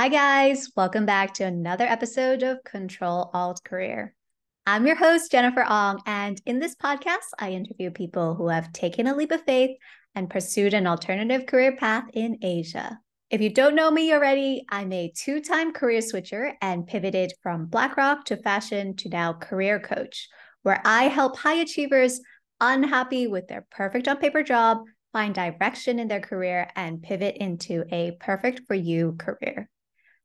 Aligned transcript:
Hi, 0.00 0.08
guys. 0.08 0.70
Welcome 0.74 1.04
back 1.04 1.34
to 1.34 1.44
another 1.44 1.84
episode 1.84 2.42
of 2.42 2.64
Control 2.64 3.30
Alt 3.34 3.62
Career. 3.64 4.14
I'm 4.64 4.86
your 4.86 4.96
host, 4.96 5.30
Jennifer 5.30 5.62
Ong, 5.62 6.00
and 6.06 6.40
in 6.46 6.58
this 6.58 6.74
podcast, 6.74 7.28
I 7.38 7.50
interview 7.50 7.90
people 7.90 8.34
who 8.34 8.48
have 8.48 8.72
taken 8.72 9.06
a 9.06 9.14
leap 9.14 9.30
of 9.30 9.42
faith 9.42 9.76
and 10.14 10.30
pursued 10.30 10.72
an 10.72 10.86
alternative 10.86 11.44
career 11.44 11.76
path 11.76 12.04
in 12.14 12.38
Asia. 12.40 12.98
If 13.28 13.42
you 13.42 13.52
don't 13.52 13.74
know 13.74 13.90
me 13.90 14.10
already, 14.14 14.64
I'm 14.70 14.90
a 14.90 15.12
two 15.14 15.38
time 15.42 15.70
career 15.70 16.00
switcher 16.00 16.54
and 16.62 16.86
pivoted 16.86 17.34
from 17.42 17.66
BlackRock 17.66 18.24
to 18.24 18.38
fashion 18.38 18.96
to 18.96 19.10
now 19.10 19.34
career 19.34 19.78
coach, 19.80 20.30
where 20.62 20.80
I 20.82 21.08
help 21.08 21.36
high 21.36 21.60
achievers 21.60 22.22
unhappy 22.58 23.26
with 23.26 23.48
their 23.48 23.66
perfect 23.70 24.08
on 24.08 24.16
paper 24.16 24.42
job 24.42 24.78
find 25.12 25.34
direction 25.34 25.98
in 25.98 26.08
their 26.08 26.22
career 26.22 26.70
and 26.74 27.02
pivot 27.02 27.36
into 27.36 27.84
a 27.92 28.16
perfect 28.18 28.62
for 28.66 28.74
you 28.74 29.14
career. 29.18 29.68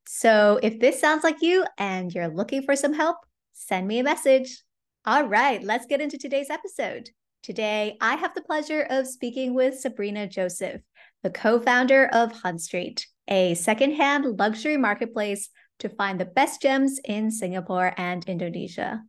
So 0.05 0.59
if 0.61 0.79
this 0.79 0.99
sounds 0.99 1.23
like 1.23 1.41
you 1.41 1.65
and 1.77 2.13
you're 2.13 2.27
looking 2.27 2.61
for 2.61 2.75
some 2.75 2.93
help, 2.93 3.17
send 3.53 3.87
me 3.87 3.99
a 3.99 4.03
message. 4.03 4.63
All 5.05 5.23
right, 5.23 5.63
let's 5.63 5.85
get 5.85 6.01
into 6.01 6.17
today's 6.17 6.49
episode. 6.49 7.09
Today, 7.43 7.97
I 8.01 8.15
have 8.15 8.33
the 8.33 8.41
pleasure 8.41 8.87
of 8.89 9.07
speaking 9.07 9.53
with 9.53 9.79
Sabrina 9.79 10.27
Joseph, 10.27 10.81
the 11.21 11.29
co 11.29 11.59
founder 11.59 12.07
of 12.07 12.31
Hunt 12.31 12.61
Street, 12.61 13.05
a 13.27 13.53
secondhand 13.55 14.39
luxury 14.39 14.77
marketplace 14.77 15.49
to 15.79 15.89
find 15.89 16.19
the 16.19 16.25
best 16.25 16.61
gems 16.61 16.99
in 17.03 17.29
Singapore 17.31 17.93
and 17.97 18.23
Indonesia. 18.27 19.03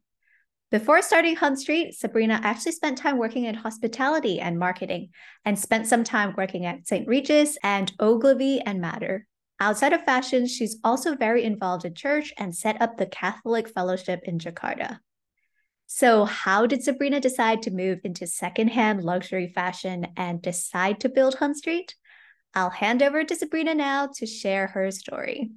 Before 0.70 1.00
starting 1.00 1.36
Hunt 1.36 1.60
Street, 1.60 1.94
Sabrina 1.94 2.40
actually 2.42 2.72
spent 2.72 2.98
time 2.98 3.18
working 3.18 3.44
in 3.44 3.54
hospitality 3.54 4.40
and 4.40 4.58
marketing 4.58 5.10
and 5.44 5.58
spent 5.58 5.86
some 5.86 6.04
time 6.04 6.34
working 6.36 6.66
at 6.66 6.88
St. 6.88 7.06
Regis 7.06 7.56
and 7.62 7.92
Ogilvy 8.00 8.60
and 8.60 8.80
Mather. 8.80 9.26
Outside 9.58 9.94
of 9.94 10.04
fashion, 10.04 10.46
she's 10.46 10.76
also 10.84 11.16
very 11.16 11.42
involved 11.42 11.86
in 11.86 11.94
church 11.94 12.34
and 12.36 12.54
set 12.54 12.80
up 12.82 12.98
the 12.98 13.06
Catholic 13.06 13.68
Fellowship 13.68 14.20
in 14.24 14.38
Jakarta. 14.38 15.00
So, 15.86 16.26
how 16.26 16.66
did 16.66 16.82
Sabrina 16.82 17.20
decide 17.20 17.62
to 17.62 17.70
move 17.70 18.00
into 18.04 18.26
secondhand 18.26 19.02
luxury 19.02 19.48
fashion 19.48 20.08
and 20.16 20.42
decide 20.42 21.00
to 21.00 21.08
build 21.08 21.36
Hunt 21.36 21.56
Street? 21.56 21.94
I'll 22.54 22.68
hand 22.68 23.02
over 23.02 23.24
to 23.24 23.34
Sabrina 23.34 23.74
now 23.74 24.08
to 24.16 24.26
share 24.26 24.66
her 24.66 24.90
story. 24.90 25.50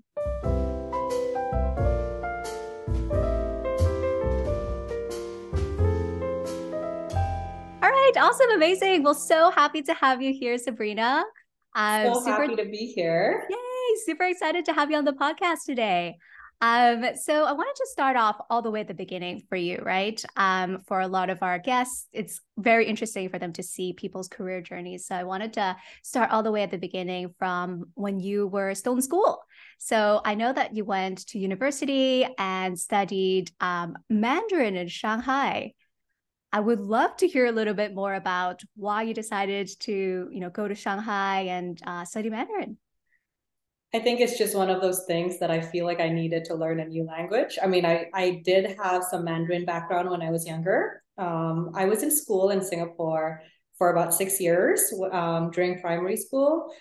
All 7.81 7.89
right, 7.89 8.13
awesome, 8.15 8.51
amazing. 8.51 9.03
Well, 9.03 9.13
so 9.13 9.51
happy 9.51 9.81
to 9.81 9.93
have 9.93 10.21
you 10.21 10.31
here, 10.31 10.57
Sabrina. 10.57 11.25
I'm 11.73 12.13
so 12.13 12.19
super... 12.21 12.43
happy 12.43 12.55
to 12.55 12.65
be 12.65 12.93
here. 12.95 13.45
Yay! 13.49 13.68
Super 14.05 14.23
excited 14.23 14.65
to 14.65 14.73
have 14.73 14.91
you 14.91 14.97
on 14.97 15.05
the 15.05 15.13
podcast 15.13 15.65
today. 15.65 16.17
Um, 16.61 17.05
so 17.15 17.45
I 17.45 17.53
wanted 17.53 17.75
to 17.75 17.87
start 17.89 18.17
off 18.17 18.35
all 18.49 18.61
the 18.61 18.69
way 18.69 18.81
at 18.81 18.89
the 18.89 18.93
beginning 18.93 19.43
for 19.47 19.55
you, 19.55 19.81
right? 19.81 20.21
Um, 20.35 20.79
for 20.87 20.99
a 20.99 21.07
lot 21.07 21.29
of 21.29 21.41
our 21.41 21.57
guests, 21.57 22.07
it's 22.11 22.41
very 22.57 22.85
interesting 22.85 23.29
for 23.29 23.39
them 23.39 23.53
to 23.53 23.63
see 23.63 23.93
people's 23.93 24.27
career 24.27 24.61
journeys. 24.61 25.07
So 25.07 25.15
I 25.15 25.23
wanted 25.23 25.53
to 25.53 25.77
start 26.03 26.31
all 26.31 26.43
the 26.43 26.51
way 26.51 26.63
at 26.63 26.71
the 26.71 26.77
beginning 26.77 27.33
from 27.39 27.85
when 27.93 28.19
you 28.19 28.47
were 28.47 28.75
still 28.75 28.95
in 28.95 29.01
school. 29.01 29.41
So 29.77 30.21
I 30.25 30.35
know 30.35 30.51
that 30.51 30.75
you 30.75 30.83
went 30.83 31.25
to 31.27 31.39
university 31.39 32.27
and 32.37 32.77
studied 32.77 33.51
um, 33.61 33.95
Mandarin 34.09 34.75
in 34.75 34.89
Shanghai. 34.89 35.73
I 36.51 36.59
would 36.59 36.81
love 36.81 37.15
to 37.17 37.27
hear 37.27 37.45
a 37.45 37.53
little 37.53 37.75
bit 37.75 37.93
more 37.93 38.15
about 38.15 38.63
why 38.75 39.03
you 39.03 39.13
decided 39.13 39.69
to, 39.81 40.29
you 40.29 40.39
know, 40.41 40.49
go 40.49 40.67
to 40.67 40.75
Shanghai 40.75 41.41
and 41.41 41.79
uh, 41.85 42.03
study 42.03 42.29
Mandarin. 42.29 42.77
I 43.93 43.99
think 43.99 44.19
it's 44.19 44.37
just 44.37 44.55
one 44.55 44.69
of 44.69 44.81
those 44.81 45.05
things 45.05 45.39
that 45.39 45.49
I 45.49 45.61
feel 45.61 45.85
like 45.85 45.99
I 45.99 46.09
needed 46.09 46.45
to 46.45 46.55
learn 46.55 46.79
a 46.79 46.85
new 46.85 47.03
language. 47.05 47.57
I 47.61 47.65
mean, 47.67 47.85
I, 47.85 48.05
I 48.13 48.41
did 48.45 48.77
have 48.81 49.03
some 49.03 49.25
Mandarin 49.25 49.65
background 49.65 50.09
when 50.11 50.21
I 50.21 50.29
was 50.29 50.45
younger. 50.45 51.01
Um, 51.17 51.71
I 51.73 51.85
was 51.85 52.03
in 52.03 52.11
school 52.15 52.51
in 52.51 52.63
Singapore 52.63 53.41
for 53.79 53.91
about 53.91 54.13
six 54.13 54.39
years 54.39 54.93
um, 55.11 55.49
during 55.49 55.81
primary 55.81 56.17
school. 56.17 56.71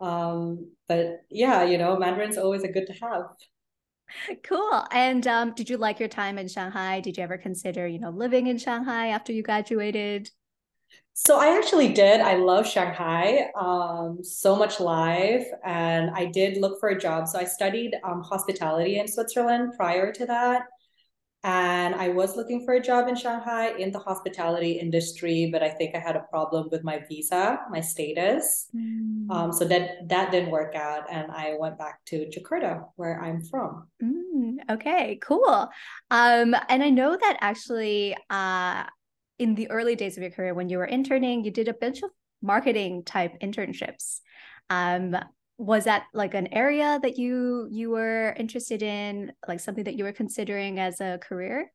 Um, 0.00 0.72
but 0.88 1.20
yeah, 1.30 1.62
you 1.62 1.78
know, 1.78 1.96
Mandarin's 1.96 2.38
always 2.38 2.64
a 2.64 2.68
good 2.68 2.86
to 2.88 2.92
have. 2.94 3.26
Cool. 4.42 4.84
And 4.90 5.26
um, 5.26 5.52
did 5.54 5.70
you 5.70 5.76
like 5.76 6.00
your 6.00 6.08
time 6.08 6.38
in 6.38 6.48
Shanghai? 6.48 7.00
Did 7.00 7.16
you 7.16 7.22
ever 7.22 7.38
consider, 7.38 7.86
you 7.86 7.98
know, 7.98 8.10
living 8.10 8.46
in 8.48 8.58
Shanghai 8.58 9.08
after 9.08 9.32
you 9.32 9.42
graduated? 9.42 10.30
So 11.18 11.40
I 11.40 11.56
actually 11.56 11.94
did. 11.94 12.20
I 12.20 12.34
love 12.34 12.68
Shanghai, 12.68 13.46
um, 13.58 14.18
so 14.22 14.54
much 14.54 14.80
live, 14.80 15.46
and 15.64 16.10
I 16.10 16.26
did 16.26 16.58
look 16.58 16.78
for 16.78 16.90
a 16.90 17.00
job. 17.00 17.26
So 17.26 17.38
I 17.38 17.44
studied 17.44 17.96
um, 18.04 18.22
hospitality 18.22 18.98
in 18.98 19.08
Switzerland 19.08 19.72
prior 19.78 20.12
to 20.12 20.26
that, 20.26 20.64
and 21.42 21.94
I 21.94 22.10
was 22.10 22.36
looking 22.36 22.66
for 22.66 22.74
a 22.74 22.82
job 22.82 23.08
in 23.08 23.16
Shanghai 23.16 23.72
in 23.78 23.92
the 23.92 23.98
hospitality 23.98 24.72
industry, 24.72 25.48
but 25.50 25.62
I 25.62 25.70
think 25.70 25.94
I 25.94 26.00
had 26.00 26.16
a 26.16 26.26
problem 26.28 26.68
with 26.70 26.84
my 26.84 27.00
visa, 27.08 27.60
my 27.70 27.80
status. 27.80 28.68
Mm. 28.76 29.30
Um, 29.30 29.52
so 29.52 29.64
that 29.64 30.06
that 30.08 30.30
didn't 30.32 30.50
work 30.50 30.74
out, 30.74 31.10
and 31.10 31.32
I 31.32 31.56
went 31.58 31.78
back 31.78 32.04
to 32.06 32.26
Jakarta, 32.26 32.84
where 32.96 33.22
I'm 33.22 33.42
from. 33.42 33.88
Mm, 34.02 34.56
okay, 34.70 35.18
cool. 35.22 35.70
Um, 36.10 36.54
and 36.68 36.82
I 36.82 36.90
know 36.90 37.16
that 37.16 37.38
actually, 37.40 38.14
uh, 38.28 38.84
in 39.38 39.54
the 39.54 39.70
early 39.70 39.96
days 39.96 40.16
of 40.16 40.22
your 40.22 40.30
career 40.30 40.54
when 40.54 40.68
you 40.68 40.78
were 40.78 40.86
interning, 40.86 41.44
you 41.44 41.50
did 41.50 41.68
a 41.68 41.74
bunch 41.74 42.02
of 42.02 42.10
marketing 42.42 43.04
type 43.04 43.38
internships. 43.40 44.20
Um, 44.70 45.16
was 45.58 45.84
that 45.84 46.04
like 46.12 46.34
an 46.34 46.52
area 46.52 46.98
that 47.02 47.16
you 47.16 47.66
you 47.70 47.90
were 47.90 48.34
interested 48.38 48.82
in, 48.82 49.32
like 49.48 49.60
something 49.60 49.84
that 49.84 49.96
you 49.96 50.04
were 50.04 50.12
considering 50.12 50.78
as 50.78 51.00
a 51.00 51.18
career? 51.18 51.72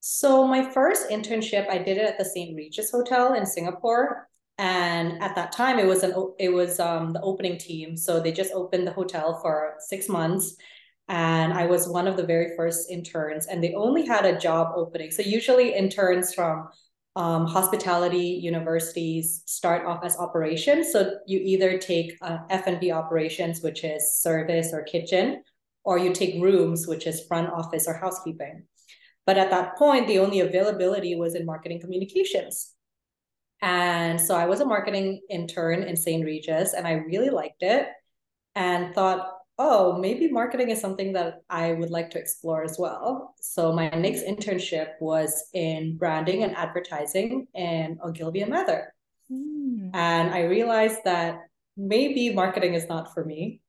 So 0.00 0.46
my 0.46 0.70
first 0.70 1.10
internship, 1.10 1.68
I 1.68 1.78
did 1.78 1.98
it 1.98 2.04
at 2.04 2.18
the 2.18 2.24
St. 2.24 2.56
Regis 2.56 2.90
Hotel 2.90 3.34
in 3.34 3.44
Singapore, 3.46 4.28
and 4.58 5.22
at 5.22 5.34
that 5.34 5.52
time, 5.52 5.78
it 5.78 5.86
was 5.86 6.02
an 6.02 6.14
it 6.38 6.50
was 6.52 6.78
um, 6.80 7.12
the 7.12 7.20
opening 7.22 7.58
team. 7.58 7.96
So 7.96 8.20
they 8.20 8.32
just 8.32 8.52
opened 8.52 8.86
the 8.86 8.92
hotel 8.92 9.38
for 9.40 9.76
six 9.78 10.08
months, 10.08 10.56
and 11.10 11.52
I 11.52 11.66
was 11.66 11.88
one 11.88 12.06
of 12.06 12.16
the 12.16 12.22
very 12.22 12.56
first 12.56 12.88
interns, 12.88 13.46
and 13.46 13.62
they 13.62 13.74
only 13.74 14.06
had 14.06 14.24
a 14.24 14.38
job 14.38 14.74
opening. 14.76 15.10
So 15.10 15.22
usually 15.22 15.74
interns 15.74 16.32
from 16.32 16.68
um, 17.16 17.46
hospitality 17.46 18.38
universities 18.40 19.42
start 19.44 19.84
off 19.84 20.04
as 20.04 20.16
operations. 20.16 20.92
So 20.92 21.16
you 21.26 21.40
either 21.40 21.78
take 21.78 22.16
uh, 22.22 22.38
F&B 22.48 22.92
operations, 22.92 23.60
which 23.60 23.82
is 23.82 24.20
service 24.22 24.70
or 24.72 24.84
kitchen, 24.84 25.42
or 25.82 25.98
you 25.98 26.12
take 26.12 26.40
rooms, 26.40 26.86
which 26.86 27.08
is 27.08 27.26
front 27.26 27.50
office 27.52 27.88
or 27.88 27.94
housekeeping. 27.94 28.66
But 29.26 29.36
at 29.36 29.50
that 29.50 29.76
point, 29.76 30.06
the 30.06 30.20
only 30.20 30.38
availability 30.38 31.16
was 31.16 31.34
in 31.34 31.44
marketing 31.44 31.80
communications. 31.80 32.72
And 33.60 34.20
so 34.20 34.36
I 34.36 34.46
was 34.46 34.60
a 34.60 34.64
marketing 34.64 35.22
intern 35.28 35.82
in 35.82 35.96
St. 35.96 36.24
Regis, 36.24 36.72
and 36.72 36.86
I 36.86 36.92
really 36.92 37.30
liked 37.30 37.64
it 37.64 37.88
and 38.54 38.94
thought, 38.94 39.39
oh, 39.60 39.98
maybe 39.98 40.26
marketing 40.26 40.70
is 40.70 40.80
something 40.80 41.12
that 41.12 41.42
I 41.50 41.74
would 41.74 41.90
like 41.90 42.08
to 42.12 42.18
explore 42.18 42.64
as 42.64 42.78
well. 42.78 43.34
So 43.42 43.72
my 43.74 43.90
next 43.90 44.24
internship 44.24 44.92
was 45.00 45.50
in 45.52 45.98
branding 45.98 46.42
and 46.44 46.56
advertising 46.56 47.46
in 47.54 47.98
Ogilvy 48.02 48.40
and 48.40 48.50
Mather. 48.50 48.94
Mm. 49.30 49.90
And 49.92 50.34
I 50.34 50.44
realized 50.44 51.00
that 51.04 51.40
maybe 51.76 52.32
marketing 52.32 52.72
is 52.72 52.88
not 52.88 53.12
for 53.12 53.22
me. 53.22 53.60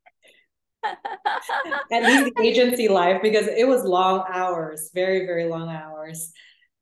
At 1.92 2.04
least 2.04 2.32
the 2.36 2.42
agency 2.42 2.88
life, 2.88 3.22
because 3.22 3.48
it 3.48 3.68
was 3.68 3.84
long 3.84 4.24
hours, 4.32 4.92
very, 4.96 5.26
very 5.26 5.46
long 5.50 5.70
hours. 5.70 6.32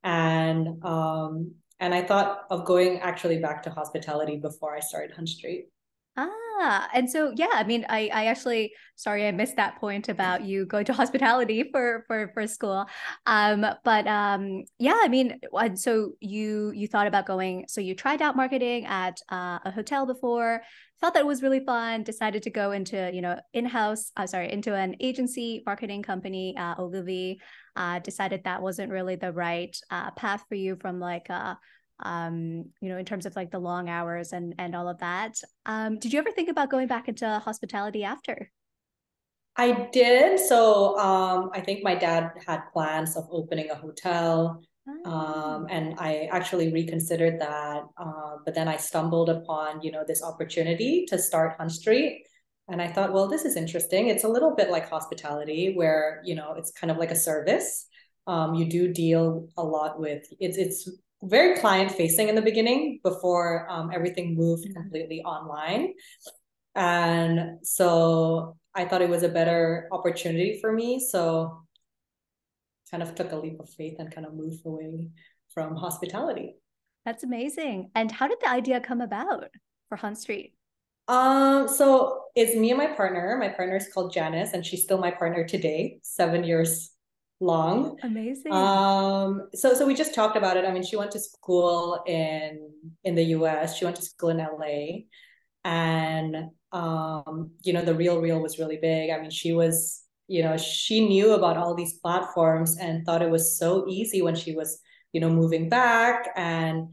And 0.04 0.86
um, 0.86 1.56
and 1.80 1.96
I 1.96 2.04
thought 2.04 2.44
of 2.52 2.64
going 2.64 3.00
actually 3.00 3.40
back 3.40 3.64
to 3.64 3.72
hospitality 3.72 4.38
before 4.38 4.76
I 4.76 4.82
started 4.82 5.16
Hunt 5.16 5.30
Street. 5.30 5.66
Ah, 6.16 6.30
and 6.60 7.10
so 7.10 7.32
yeah, 7.36 7.50
I 7.54 7.64
mean, 7.64 7.86
I 7.90 8.10
I 8.14 8.26
actually 8.26 8.74
sorry 8.96 9.28
I 9.28 9.32
missed 9.32 9.56
that 9.56 9.80
point 9.80 10.10
about 10.10 10.44
you 10.44 10.66
going 10.66 10.86
to 10.86 10.94
hospitality 11.02 11.70
for 11.72 12.04
for 12.08 12.32
for 12.34 12.48
school. 12.48 12.86
Um, 13.26 13.66
but 13.84 14.08
um, 14.08 14.64
yeah, 14.78 14.98
I 15.02 15.08
mean, 15.08 15.40
so 15.76 16.14
you 16.20 16.72
you 16.76 16.88
thought 16.88 17.08
about 17.08 17.26
going, 17.26 17.66
so 17.68 17.82
you 17.82 17.96
tried 17.96 18.22
out 18.22 18.36
marketing 18.36 18.86
at 18.86 19.22
uh, 19.32 19.60
a 19.64 19.72
hotel 19.72 20.06
before, 20.06 20.62
felt 21.00 21.14
that 21.14 21.22
it 21.22 21.28
was 21.28 21.42
really 21.42 21.64
fun, 21.66 22.04
decided 22.04 22.44
to 22.44 22.50
go 22.50 22.72
into 22.72 23.10
you 23.14 23.22
know 23.22 23.40
in 23.54 23.66
house, 23.66 24.12
uh, 24.18 24.28
sorry, 24.28 24.52
into 24.52 24.76
an 24.76 24.96
agency 25.00 25.64
marketing 25.66 26.04
company, 26.04 26.56
uh, 26.58 26.76
Ogilvy. 26.78 27.40
Uh, 27.76 28.00
decided 28.00 28.44
that 28.44 28.62
wasn't 28.62 28.92
really 28.92 29.16
the 29.16 29.32
right 29.32 29.78
uh, 29.90 30.12
path 30.12 30.44
for 30.50 30.56
you 30.56 30.76
from 30.82 31.00
like 31.00 31.30
uh 31.30 31.56
um, 32.04 32.66
you 32.82 32.90
know, 32.90 32.98
in 32.98 33.06
terms 33.06 33.26
of 33.26 33.36
like 33.36 33.52
the 33.52 33.60
long 33.60 33.90
hours 33.90 34.34
and 34.34 34.56
and 34.58 34.76
all 34.76 34.88
of 34.88 35.00
that. 35.00 35.42
Um, 35.66 36.00
did 36.00 36.14
you 36.14 36.20
ever 36.20 36.32
think 36.32 36.50
about 36.50 36.70
going 36.70 36.88
back 36.88 37.08
into 37.08 37.28
hospitality 37.40 38.04
after? 38.04 38.52
I 39.58 39.90
did. 39.92 40.40
So 40.40 40.98
um, 40.98 41.50
I 41.54 41.60
think 41.60 41.84
my 41.84 41.96
dad 41.96 42.32
had 42.48 42.62
plans 42.72 43.18
of 43.18 43.28
opening 43.30 43.70
a 43.70 43.76
hotel. 43.76 44.62
Um, 44.88 45.04
ah. 45.06 45.66
and 45.70 45.96
I 46.00 46.30
actually 46.32 46.74
reconsidered 46.74 47.40
that, 47.42 47.84
uh, 47.98 48.38
but 48.44 48.56
then 48.56 48.68
I 48.68 48.78
stumbled 48.78 49.30
upon, 49.30 49.84
you 49.84 49.92
know, 49.92 50.04
this 50.08 50.24
opportunity 50.24 51.06
to 51.10 51.20
start 51.20 51.58
Hunt 51.60 51.72
Street. 51.72 52.26
and 52.70 52.82
I 52.82 52.88
thought, 52.88 53.14
well, 53.14 53.28
this 53.28 53.46
is 53.46 53.56
interesting. 53.56 54.08
It's 54.08 54.24
a 54.24 54.28
little 54.28 54.56
bit 54.56 54.72
like 54.72 54.90
hospitality, 54.90 55.74
where 55.76 56.22
you 56.24 56.36
know 56.36 56.54
it's 56.54 56.72
kind 56.72 56.90
of 56.92 56.98
like 56.98 57.12
a 57.12 57.16
service. 57.16 57.88
Um, 58.28 58.56
you 58.56 58.66
do 58.66 58.92
deal 58.94 59.48
a 59.58 59.64
lot 59.64 60.00
with 60.00 60.26
it's 60.40 60.58
it's 60.58 60.90
very 61.24 61.60
client 61.60 61.92
facing 61.92 62.30
in 62.30 62.36
the 62.36 62.42
beginning 62.42 63.00
before 63.04 63.70
um, 63.70 63.92
everything 63.94 64.36
moved 64.36 64.66
mm-hmm. 64.66 64.82
completely 64.82 65.22
online, 65.22 65.94
and 66.76 67.60
so 67.64 68.58
I 68.76 68.86
thought 68.86 69.02
it 69.02 69.10
was 69.10 69.24
a 69.24 69.30
better 69.30 69.88
opportunity 69.92 70.60
for 70.62 70.72
me. 70.72 71.00
So 71.00 71.64
kind 72.90 73.04
of 73.04 73.16
took 73.16 73.32
a 73.32 73.36
leap 73.36 73.60
of 73.60 73.70
faith 73.70 73.96
and 74.00 74.14
kind 74.14 74.26
of 74.26 74.34
moved 74.34 74.66
away 74.66 75.10
from 75.54 75.76
hospitality. 75.76 76.56
That's 77.06 77.24
amazing. 77.24 77.92
And 77.96 78.12
how 78.12 78.28
did 78.28 78.40
the 78.42 78.50
idea 78.50 78.80
come 78.80 79.02
about 79.02 79.46
for 79.88 79.96
Hunt 79.96 80.18
Street? 80.18 80.54
Um, 81.08 81.68
so 81.68 82.26
it's 82.36 82.56
me 82.56 82.70
and 82.70 82.78
my 82.78 82.88
partner. 82.88 83.36
My 83.40 83.50
partner 83.50 83.78
is 83.78 83.92
called 83.92 84.14
Janice, 84.14 84.54
and 84.54 84.64
she's 84.66 84.84
still 84.84 85.00
my 85.00 85.10
partner 85.10 85.44
today, 85.44 86.00
seven 86.04 86.44
years 86.44 86.92
long. 87.40 87.98
Amazing. 88.04 88.52
Um, 88.52 89.50
so 89.54 89.74
so 89.74 89.86
we 89.86 89.96
just 89.96 90.14
talked 90.14 90.38
about 90.38 90.58
it. 90.58 90.66
I 90.66 90.72
mean, 90.72 90.84
she 90.84 90.96
went 90.96 91.12
to 91.12 91.20
school 91.20 92.04
in 92.06 92.72
in 93.04 93.16
the 93.16 93.24
US, 93.36 93.78
she 93.78 93.86
went 93.86 93.98
to 93.98 94.02
school 94.02 94.30
in 94.30 94.38
LA, 94.38 95.06
and 95.64 96.50
um, 96.72 97.52
you 97.64 97.74
know, 97.74 97.84
the 97.84 97.94
RealReal 97.94 98.42
was 98.42 98.60
really 98.60 98.78
big. 98.82 99.10
I 99.10 99.20
mean, 99.20 99.32
she 99.32 99.54
was, 99.54 100.04
you 100.28 100.44
know, 100.44 100.58
she 100.58 101.08
knew 101.08 101.34
about 101.34 101.58
all 101.58 101.74
these 101.74 101.94
platforms 102.00 102.78
and 102.78 103.06
thought 103.06 103.22
it 103.22 103.30
was 103.30 103.58
so 103.58 103.88
easy 103.88 104.22
when 104.22 104.36
she 104.36 104.56
was, 104.56 104.80
you 105.12 105.22
know, 105.22 105.30
moving 105.30 105.70
back 105.70 106.30
and 106.36 106.90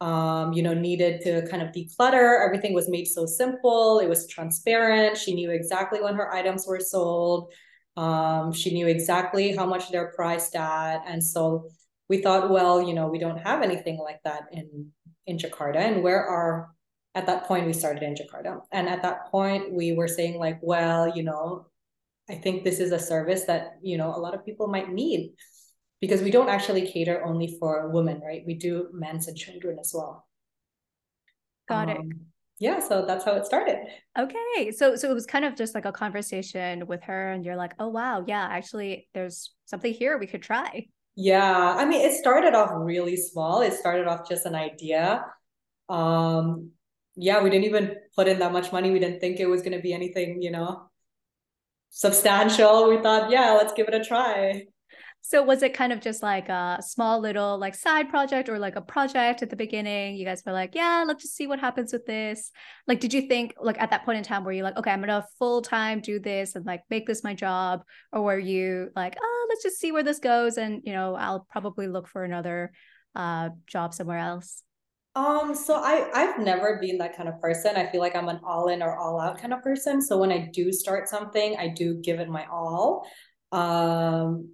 um, 0.00 0.54
you 0.54 0.62
know, 0.62 0.72
needed 0.72 1.20
to 1.22 1.46
kind 1.48 1.62
of 1.62 1.74
declutter. 1.74 2.42
Everything 2.44 2.72
was 2.72 2.88
made 2.88 3.06
so 3.06 3.26
simple. 3.26 3.98
It 3.98 4.08
was 4.08 4.26
transparent. 4.26 5.18
She 5.18 5.34
knew 5.34 5.50
exactly 5.50 6.00
when 6.00 6.14
her 6.14 6.32
items 6.32 6.66
were 6.66 6.80
sold. 6.80 7.52
Um, 7.96 8.52
she 8.52 8.72
knew 8.72 8.86
exactly 8.86 9.54
how 9.54 9.66
much 9.66 9.90
they're 9.90 10.12
priced 10.12 10.54
at. 10.56 11.02
And 11.06 11.22
so 11.22 11.68
we 12.08 12.22
thought, 12.22 12.50
well, 12.50 12.82
you 12.82 12.94
know, 12.94 13.08
we 13.08 13.18
don't 13.18 13.38
have 13.38 13.62
anything 13.62 13.98
like 13.98 14.20
that 14.24 14.44
in 14.52 14.92
in 15.26 15.38
Jakarta. 15.38 15.76
And 15.76 16.02
where 16.02 16.24
are 16.24 16.70
at 17.14 17.26
that 17.26 17.44
point 17.44 17.66
we 17.66 17.72
started 17.72 18.02
in 18.02 18.14
Jakarta. 18.14 18.60
And 18.72 18.88
at 18.88 19.02
that 19.02 19.30
point 19.30 19.72
we 19.72 19.92
were 19.92 20.08
saying 20.08 20.38
like, 20.38 20.58
well, 20.62 21.08
you 21.16 21.22
know, 21.22 21.66
I 22.28 22.36
think 22.36 22.64
this 22.64 22.78
is 22.78 22.92
a 22.92 22.98
service 22.98 23.44
that, 23.44 23.78
you 23.82 23.98
know, 23.98 24.14
a 24.14 24.20
lot 24.20 24.34
of 24.34 24.44
people 24.44 24.68
might 24.68 24.90
need 24.90 25.32
because 26.00 26.22
we 26.22 26.30
don't 26.30 26.48
actually 26.48 26.86
cater 26.86 27.24
only 27.24 27.56
for 27.58 27.90
women, 27.90 28.20
right? 28.20 28.44
We 28.46 28.54
do 28.54 28.88
men's 28.92 29.26
and 29.26 29.36
children 29.36 29.78
as 29.80 29.92
well. 29.94 30.26
Got 31.68 31.90
um, 31.90 31.96
it. 31.96 32.16
Yeah, 32.60 32.78
so 32.78 33.06
that's 33.06 33.24
how 33.24 33.32
it 33.32 33.46
started. 33.46 33.78
Okay. 34.18 34.70
So 34.70 34.94
so 34.94 35.10
it 35.10 35.14
was 35.14 35.24
kind 35.24 35.46
of 35.46 35.56
just 35.56 35.74
like 35.74 35.86
a 35.86 35.92
conversation 35.92 36.86
with 36.86 37.02
her 37.04 37.32
and 37.32 37.44
you're 37.44 37.56
like, 37.56 37.72
"Oh 37.78 37.88
wow, 37.88 38.22
yeah, 38.26 38.46
actually 38.50 39.08
there's 39.14 39.52
something 39.64 39.92
here 39.92 40.18
we 40.18 40.26
could 40.26 40.42
try." 40.42 40.86
Yeah. 41.16 41.74
I 41.76 41.86
mean, 41.86 42.02
it 42.02 42.12
started 42.12 42.54
off 42.54 42.70
really 42.72 43.16
small. 43.16 43.62
It 43.62 43.72
started 43.72 44.06
off 44.06 44.28
just 44.28 44.46
an 44.46 44.54
idea. 44.54 45.24
Um 45.88 46.72
yeah, 47.16 47.42
we 47.42 47.50
didn't 47.50 47.64
even 47.64 47.96
put 48.14 48.28
in 48.28 48.38
that 48.38 48.52
much 48.52 48.72
money. 48.72 48.90
We 48.90 48.98
didn't 48.98 49.20
think 49.20 49.40
it 49.40 49.46
was 49.46 49.62
going 49.62 49.72
to 49.72 49.82
be 49.82 49.92
anything, 49.92 50.40
you 50.40 50.50
know, 50.50 50.88
substantial. 51.90 52.88
We 52.88 53.02
thought, 53.02 53.30
yeah, 53.30 53.52
let's 53.52 53.72
give 53.74 53.88
it 53.88 53.94
a 53.94 54.02
try. 54.02 54.64
So 55.22 55.42
was 55.42 55.62
it 55.62 55.74
kind 55.74 55.92
of 55.92 56.00
just 56.00 56.22
like 56.22 56.48
a 56.48 56.78
small 56.80 57.20
little 57.20 57.58
like 57.58 57.74
side 57.74 58.08
project 58.08 58.48
or 58.48 58.58
like 58.58 58.76
a 58.76 58.80
project 58.80 59.42
at 59.42 59.50
the 59.50 59.56
beginning? 59.56 60.16
You 60.16 60.24
guys 60.24 60.42
were 60.44 60.52
like, 60.52 60.74
yeah, 60.74 61.04
let's 61.06 61.22
just 61.22 61.36
see 61.36 61.46
what 61.46 61.60
happens 61.60 61.92
with 61.92 62.06
this. 62.06 62.50
Like, 62.88 63.00
did 63.00 63.12
you 63.12 63.22
think 63.22 63.54
like 63.60 63.80
at 63.80 63.90
that 63.90 64.04
point 64.04 64.18
in 64.18 64.24
time 64.24 64.44
were 64.44 64.52
you 64.52 64.62
like, 64.62 64.76
okay, 64.76 64.90
I'm 64.90 65.00
gonna 65.00 65.26
full 65.38 65.62
time 65.62 66.00
do 66.00 66.18
this 66.18 66.56
and 66.56 66.64
like 66.64 66.82
make 66.90 67.06
this 67.06 67.22
my 67.22 67.34
job? 67.34 67.82
Or 68.12 68.22
were 68.22 68.38
you 68.38 68.90
like, 68.96 69.16
oh, 69.22 69.46
let's 69.50 69.62
just 69.62 69.78
see 69.78 69.92
where 69.92 70.02
this 70.02 70.18
goes 70.18 70.56
and 70.56 70.82
you 70.84 70.92
know, 70.92 71.14
I'll 71.14 71.46
probably 71.50 71.86
look 71.86 72.08
for 72.08 72.24
another 72.24 72.72
uh 73.14 73.50
job 73.66 73.92
somewhere 73.94 74.18
else? 74.18 74.62
Um, 75.16 75.54
so 75.54 75.74
I 75.74 76.08
I've 76.14 76.38
never 76.38 76.78
been 76.80 76.98
that 76.98 77.16
kind 77.16 77.28
of 77.28 77.40
person. 77.40 77.76
I 77.76 77.90
feel 77.90 78.00
like 78.00 78.14
I'm 78.14 78.28
an 78.28 78.40
all 78.44 78.68
in 78.68 78.82
or 78.82 78.96
all 78.96 79.20
out 79.20 79.38
kind 79.38 79.52
of 79.52 79.62
person. 79.62 80.00
So 80.00 80.18
when 80.18 80.30
I 80.30 80.48
do 80.52 80.72
start 80.72 81.08
something, 81.08 81.56
I 81.58 81.68
do 81.68 81.94
give 81.94 82.20
it 82.20 82.28
my 82.28 82.46
all. 82.46 83.06
Um, 83.52 84.50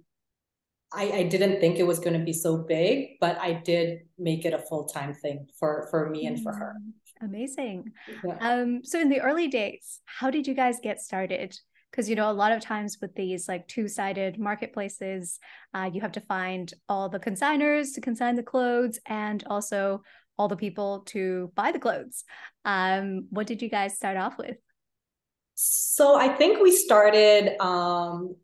I 0.93 1.11
I 1.11 1.23
didn't 1.23 1.59
think 1.59 1.77
it 1.77 1.87
was 1.87 1.99
going 1.99 2.17
to 2.17 2.23
be 2.23 2.33
so 2.33 2.57
big, 2.57 3.19
but 3.19 3.37
I 3.39 3.53
did 3.53 4.01
make 4.17 4.45
it 4.45 4.53
a 4.53 4.59
full 4.59 4.85
time 4.85 5.13
thing 5.13 5.47
for 5.59 5.87
for 5.91 6.09
me 6.09 6.25
and 6.25 6.41
for 6.41 6.53
her. 6.53 6.75
Mm, 6.79 7.25
amazing. 7.25 7.91
Yeah. 8.23 8.37
Um, 8.39 8.83
so 8.83 8.99
in 8.99 9.09
the 9.09 9.21
early 9.21 9.47
days, 9.47 10.01
how 10.05 10.29
did 10.29 10.47
you 10.47 10.53
guys 10.53 10.79
get 10.81 11.01
started? 11.01 11.57
because 11.89 12.09
you 12.09 12.17
know 12.17 12.29
a 12.29 12.33
lot 12.33 12.51
of 12.51 12.61
times 12.61 12.97
with 13.01 13.15
these 13.15 13.47
like 13.47 13.65
two-sided 13.69 14.37
marketplaces 14.37 15.39
uh, 15.73 15.89
you 15.91 16.01
have 16.01 16.11
to 16.11 16.19
find 16.19 16.73
all 16.89 17.07
the 17.07 17.17
consigners 17.17 17.93
to 17.95 18.01
consign 18.01 18.35
the 18.35 18.43
clothes 18.43 18.99
and 19.07 19.45
also 19.49 20.01
all 20.37 20.47
the 20.47 20.55
people 20.55 21.01
to 21.07 21.51
buy 21.55 21.71
the 21.71 21.79
clothes. 21.79 22.23
Um, 22.63 23.27
what 23.29 23.47
did 23.47 23.61
you 23.61 23.69
guys 23.69 23.95
start 23.95 24.17
off 24.17 24.37
with? 24.37 24.57
So 25.55 26.15
I 26.15 26.29
think 26.29 26.61
we 26.61 26.71
started, 26.71 27.59
um, 27.59 28.35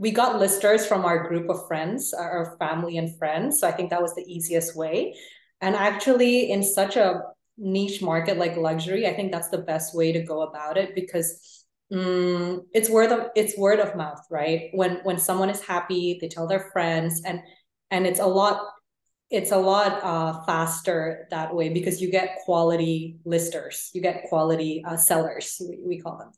we 0.00 0.10
got 0.10 0.38
listers 0.38 0.86
from 0.86 1.04
our 1.04 1.28
group 1.28 1.50
of 1.50 1.66
friends, 1.68 2.14
our 2.14 2.56
family 2.58 2.96
and 2.96 3.18
friends. 3.18 3.60
So 3.60 3.68
I 3.68 3.72
think 3.72 3.90
that 3.90 4.00
was 4.00 4.14
the 4.14 4.24
easiest 4.26 4.74
way. 4.74 5.14
And 5.60 5.76
actually, 5.76 6.50
in 6.50 6.62
such 6.62 6.96
a 6.96 7.20
niche 7.58 8.00
market 8.00 8.38
like 8.38 8.56
luxury, 8.56 9.06
I 9.06 9.12
think 9.12 9.30
that's 9.30 9.50
the 9.50 9.58
best 9.58 9.94
way 9.94 10.10
to 10.12 10.22
go 10.22 10.40
about 10.40 10.78
it 10.78 10.94
because 10.94 11.66
um, 11.92 12.62
it's 12.72 12.88
word 12.88 13.12
of 13.12 13.26
it's 13.36 13.58
word 13.58 13.78
of 13.78 13.94
mouth, 13.94 14.24
right? 14.30 14.70
When 14.72 15.00
when 15.02 15.18
someone 15.18 15.50
is 15.50 15.60
happy, 15.60 16.16
they 16.18 16.28
tell 16.28 16.46
their 16.46 16.70
friends, 16.72 17.20
and 17.26 17.40
and 17.90 18.06
it's 18.06 18.20
a 18.20 18.26
lot 18.26 18.66
it's 19.28 19.52
a 19.52 19.58
lot 19.58 20.02
uh, 20.02 20.42
faster 20.46 21.28
that 21.30 21.54
way 21.54 21.68
because 21.68 22.00
you 22.00 22.10
get 22.10 22.38
quality 22.46 23.18
listers, 23.26 23.90
you 23.92 24.00
get 24.00 24.24
quality 24.30 24.82
uh, 24.88 24.96
sellers, 24.96 25.60
we, 25.60 25.78
we 25.84 26.00
call 26.00 26.16
them. 26.16 26.32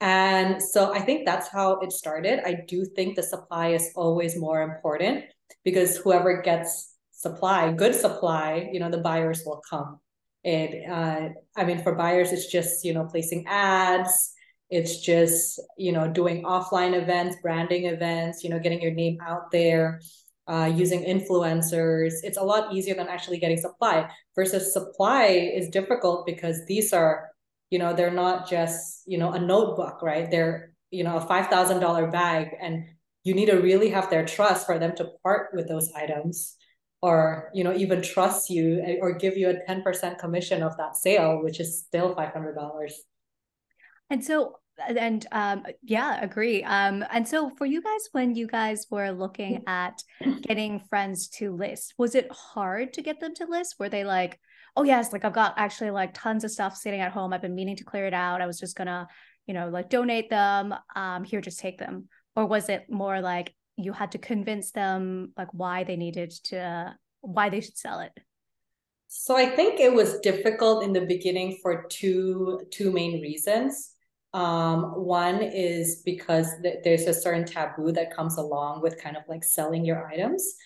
And 0.00 0.62
so 0.62 0.92
I 0.92 1.00
think 1.00 1.24
that's 1.24 1.48
how 1.48 1.78
it 1.80 1.92
started. 1.92 2.46
I 2.46 2.62
do 2.66 2.84
think 2.84 3.16
the 3.16 3.22
supply 3.22 3.68
is 3.68 3.90
always 3.94 4.38
more 4.38 4.62
important 4.62 5.24
because 5.64 5.96
whoever 5.96 6.42
gets 6.42 6.94
supply, 7.12 7.72
good 7.72 7.94
supply, 7.94 8.68
you 8.72 8.80
know, 8.80 8.90
the 8.90 8.98
buyers 8.98 9.42
will 9.46 9.62
come. 9.68 10.00
It, 10.42 10.88
uh, 10.90 11.30
I 11.56 11.64
mean, 11.64 11.82
for 11.82 11.94
buyers, 11.94 12.32
it's 12.32 12.46
just, 12.46 12.84
you 12.84 12.92
know, 12.92 13.04
placing 13.04 13.46
ads, 13.46 14.34
it's 14.68 15.00
just, 15.00 15.60
you 15.78 15.92
know, 15.92 16.06
doing 16.10 16.42
offline 16.42 17.00
events, 17.00 17.36
branding 17.40 17.86
events, 17.86 18.44
you 18.44 18.50
know, 18.50 18.58
getting 18.58 18.82
your 18.82 18.92
name 18.92 19.18
out 19.26 19.50
there 19.52 20.00
uh, 20.46 20.70
using 20.74 21.04
influencers. 21.04 22.14
It's 22.22 22.36
a 22.36 22.42
lot 22.42 22.74
easier 22.74 22.94
than 22.94 23.08
actually 23.08 23.38
getting 23.38 23.56
supply 23.56 24.10
versus 24.34 24.72
supply 24.72 25.26
is 25.26 25.70
difficult 25.70 26.26
because 26.26 26.66
these 26.66 26.92
are, 26.92 27.30
you 27.70 27.78
know, 27.78 27.94
they're 27.94 28.10
not 28.10 28.48
just, 28.48 29.02
you 29.06 29.18
know, 29.18 29.32
a 29.32 29.38
notebook, 29.38 30.02
right? 30.02 30.30
They're, 30.30 30.74
you 30.90 31.04
know, 31.04 31.16
a 31.16 31.26
$5,000 31.26 32.12
bag 32.12 32.48
and 32.60 32.84
you 33.24 33.34
need 33.34 33.46
to 33.46 33.56
really 33.56 33.88
have 33.90 34.10
their 34.10 34.24
trust 34.24 34.66
for 34.66 34.78
them 34.78 34.94
to 34.96 35.08
part 35.22 35.50
with 35.54 35.68
those 35.68 35.90
items 35.92 36.56
or, 37.02 37.50
you 37.54 37.64
know, 37.64 37.74
even 37.74 38.02
trust 38.02 38.50
you 38.50 38.82
eh, 38.84 38.96
or 39.00 39.12
give 39.12 39.36
you 39.36 39.50
a 39.50 39.70
10% 39.70 40.18
commission 40.18 40.62
of 40.62 40.76
that 40.76 40.96
sale, 40.96 41.42
which 41.42 41.60
is 41.60 41.80
still 41.80 42.14
$500. 42.14 42.90
And 44.10 44.24
so 44.24 44.56
and 44.78 45.26
um 45.32 45.64
yeah 45.82 46.20
agree 46.20 46.62
um 46.64 47.04
and 47.10 47.26
so 47.26 47.50
for 47.56 47.66
you 47.66 47.80
guys 47.80 48.08
when 48.12 48.34
you 48.34 48.46
guys 48.46 48.86
were 48.90 49.12
looking 49.12 49.62
at 49.66 50.02
getting 50.42 50.80
friends 50.80 51.28
to 51.28 51.54
list 51.54 51.94
was 51.96 52.14
it 52.14 52.28
hard 52.32 52.92
to 52.92 53.02
get 53.02 53.20
them 53.20 53.34
to 53.34 53.46
list 53.46 53.76
were 53.78 53.88
they 53.88 54.04
like 54.04 54.38
oh 54.76 54.82
yes 54.82 55.12
like 55.12 55.24
i've 55.24 55.32
got 55.32 55.54
actually 55.56 55.90
like 55.90 56.12
tons 56.14 56.44
of 56.44 56.50
stuff 56.50 56.76
sitting 56.76 57.00
at 57.00 57.12
home. 57.12 57.32
I've 57.32 57.42
been 57.42 57.54
meaning 57.54 57.76
to 57.76 57.84
clear 57.84 58.06
it 58.06 58.14
out. 58.14 58.40
I 58.40 58.46
was 58.46 58.58
just 58.58 58.76
gonna 58.76 59.08
you 59.46 59.54
know 59.54 59.68
like 59.68 59.90
donate 59.90 60.30
them. 60.30 60.74
Um 60.94 61.24
here 61.24 61.40
just 61.40 61.60
take 61.60 61.78
them. 61.78 62.08
Or 62.36 62.46
was 62.46 62.68
it 62.68 62.90
more 62.90 63.20
like 63.20 63.54
you 63.76 63.92
had 63.92 64.12
to 64.12 64.18
convince 64.18 64.70
them 64.70 65.32
like 65.36 65.48
why 65.52 65.84
they 65.84 65.96
needed 65.96 66.30
to 66.44 66.94
why 67.20 67.48
they 67.48 67.60
should 67.60 67.78
sell 67.78 68.00
it? 68.00 68.12
So 69.08 69.36
i 69.36 69.46
think 69.46 69.78
it 69.78 69.92
was 69.92 70.18
difficult 70.20 70.82
in 70.82 70.92
the 70.92 71.02
beginning 71.02 71.58
for 71.62 71.86
two 71.88 72.62
two 72.70 72.90
main 72.90 73.20
reasons. 73.22 73.90
Um, 74.34 75.04
one 75.06 75.42
is 75.42 76.02
because 76.04 76.48
th- 76.60 76.78
there's 76.82 77.06
a 77.06 77.14
certain 77.14 77.44
taboo 77.44 77.92
that 77.92 78.14
comes 78.14 78.36
along 78.36 78.82
with 78.82 79.00
kind 79.00 79.16
of 79.16 79.22
like 79.28 79.44
selling 79.44 79.84
your 79.84 80.08
items. 80.08 80.56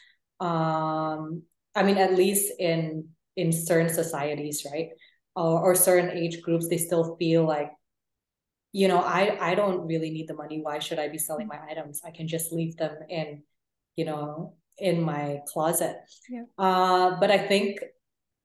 Um, 0.40 1.42
I 1.74 1.82
mean, 1.82 1.98
at 1.98 2.14
least 2.14 2.50
in 2.58 3.08
in 3.38 3.52
certain 3.54 3.92
societies, 4.02 4.66
right, 4.66 4.90
or, 5.38 5.71
or 5.71 5.75
certain 5.75 6.11
age 6.11 6.42
groups, 6.42 6.66
they 6.66 6.80
still 6.88 7.16
feel 7.16 7.47
like, 7.47 7.71
you 8.73 8.88
know, 8.90 8.99
I 8.99 9.23
I 9.50 9.54
don't 9.54 9.87
really 9.87 10.11
need 10.11 10.26
the 10.26 10.35
money. 10.42 10.59
Why 10.61 10.78
should 10.83 10.99
I 10.99 11.09
be 11.09 11.23
selling 11.23 11.47
my 11.47 11.61
items? 11.71 12.02
I 12.04 12.11
can 12.11 12.26
just 12.26 12.52
leave 12.52 12.75
them 12.76 12.95
in, 13.09 13.42
you 13.95 14.04
know, 14.04 14.59
in 14.76 15.00
my 15.00 15.40
closet. 15.52 15.97
Yeah. 16.28 16.47
Uh, 16.59 17.16
but 17.21 17.30
I 17.30 17.38
think 17.38 17.78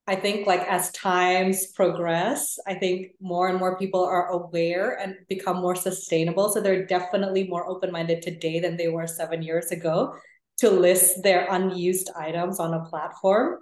I 0.06 0.16
think 0.16 0.46
like 0.46 0.64
as 0.68 0.92
times 0.92 1.72
progress, 1.72 2.58
I 2.66 2.74
think 2.74 3.16
more 3.20 3.48
and 3.48 3.58
more 3.58 3.74
people 3.82 4.04
are 4.04 4.28
aware 4.38 4.98
and 5.00 5.16
become 5.28 5.58
more 5.64 5.76
sustainable. 5.76 6.52
So 6.52 6.60
they're 6.60 6.86
definitely 6.86 7.48
more 7.48 7.64
open-minded 7.68 8.20
today 8.20 8.60
than 8.60 8.76
they 8.76 8.88
were 8.88 9.06
seven 9.06 9.42
years 9.42 9.72
ago 9.72 10.14
to 10.58 10.70
list 10.70 11.22
their 11.22 11.48
unused 11.50 12.10
items 12.16 12.60
on 12.60 12.74
a 12.74 12.84
platform. 12.90 13.58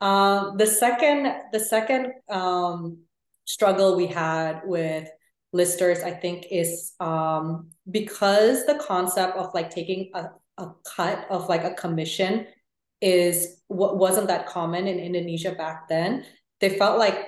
Um, 0.00 0.56
the 0.56 0.66
second, 0.66 1.32
the 1.52 1.60
second 1.60 2.12
um, 2.28 2.98
struggle 3.44 3.96
we 3.96 4.06
had 4.06 4.62
with 4.64 5.08
listers, 5.52 6.02
I 6.02 6.12
think, 6.12 6.46
is 6.50 6.92
um, 7.00 7.68
because 7.90 8.66
the 8.66 8.76
concept 8.86 9.36
of 9.36 9.52
like 9.52 9.70
taking 9.70 10.10
a, 10.14 10.30
a 10.58 10.72
cut 10.84 11.26
of 11.30 11.48
like 11.48 11.64
a 11.64 11.74
commission 11.74 12.46
is 13.00 13.60
what 13.68 13.98
wasn't 13.98 14.28
that 14.28 14.46
common 14.46 14.86
in 14.86 14.98
Indonesia 14.98 15.52
back 15.52 15.88
then. 15.88 16.24
They 16.60 16.78
felt 16.78 16.98
like, 16.98 17.26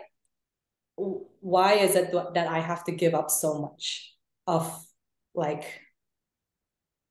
why 0.96 1.74
is 1.74 1.96
it 1.96 2.12
that 2.34 2.46
I 2.46 2.60
have 2.60 2.84
to 2.84 2.92
give 2.92 3.14
up 3.14 3.30
so 3.30 3.58
much 3.58 4.14
of 4.46 4.70
like 5.34 5.64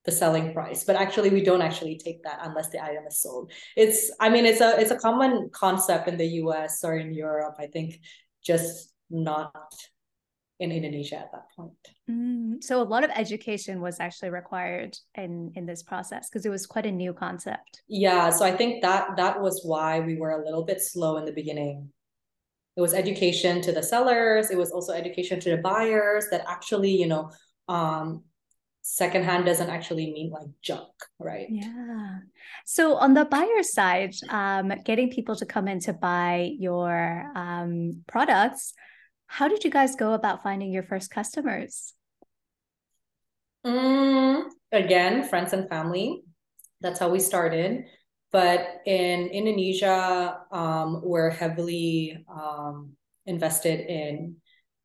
the 0.05 0.11
selling 0.11 0.53
price 0.53 0.83
but 0.83 0.95
actually 0.95 1.29
we 1.29 1.43
don't 1.43 1.61
actually 1.61 1.97
take 1.97 2.23
that 2.23 2.39
unless 2.41 2.69
the 2.69 2.83
item 2.83 3.03
is 3.07 3.21
sold. 3.21 3.51
It's 3.75 4.11
i 4.19 4.29
mean 4.29 4.45
it's 4.45 4.61
a 4.61 4.79
it's 4.79 4.91
a 4.91 4.97
common 4.97 5.49
concept 5.51 6.07
in 6.07 6.17
the 6.17 6.25
us 6.25 6.83
or 6.83 6.97
in 6.97 7.13
europe 7.13 7.55
i 7.59 7.67
think 7.67 7.99
just 8.43 8.93
not 9.09 9.53
in 10.59 10.71
indonesia 10.71 11.17
at 11.17 11.31
that 11.31 11.45
point. 11.55 11.71
Mm, 12.09 12.63
so 12.63 12.81
a 12.81 12.83
lot 12.83 13.03
of 13.03 13.11
education 13.15 13.81
was 13.81 13.99
actually 13.99 14.29
required 14.29 14.97
in 15.15 15.51
in 15.55 15.65
this 15.65 15.83
process 15.83 16.29
because 16.29 16.45
it 16.45 16.49
was 16.49 16.65
quite 16.65 16.85
a 16.85 16.91
new 16.91 17.13
concept. 17.13 17.81
Yeah 17.87 18.29
so 18.31 18.45
i 18.45 18.55
think 18.55 18.81
that 18.81 19.17
that 19.17 19.41
was 19.41 19.61
why 19.63 19.99
we 19.99 20.17
were 20.17 20.31
a 20.31 20.43
little 20.43 20.63
bit 20.63 20.81
slow 20.81 21.17
in 21.17 21.25
the 21.25 21.33
beginning. 21.33 21.89
It 22.77 22.81
was 22.81 22.93
education 22.93 23.61
to 23.61 23.71
the 23.71 23.83
sellers 23.83 24.49
it 24.49 24.57
was 24.57 24.71
also 24.71 24.93
education 24.93 25.39
to 25.41 25.49
the 25.51 25.57
buyers 25.57 26.25
that 26.31 26.43
actually 26.47 26.91
you 26.91 27.07
know 27.07 27.29
um 27.67 28.23
secondhand 28.81 29.45
doesn't 29.45 29.69
actually 29.69 30.11
mean 30.11 30.31
like 30.31 30.47
junk, 30.61 30.89
right? 31.19 31.47
Yeah. 31.49 32.19
So 32.65 32.95
on 32.95 33.13
the 33.13 33.25
buyer 33.25 33.63
side, 33.63 34.13
um, 34.29 34.73
getting 34.83 35.09
people 35.09 35.35
to 35.35 35.45
come 35.45 35.67
in 35.67 35.79
to 35.81 35.93
buy 35.93 36.51
your 36.57 37.31
um, 37.35 38.03
products, 38.07 38.73
how 39.27 39.47
did 39.47 39.63
you 39.63 39.71
guys 39.71 39.95
go 39.95 40.13
about 40.13 40.43
finding 40.43 40.73
your 40.73 40.83
first 40.83 41.11
customers? 41.11 41.93
Mm, 43.65 44.49
again, 44.71 45.23
friends 45.23 45.53
and 45.53 45.69
family. 45.69 46.23
That's 46.81 46.99
how 46.99 47.09
we 47.09 47.19
started. 47.19 47.85
But 48.31 48.81
in 48.85 49.27
Indonesia, 49.27 50.39
um, 50.51 51.01
we're 51.03 51.29
heavily 51.29 52.25
um, 52.27 52.93
invested 53.25 53.81
in 53.81 54.37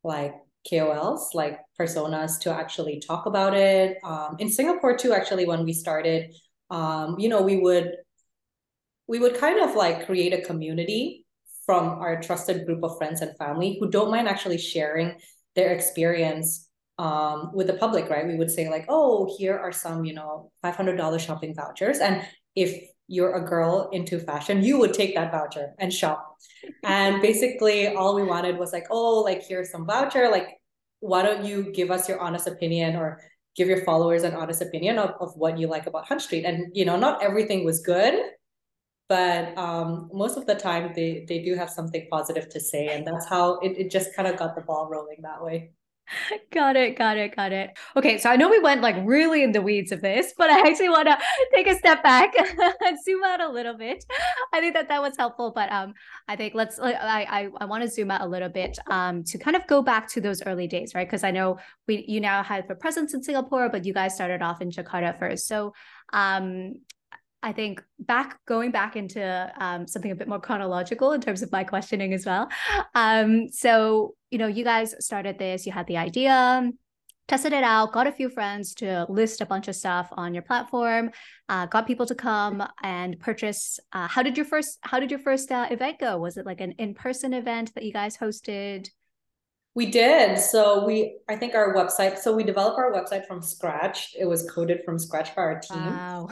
like 0.05 0.35
KOLs, 0.71 1.35
like 1.35 1.59
personas, 1.79 2.39
to 2.41 2.53
actually 2.53 3.01
talk 3.01 3.27
about 3.27 3.55
it. 3.55 3.99
Um, 4.05 4.37
in 4.39 4.51
Singapore 4.51 4.97
too, 4.97 5.13
actually, 5.13 5.47
when 5.47 5.65
we 5.65 5.73
started, 5.73 6.35
um, 6.71 7.19
you 7.19 7.29
know, 7.29 7.43
we 7.43 7.59
would 7.59 7.93
we 9.07 9.19
would 9.19 9.37
kind 9.37 9.61
of 9.61 9.77
like 9.77 10.07
create 10.07 10.33
a 10.33 10.43
community 10.43 11.25
from 11.65 11.89
our 12.01 12.21
trusted 12.21 12.67
group 12.67 12.83
of 12.83 12.97
friends 12.99 13.21
and 13.23 13.37
family 13.37 13.77
who 13.81 13.91
don't 13.91 14.11
mind 14.11 14.29
actually 14.29 14.59
sharing 14.59 15.15
their 15.55 15.73
experience 15.73 16.69
um, 16.99 17.51
with 17.53 17.67
the 17.67 17.75
public, 17.75 18.09
right? 18.09 18.27
We 18.27 18.37
would 18.37 18.51
say 18.51 18.69
like, 18.71 18.87
oh, 18.89 19.35
here 19.39 19.59
are 19.59 19.73
some, 19.73 20.05
you 20.05 20.15
know, 20.15 20.51
five 20.63 20.77
hundred 20.77 20.97
dollars 20.97 21.23
shopping 21.23 21.55
vouchers, 21.55 21.99
and 21.99 22.25
if 22.55 22.89
you're 23.09 23.35
a 23.35 23.47
girl 23.47 23.89
into 23.93 24.19
fashion, 24.19 24.63
you 24.63 24.79
would 24.79 24.93
take 24.93 25.15
that 25.15 25.31
voucher 25.31 25.75
and 25.79 25.93
shop. 25.93 26.37
And 26.83 27.23
basically, 27.23 27.89
all 27.89 28.15
we 28.15 28.25
wanted 28.25 28.59
was 28.59 28.73
like, 28.73 28.87
oh, 28.91 29.21
like 29.21 29.43
here's 29.47 29.71
some 29.71 29.87
voucher. 29.87 30.29
Like, 30.31 30.49
why 31.01 31.23
don't 31.23 31.45
you 31.45 31.73
give 31.73 31.91
us 31.91 32.09
your 32.09 32.21
honest 32.21 32.47
opinion 32.47 32.97
or 32.97 33.21
give 33.55 33.69
your 33.69 33.85
followers 33.85 34.23
an 34.23 34.35
honest 34.35 34.61
opinion 34.61 34.99
of, 34.99 35.11
of 35.21 35.37
what 35.37 35.59
you 35.59 35.67
like 35.67 35.87
about 35.87 36.07
Hunt 36.07 36.23
Street? 36.23 36.45
And 36.45 36.75
you 36.75 36.85
know, 36.85 36.97
not 36.97 37.23
everything 37.23 37.65
was 37.65 37.81
good, 37.81 38.15
but 39.09 39.57
um, 39.57 40.11
most 40.13 40.37
of 40.37 40.47
the 40.47 40.55
time 40.55 40.93
they 40.95 41.25
they 41.29 41.43
do 41.43 41.55
have 41.55 41.71
something 41.71 42.09
positive 42.11 42.49
to 42.51 42.61
say, 42.61 42.89
and 42.89 43.07
that's 43.07 43.27
how 43.27 43.59
it, 43.61 43.79
it 43.79 43.91
just 43.91 44.15
kind 44.17 44.27
of 44.29 44.37
got 44.37 44.57
the 44.57 44.63
ball 44.63 44.89
rolling 44.91 45.19
that 45.23 45.43
way. 45.43 45.71
got 46.53 46.77
it, 46.77 46.97
got 46.97 47.17
it, 47.17 47.35
got 47.35 47.53
it. 47.53 47.71
Okay, 47.97 48.19
so 48.19 48.31
I 48.31 48.37
know 48.37 48.49
we 48.49 48.59
went 48.59 48.83
like 48.83 48.97
really 49.05 49.43
in 49.43 49.53
the 49.53 49.63
weeds 49.63 49.93
of 49.93 50.01
this, 50.03 50.33
but 50.37 50.51
I 50.51 50.69
actually 50.69 50.89
want 50.89 51.09
to 51.09 51.19
take 51.55 51.67
a 51.67 51.77
step 51.77 52.03
back 52.03 52.35
and 52.39 52.99
zoom 53.05 53.23
out 53.25 53.41
a 53.41 53.49
little 53.49 53.77
bit. 53.77 54.05
I 54.53 54.61
think 54.61 54.75
that 54.75 54.89
that 54.89 55.03
was 55.03 55.17
helpful, 55.17 55.53
but 55.55 55.71
um, 55.73 55.95
I 56.29 56.37
think 56.37 56.55
let's. 56.55 56.79
I 56.79 56.93
I, 56.93 57.49
I 57.61 57.65
want 57.65 57.83
to 57.83 57.91
zoom 57.91 58.11
out 58.11 58.21
a 58.21 58.27
little 58.27 58.49
bit 58.49 58.79
um 58.89 59.25
to 59.25 59.39
kind 59.39 59.57
of 59.57 59.67
go 59.67 59.83
back 59.83 60.09
to 60.11 60.21
those 60.21 60.43
early 60.45 60.67
days, 60.67 60.95
right? 60.95 61.07
Because 61.07 61.25
I 61.25 61.31
know 61.31 61.59
we 61.87 62.05
you 62.07 62.21
now 62.21 62.43
have 62.43 62.69
a 62.71 62.75
presence 62.75 63.15
in 63.15 63.23
Singapore, 63.23 63.69
but 63.69 63.85
you 63.85 63.93
guys 63.93 64.15
started 64.15 64.43
off 64.43 64.61
in 64.61 64.71
Jakarta 64.71 65.19
first. 65.19 65.47
So 65.47 65.73
um, 66.13 66.75
I 67.47 67.53
think 67.53 67.81
back 68.01 68.41
going 68.45 68.73
back 68.73 68.97
into 68.97 69.53
um, 69.61 69.87
something 69.87 70.11
a 70.11 70.17
bit 70.17 70.27
more 70.27 70.41
chronological 70.41 71.13
in 71.13 71.21
terms 71.21 71.43
of 71.43 71.53
my 71.53 71.63
questioning 71.63 72.13
as 72.13 72.27
well. 72.27 72.49
Um, 72.97 73.49
so 73.51 74.17
you 74.33 74.39
know, 74.39 74.49
you 74.49 74.65
guys 74.65 74.97
started 74.99 75.39
this, 75.39 75.65
you 75.65 75.71
had 75.71 75.87
the 75.87 75.97
idea, 75.97 76.69
tested 77.29 77.53
it 77.53 77.63
out, 77.63 77.93
got 77.93 78.09
a 78.09 78.13
few 78.13 78.29
friends 78.31 78.75
to 78.75 79.07
list 79.09 79.41
a 79.41 79.47
bunch 79.47 79.69
of 79.69 79.77
stuff 79.77 80.09
on 80.13 80.35
your 80.35 80.43
platform, 80.43 81.13
uh, 81.49 81.67
got 81.67 81.87
people 81.87 82.07
to 82.07 82.17
come 82.17 82.67
and 82.83 83.21
purchase. 83.21 83.79
Uh, 83.93 84.09
how 84.09 84.25
did 84.25 84.37
your 84.37 84.47
first 84.47 84.79
How 84.81 84.99
did 84.99 85.13
your 85.13 85.21
first 85.21 85.53
uh, 85.53 85.69
event 85.71 86.01
go? 86.01 86.19
Was 86.19 86.37
it 86.37 86.47
like 86.47 86.61
an 86.61 86.73
in 86.79 86.95
person 86.95 87.33
event 87.33 87.73
that 87.75 87.85
you 87.85 87.93
guys 87.93 88.17
hosted? 88.17 88.89
We 89.77 89.91
did. 89.91 90.39
So 90.39 90.87
we, 90.87 91.19
I 91.29 91.37
think 91.37 91.55
our 91.55 91.75
website. 91.75 92.17
So 92.17 92.35
we 92.35 92.45
developed 92.45 92.79
our 92.79 92.91
website 92.91 93.27
from 93.27 93.43
scratch. 93.43 94.17
It 94.19 94.25
was 94.25 94.51
coded 94.51 94.81
from 94.87 94.99
scratch 94.99 95.37
by 95.37 95.43
our 95.43 95.61
team. 95.61 95.85
Wow. 95.85 96.31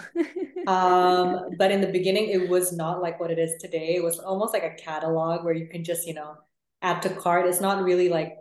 um, 0.67 1.51
but 1.59 1.71
in 1.71 1.83
the 1.83 1.87
beginning, 1.87 2.31
it 2.31 2.49
was 2.49 2.73
not 2.73 3.03
like 3.03 3.21
what 3.21 3.31
it 3.31 3.39
is 3.39 3.53
today. 3.61 3.97
It 3.97 4.03
was 4.03 4.19
almost 4.19 4.55
like 4.55 4.63
a 4.63 4.75
catalog 4.83 5.45
where 5.45 5.53
you 5.53 5.67
can 5.69 5.85
just, 5.85 6.07
you 6.07 6.15
know, 6.15 6.37
add 6.81 7.03
to 7.03 7.11
cart. 7.11 7.47
It's 7.47 7.61
not 7.61 7.85
really 7.85 8.09
like 8.09 8.33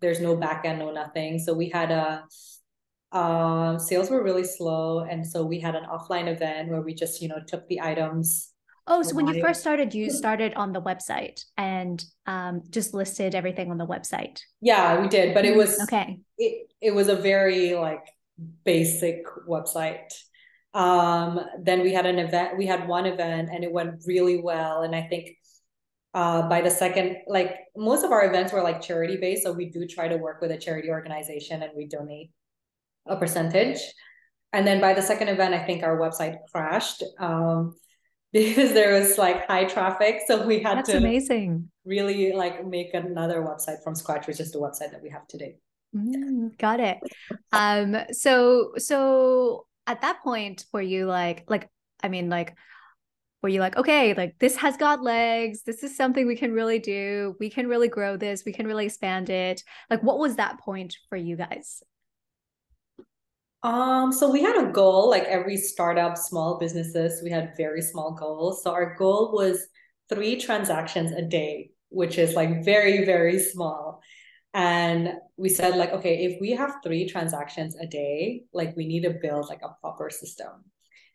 there's 0.00 0.20
no 0.20 0.36
backend, 0.36 0.78
no 0.78 0.90
nothing. 0.90 1.38
So 1.38 1.54
we 1.54 1.68
had 1.68 1.92
a 1.92 2.24
um, 3.16 3.78
sales 3.78 4.10
were 4.10 4.24
really 4.24 4.42
slow, 4.42 5.04
and 5.04 5.24
so 5.24 5.44
we 5.44 5.60
had 5.60 5.76
an 5.76 5.84
offline 5.84 6.26
event 6.26 6.70
where 6.70 6.80
we 6.80 6.92
just, 6.92 7.22
you 7.22 7.28
know, 7.28 7.38
took 7.46 7.68
the 7.68 7.80
items 7.80 8.50
Oh, 8.86 9.02
so 9.02 9.14
when 9.16 9.26
you 9.26 9.40
first 9.40 9.60
started, 9.60 9.94
you 9.94 10.10
started 10.10 10.52
on 10.54 10.72
the 10.72 10.82
website 10.82 11.44
and 11.56 12.04
um, 12.26 12.62
just 12.68 12.92
listed 12.92 13.34
everything 13.34 13.70
on 13.70 13.78
the 13.78 13.86
website. 13.86 14.40
Yeah, 14.60 15.00
we 15.00 15.08
did, 15.08 15.32
but 15.32 15.46
it 15.46 15.56
was 15.56 15.80
okay. 15.84 16.20
It 16.36 16.68
it 16.82 16.94
was 16.94 17.08
a 17.08 17.16
very 17.16 17.74
like 17.74 18.04
basic 18.64 19.24
website. 19.48 20.12
Um, 20.74 21.40
then 21.62 21.80
we 21.80 21.94
had 21.94 22.04
an 22.04 22.18
event. 22.18 22.58
We 22.58 22.66
had 22.66 22.86
one 22.86 23.06
event, 23.06 23.48
and 23.50 23.64
it 23.64 23.72
went 23.72 24.02
really 24.06 24.42
well. 24.42 24.82
And 24.82 24.94
I 24.94 25.02
think 25.02 25.30
uh, 26.12 26.46
by 26.48 26.60
the 26.60 26.70
second, 26.70 27.16
like 27.26 27.56
most 27.74 28.04
of 28.04 28.12
our 28.12 28.26
events 28.26 28.52
were 28.52 28.62
like 28.62 28.82
charity 28.82 29.16
based, 29.16 29.44
so 29.44 29.52
we 29.52 29.70
do 29.70 29.86
try 29.86 30.08
to 30.08 30.18
work 30.18 30.42
with 30.42 30.50
a 30.50 30.58
charity 30.58 30.90
organization, 30.90 31.62
and 31.62 31.72
we 31.74 31.86
donate 31.86 32.30
a 33.06 33.16
percentage. 33.16 33.80
And 34.52 34.66
then 34.66 34.80
by 34.80 34.92
the 34.92 35.02
second 35.02 35.28
event, 35.28 35.54
I 35.54 35.64
think 35.64 35.82
our 35.82 35.98
website 35.98 36.36
crashed. 36.52 37.02
Um, 37.18 37.76
because 38.34 38.72
there 38.72 38.92
was 38.98 39.16
like 39.16 39.46
high 39.46 39.64
traffic. 39.64 40.22
So 40.26 40.44
we 40.44 40.58
had 40.58 40.78
That's 40.78 40.90
to 40.90 40.96
amazing. 40.96 41.70
really 41.84 42.32
like 42.32 42.66
make 42.66 42.92
another 42.92 43.42
website 43.42 43.82
from 43.84 43.94
scratch, 43.94 44.26
which 44.26 44.40
is 44.40 44.50
the 44.50 44.58
website 44.58 44.90
that 44.90 45.02
we 45.02 45.10
have 45.10 45.26
today. 45.28 45.58
Mm, 45.94 46.58
got 46.58 46.80
it. 46.80 46.98
Um, 47.52 47.96
so 48.10 48.72
so 48.76 49.66
at 49.86 50.02
that 50.02 50.20
point, 50.24 50.66
were 50.72 50.82
you 50.82 51.06
like 51.06 51.44
like 51.48 51.70
I 52.02 52.08
mean 52.08 52.28
like 52.28 52.56
were 53.40 53.50
you 53.50 53.60
like 53.60 53.76
okay 53.76 54.14
like 54.14 54.34
this 54.40 54.56
has 54.56 54.78
got 54.78 55.02
legs 55.02 55.64
this 55.64 55.82
is 55.82 55.94
something 55.94 56.26
we 56.26 56.34
can 56.34 56.54
really 56.54 56.78
do 56.78 57.36
we 57.38 57.50
can 57.50 57.68
really 57.68 57.88
grow 57.88 58.16
this 58.16 58.42
we 58.46 58.54
can 58.54 58.66
really 58.66 58.86
expand 58.86 59.28
it 59.28 59.62
like 59.90 60.02
what 60.02 60.18
was 60.18 60.36
that 60.36 60.58
point 60.60 60.96
for 61.10 61.16
you 61.16 61.36
guys 61.36 61.82
um, 63.64 64.12
so 64.12 64.30
we 64.30 64.42
had 64.42 64.62
a 64.62 64.70
goal, 64.70 65.08
like 65.08 65.24
every 65.24 65.56
startup, 65.56 66.18
small 66.18 66.58
businesses, 66.58 67.22
we 67.22 67.30
had 67.30 67.56
very 67.56 67.80
small 67.80 68.12
goals. 68.12 68.62
So 68.62 68.70
our 68.70 68.94
goal 68.94 69.32
was 69.32 69.66
three 70.10 70.38
transactions 70.38 71.12
a 71.12 71.22
day, 71.22 71.70
which 71.88 72.18
is 72.18 72.34
like 72.34 72.62
very, 72.62 73.06
very 73.06 73.38
small. 73.38 74.02
And 74.52 75.14
we 75.38 75.48
said, 75.48 75.76
like, 75.76 75.92
okay, 75.92 76.26
if 76.26 76.40
we 76.42 76.50
have 76.52 76.76
three 76.84 77.08
transactions 77.08 77.74
a 77.74 77.86
day, 77.86 78.42
like 78.52 78.76
we 78.76 78.86
need 78.86 79.04
to 79.04 79.16
build 79.20 79.48
like 79.48 79.62
a 79.62 79.74
proper 79.80 80.10
system. 80.10 80.64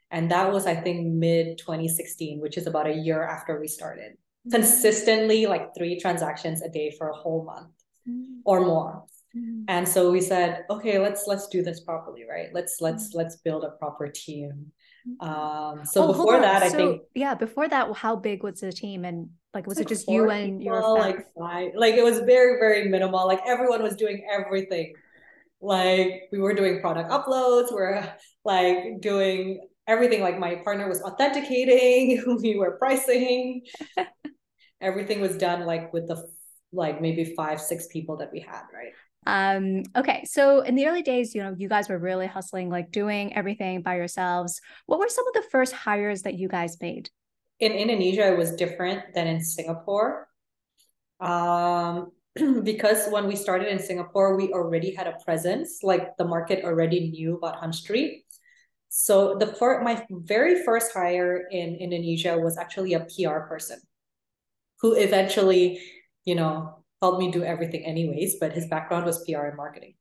And 0.09 0.31
that 0.31 0.51
was, 0.51 0.65
I 0.65 0.73
think, 0.73 1.05
mid 1.05 1.59
2016, 1.59 2.41
which 2.41 2.57
is 2.57 2.65
about 2.65 2.87
a 2.87 2.95
year 2.95 3.23
after 3.23 3.59
we 3.59 3.67
started. 3.67 4.13
Consistently, 4.49 5.45
like 5.45 5.75
three 5.77 5.99
transactions 5.99 6.63
a 6.63 6.69
day 6.69 6.95
for 6.97 7.09
a 7.09 7.15
whole 7.15 7.45
month 7.45 7.75
mm-hmm. 8.09 8.39
or 8.43 8.61
more. 8.61 9.03
Mm-hmm. 9.35 9.63
And 9.67 9.87
so 9.87 10.11
we 10.11 10.21
said, 10.21 10.65
okay, 10.69 10.99
let's 10.99 11.25
let's 11.27 11.47
do 11.47 11.61
this 11.61 11.81
properly, 11.81 12.25
right? 12.29 12.49
Let's 12.53 12.77
let's 12.81 13.09
mm-hmm. 13.09 13.19
let's 13.19 13.37
build 13.37 13.63
a 13.63 13.71
proper 13.71 14.07
team. 14.07 14.71
Um, 15.21 15.81
so 15.85 16.03
oh, 16.03 16.07
before 16.07 16.39
that, 16.39 16.63
I 16.63 16.69
think 16.69 17.03
yeah, 17.15 17.35
before 17.35 17.67
that, 17.67 17.95
how 17.95 18.15
big 18.15 18.43
was 18.43 18.59
the 18.59 18.71
team 18.71 19.05
and 19.05 19.29
like 19.53 19.65
was 19.65 19.79
it 19.79 19.87
just 19.87 20.07
you 20.07 20.29
and 20.29 20.59
people, 20.59 20.75
your 20.75 20.97
like 20.97 21.25
five? 21.37 21.71
Like 21.75 21.95
it 21.95 22.03
was 22.03 22.19
very 22.19 22.59
very 22.59 22.89
minimal. 22.89 23.25
Like 23.27 23.41
everyone 23.45 23.83
was 23.83 23.95
doing 23.95 24.27
everything. 24.31 24.93
Like 25.61 26.29
we 26.31 26.39
were 26.39 26.53
doing 26.53 26.79
product 26.79 27.11
uploads, 27.11 27.71
we're 27.71 28.07
like 28.45 29.01
doing 29.01 29.67
everything. 29.87 30.21
Like 30.21 30.39
my 30.39 30.55
partner 30.55 30.87
was 30.87 31.01
authenticating, 31.01 32.37
we 32.41 32.57
were 32.57 32.77
pricing. 32.77 33.61
everything 34.81 35.19
was 35.19 35.35
done 35.37 35.65
like 35.65 35.91
with 35.91 36.07
the 36.07 36.25
like 36.71 37.01
maybe 37.01 37.33
five 37.35 37.59
six 37.59 37.87
people 37.87 38.17
that 38.17 38.31
we 38.31 38.39
had, 38.39 38.63
right? 38.73 38.93
Um, 39.25 39.83
okay, 39.95 40.25
so 40.25 40.61
in 40.61 40.75
the 40.75 40.87
early 40.87 41.01
days, 41.01 41.35
you 41.35 41.43
know, 41.43 41.55
you 41.57 41.69
guys 41.69 41.89
were 41.89 41.99
really 41.99 42.27
hustling, 42.27 42.69
like 42.69 42.91
doing 42.91 43.35
everything 43.35 43.81
by 43.81 43.95
yourselves. 43.95 44.61
What 44.85 44.99
were 44.99 45.09
some 45.09 45.27
of 45.27 45.33
the 45.33 45.49
first 45.51 45.73
hires 45.73 46.23
that 46.23 46.35
you 46.35 46.47
guys 46.47 46.77
made? 46.81 47.09
In 47.59 47.73
Indonesia, 47.73 48.31
it 48.31 48.37
was 48.37 48.55
different 48.55 49.13
than 49.13 49.27
in 49.27 49.41
Singapore. 49.41 50.27
Um, 51.19 52.11
because 52.63 53.07
when 53.09 53.27
we 53.27 53.35
started 53.35 53.67
in 53.67 53.79
Singapore, 53.79 54.37
we 54.37 54.53
already 54.53 54.93
had 54.93 55.07
a 55.07 55.17
presence, 55.23 55.79
like 55.83 56.15
the 56.17 56.25
market 56.25 56.63
already 56.63 57.09
knew 57.11 57.35
about 57.35 57.57
Hunt 57.57 57.75
Street. 57.75 58.23
So 58.89 59.37
the 59.37 59.47
for 59.47 59.83
my 59.83 60.03
very 60.09 60.63
first 60.63 60.93
hire 60.93 61.45
in 61.51 61.75
Indonesia 61.75 62.37
was 62.37 62.57
actually 62.57 62.93
a 62.93 63.05
PR 63.05 63.41
person 63.41 63.79
who 64.81 64.95
eventually, 64.95 65.79
you 66.25 66.33
know, 66.33 66.78
helped 67.01 67.19
me 67.19 67.31
do 67.31 67.43
everything 67.43 67.85
anyways, 67.85 68.37
but 68.39 68.53
his 68.53 68.67
background 68.67 69.05
was 69.05 69.23
PR 69.25 69.45
and 69.45 69.57
marketing. 69.57 69.95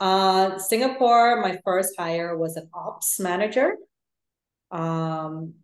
Uh, 0.00 0.58
Singapore, 0.58 1.40
my 1.40 1.58
first 1.64 1.94
hire 1.98 2.36
was 2.36 2.56
an 2.56 2.68
ops 2.74 3.20
manager. 3.20 3.76
Um, 4.70 5.54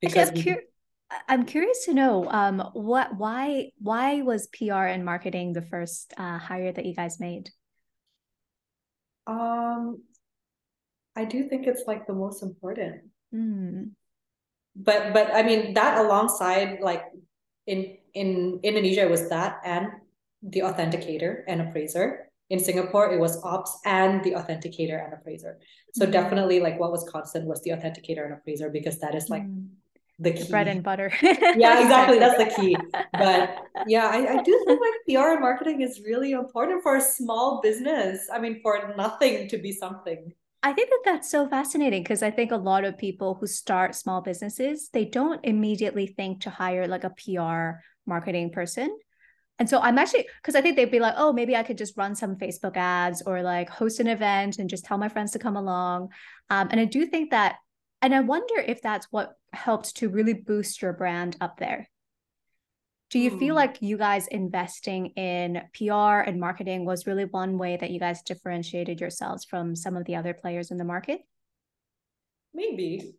because 0.00 0.28
Actually, 0.28 0.50
I'm, 0.50 0.56
cur- 0.56 1.22
I'm, 1.28 1.44
curious 1.46 1.84
to 1.86 1.94
know 1.94 2.28
um, 2.30 2.58
what 2.72 3.16
why 3.16 3.70
why 3.78 4.22
was 4.22 4.48
PR 4.48 4.90
and 4.90 5.04
marketing 5.04 5.52
the 5.52 5.62
first 5.62 6.12
uh, 6.18 6.38
hire 6.38 6.72
that 6.72 6.84
you 6.84 6.94
guys 6.94 7.20
made? 7.20 7.50
Um, 9.26 10.02
I 11.14 11.24
do 11.24 11.48
think 11.48 11.66
it's 11.66 11.84
like 11.86 12.06
the 12.06 12.12
most 12.12 12.42
important. 12.42 13.02
Mm. 13.34 13.92
But 14.74 15.14
but 15.14 15.34
I 15.34 15.42
mean 15.42 15.74
that 15.74 15.98
alongside 15.98 16.80
like 16.80 17.04
in 17.66 17.96
in 18.14 18.60
Indonesia 18.62 19.02
it 19.02 19.10
was 19.10 19.28
that 19.30 19.60
and 19.64 19.88
the 20.42 20.60
authenticator 20.60 21.42
and 21.46 21.60
appraiser. 21.60 22.30
In 22.48 22.60
Singapore, 22.60 23.12
it 23.12 23.18
was 23.18 23.42
ops 23.42 23.76
and 23.84 24.22
the 24.22 24.32
authenticator 24.32 25.04
and 25.04 25.12
appraiser. 25.12 25.58
So 25.94 26.04
mm-hmm. 26.04 26.12
definitely 26.12 26.60
like 26.60 26.78
what 26.78 26.92
was 26.92 27.08
constant 27.10 27.46
was 27.46 27.62
the 27.62 27.70
authenticator 27.70 28.24
and 28.24 28.34
appraiser 28.34 28.70
because 28.70 29.00
that 29.00 29.14
is 29.16 29.28
like 29.28 29.42
mm. 29.42 29.66
the 30.20 30.32
key. 30.32 30.48
Bread 30.48 30.68
and 30.68 30.82
butter. 30.82 31.12
yeah, 31.22 31.82
exactly. 31.82 32.20
That's 32.20 32.38
the 32.38 32.60
key. 32.60 32.76
But 33.12 33.56
yeah, 33.86 34.06
I, 34.06 34.38
I 34.38 34.42
do 34.42 34.64
think 34.66 34.80
like 34.80 34.94
PR 35.08 35.32
and 35.32 35.40
marketing 35.40 35.80
is 35.80 36.00
really 36.04 36.32
important 36.32 36.82
for 36.82 36.96
a 36.96 37.00
small 37.00 37.60
business. 37.62 38.28
I 38.32 38.38
mean, 38.38 38.60
for 38.62 38.94
nothing 38.96 39.48
to 39.48 39.58
be 39.58 39.72
something. 39.72 40.32
I 40.62 40.72
think 40.72 40.90
that 40.90 41.02
that's 41.04 41.30
so 41.30 41.48
fascinating 41.48 42.02
because 42.02 42.22
I 42.22 42.30
think 42.30 42.50
a 42.50 42.56
lot 42.56 42.84
of 42.84 42.98
people 42.98 43.34
who 43.34 43.46
start 43.46 43.94
small 43.94 44.20
businesses, 44.20 44.88
they 44.92 45.04
don't 45.04 45.40
immediately 45.44 46.08
think 46.08 46.42
to 46.42 46.50
hire 46.50 46.86
like 46.86 47.04
a 47.04 47.10
PR 47.10 47.80
marketing 48.06 48.50
person 48.50 48.96
and 49.58 49.68
so 49.68 49.80
I'm 49.80 49.98
actually 49.98 50.28
because 50.42 50.54
I 50.54 50.60
think 50.60 50.76
they'd 50.76 50.90
be 50.90 51.00
like, 51.00 51.14
oh, 51.16 51.32
maybe 51.32 51.56
I 51.56 51.62
could 51.62 51.78
just 51.78 51.96
run 51.96 52.14
some 52.14 52.36
Facebook 52.36 52.76
ads 52.76 53.22
or 53.22 53.42
like 53.42 53.70
host 53.70 54.00
an 54.00 54.06
event 54.06 54.58
and 54.58 54.68
just 54.68 54.84
tell 54.84 54.98
my 54.98 55.08
friends 55.08 55.32
to 55.32 55.38
come 55.38 55.56
along. 55.56 56.10
Um, 56.50 56.68
and 56.70 56.78
I 56.78 56.84
do 56.84 57.06
think 57.06 57.30
that, 57.30 57.56
and 58.02 58.14
I 58.14 58.20
wonder 58.20 58.58
if 58.58 58.82
that's 58.82 59.06
what 59.10 59.34
helped 59.52 59.96
to 59.96 60.10
really 60.10 60.34
boost 60.34 60.82
your 60.82 60.92
brand 60.92 61.36
up 61.40 61.58
there. 61.58 61.88
Do 63.08 63.18
you 63.18 63.38
feel 63.38 63.54
hmm. 63.54 63.58
like 63.58 63.78
you 63.80 63.96
guys 63.96 64.26
investing 64.26 65.06
in 65.10 65.62
PR 65.72 66.20
and 66.20 66.40
marketing 66.40 66.84
was 66.84 67.06
really 67.06 67.24
one 67.24 67.56
way 67.56 67.76
that 67.76 67.90
you 67.90 68.00
guys 68.00 68.22
differentiated 68.22 69.00
yourselves 69.00 69.44
from 69.44 69.74
some 69.76 69.96
of 69.96 70.04
the 70.04 70.16
other 70.16 70.34
players 70.34 70.70
in 70.70 70.76
the 70.76 70.84
market? 70.84 71.20
Maybe. 72.52 73.14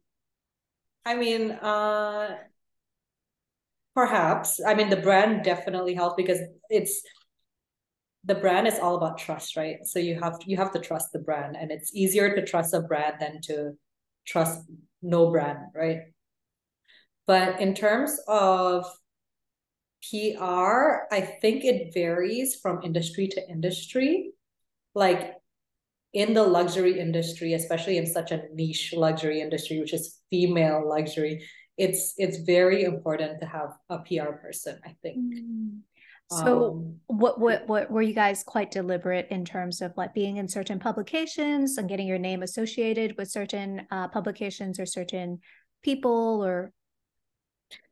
I 1.06 1.16
mean, 1.16 1.52
uh, 1.52 2.38
Perhaps. 3.98 4.60
I 4.64 4.76
mean, 4.76 4.92
the 4.92 4.98
brand 4.98 5.44
definitely 5.44 5.96
helps 5.96 6.14
because 6.18 6.38
it's 6.70 7.02
the 8.24 8.36
brand 8.36 8.68
is 8.68 8.78
all 8.78 8.96
about 8.96 9.18
trust, 9.18 9.58
right? 9.58 9.78
So 9.86 9.98
you 9.98 10.20
have 10.22 10.38
you 10.46 10.56
have 10.58 10.72
to 10.74 10.80
trust 10.80 11.14
the 11.14 11.18
brand, 11.18 11.58
and 11.60 11.72
it's 11.72 11.96
easier 11.96 12.36
to 12.36 12.46
trust 12.46 12.76
a 12.76 12.82
brand 12.82 13.16
than 13.20 13.42
to 13.46 13.72
trust 14.28 14.70
no 15.02 15.32
brand, 15.32 15.74
right? 15.74 16.02
But 17.26 17.60
in 17.60 17.74
terms 17.74 18.20
of 18.28 18.86
PR, 20.04 21.08
I 21.12 21.22
think 21.22 21.66
it 21.66 21.92
varies 21.92 22.54
from 22.62 22.84
industry 22.84 23.28
to 23.30 23.50
industry. 23.50 24.34
Like 24.94 25.34
in 26.14 26.36
the 26.36 26.44
luxury 26.44 27.00
industry, 27.00 27.56
especially 27.56 27.98
in 27.98 28.06
such 28.06 28.32
a 28.32 28.44
niche 28.54 28.94
luxury 28.96 29.42
industry, 29.42 29.80
which 29.80 29.96
is 29.96 30.20
female 30.30 30.88
luxury, 30.88 31.44
it's 31.78 32.14
it's 32.18 32.38
very 32.40 32.84
important 32.84 33.40
to 33.42 33.46
have 33.46 33.78
a 33.90 34.00
PR 34.00 34.32
person, 34.32 34.80
I 34.86 34.96
think. 35.02 35.18
Mm. 35.18 35.80
So 36.30 36.72
um, 36.72 36.96
what 37.08 37.40
what 37.40 37.68
what 37.68 37.90
were 37.90 38.02
you 38.02 38.14
guys 38.14 38.44
quite 38.44 38.70
deliberate 38.70 39.28
in 39.30 39.46
terms 39.46 39.82
of 39.82 39.94
like 39.96 40.14
being 40.14 40.38
in 40.38 40.48
certain 40.48 40.78
publications 40.78 41.78
and 41.78 41.88
getting 41.88 42.08
your 42.08 42.18
name 42.18 42.44
associated 42.44 43.16
with 43.18 43.32
certain 43.32 43.88
uh, 43.92 44.10
publications 44.10 44.80
or 44.80 44.86
certain 44.86 45.40
people 45.84 46.44
or? 46.44 46.74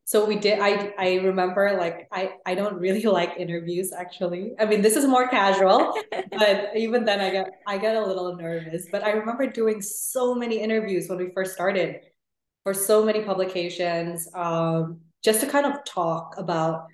So 0.04 0.26
we 0.26 0.36
did 0.36 0.60
i 0.60 0.92
i 0.98 1.14
remember 1.14 1.76
like 1.78 2.06
i 2.12 2.34
i 2.44 2.54
don't 2.54 2.78
really 2.78 3.02
like 3.20 3.34
interviews 3.38 3.92
actually. 3.92 4.52
I 4.58 4.66
mean 4.66 4.82
this 4.82 4.96
is 4.96 5.06
more 5.06 5.28
casual 5.28 5.96
but 6.30 6.76
even 6.76 7.04
then 7.04 7.20
i 7.20 7.32
got 7.32 7.48
i 7.66 7.78
got 7.78 7.96
a 7.96 8.04
little 8.04 8.36
nervous. 8.36 8.86
But 8.92 9.02
i 9.02 9.12
remember 9.12 9.46
doing 9.46 9.80
so 9.80 10.34
many 10.34 10.60
interviews 10.60 11.08
when 11.08 11.18
we 11.18 11.30
first 11.32 11.54
started 11.54 12.00
for 12.66 12.74
so 12.74 13.04
many 13.04 13.20
publications 13.22 14.28
um, 14.34 14.98
just 15.22 15.40
to 15.40 15.46
kind 15.46 15.66
of 15.66 15.84
talk 15.84 16.34
about 16.36 16.88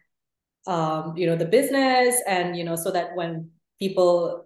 um, 0.67 1.17
you 1.17 1.27
know 1.27 1.35
the 1.35 1.47
business 1.47 2.21
and 2.27 2.59
you 2.59 2.63
know 2.63 2.77
so 2.77 2.91
that 2.91 3.17
when 3.17 3.49
people 3.79 4.45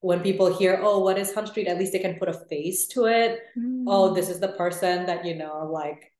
when 0.00 0.20
people 0.20 0.54
hear 0.54 0.78
oh 0.82 0.98
what 0.98 1.16
is 1.16 1.32
hunt 1.32 1.48
street 1.48 1.68
at 1.68 1.78
least 1.78 1.94
they 1.94 1.98
can 1.98 2.16
put 2.16 2.28
a 2.28 2.34
face 2.50 2.86
to 2.86 3.06
it 3.06 3.40
mm. 3.58 3.84
oh 3.86 4.12
this 4.12 4.28
is 4.28 4.40
the 4.40 4.52
person 4.62 5.06
that 5.06 5.24
you 5.24 5.34
know 5.34 5.70
like 5.72 6.12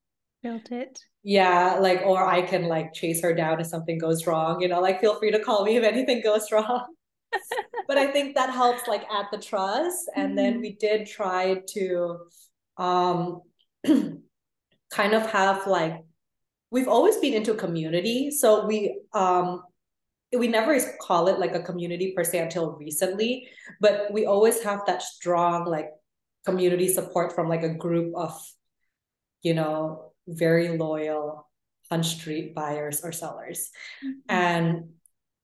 built 0.43 0.73
it 0.73 0.99
yeah 1.23 1.77
like 1.79 2.01
or 2.07 2.27
i 2.27 2.41
can 2.41 2.69
like 2.69 2.95
chase 2.95 3.21
her 3.21 3.35
down 3.35 3.61
if 3.61 3.67
something 3.67 3.99
goes 3.99 4.27
wrong 4.27 4.63
you 4.63 4.69
know 4.69 4.81
like 4.81 4.99
feel 4.99 5.19
free 5.19 5.31
to 5.31 5.41
call 5.41 5.63
me 5.63 5.77
if 5.77 5.85
anything 5.85 6.23
goes 6.23 6.51
wrong 6.51 6.87
but 7.87 7.99
i 7.99 8.11
think 8.11 8.35
that 8.35 8.49
helps 8.49 8.89
like 8.89 9.05
add 9.13 9.27
the 9.31 9.37
trust 9.37 10.11
and 10.17 10.33
mm. 10.33 10.37
then 10.37 10.53
mm-hmm. 10.55 10.63
we 10.63 10.73
did 10.81 11.07
try 11.07 11.61
to 11.69 12.17
um 12.79 13.43
kind 14.91 15.15
of 15.15 15.31
have 15.31 15.67
like 15.67 16.05
we've 16.71 16.89
always 16.89 17.17
been 17.19 17.35
into 17.35 17.55
community 17.55 18.31
so 18.31 18.67
we 18.67 19.01
um 19.13 19.63
we 20.37 20.49
never 20.49 20.79
call 21.01 21.29
it 21.29 21.39
like 21.39 21.55
a 21.55 21.63
community 21.63 22.13
per 22.15 22.25
se 22.25 22.39
until 22.39 22.73
recently 22.73 23.49
but 23.81 24.13
we 24.13 24.27
always 24.27 24.63
have 24.63 24.81
that 24.87 25.03
strong 25.03 25.65
like 25.65 25.91
community 26.45 26.89
support 26.89 27.35
from 27.35 27.49
like 27.49 27.63
a 27.63 27.75
group 27.75 28.15
of 28.17 28.39
you 29.43 29.55
know 29.55 30.13
very 30.27 30.77
loyal 30.77 31.49
hunt 31.91 32.05
street 32.05 32.55
buyers 32.55 33.01
or 33.03 33.13
sellers 33.13 33.71
mm-hmm. 34.05 34.19
and 34.29 34.91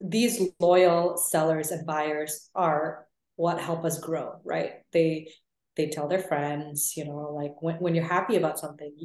these 0.01 0.41
loyal 0.59 1.17
sellers 1.17 1.71
and 1.71 1.85
buyers 1.85 2.49
are 2.53 3.07
what 3.35 3.59
help 3.59 3.83
us 3.83 3.99
grow 3.99 4.39
right 4.43 4.73
they 4.91 5.27
they 5.75 5.87
tell 5.87 6.07
their 6.07 6.19
friends 6.19 6.93
you 6.95 7.05
know 7.05 7.33
like 7.33 7.53
when, 7.61 7.75
when 7.77 7.95
you're 7.95 8.05
happy 8.05 8.35
about 8.35 8.59
something 8.59 8.95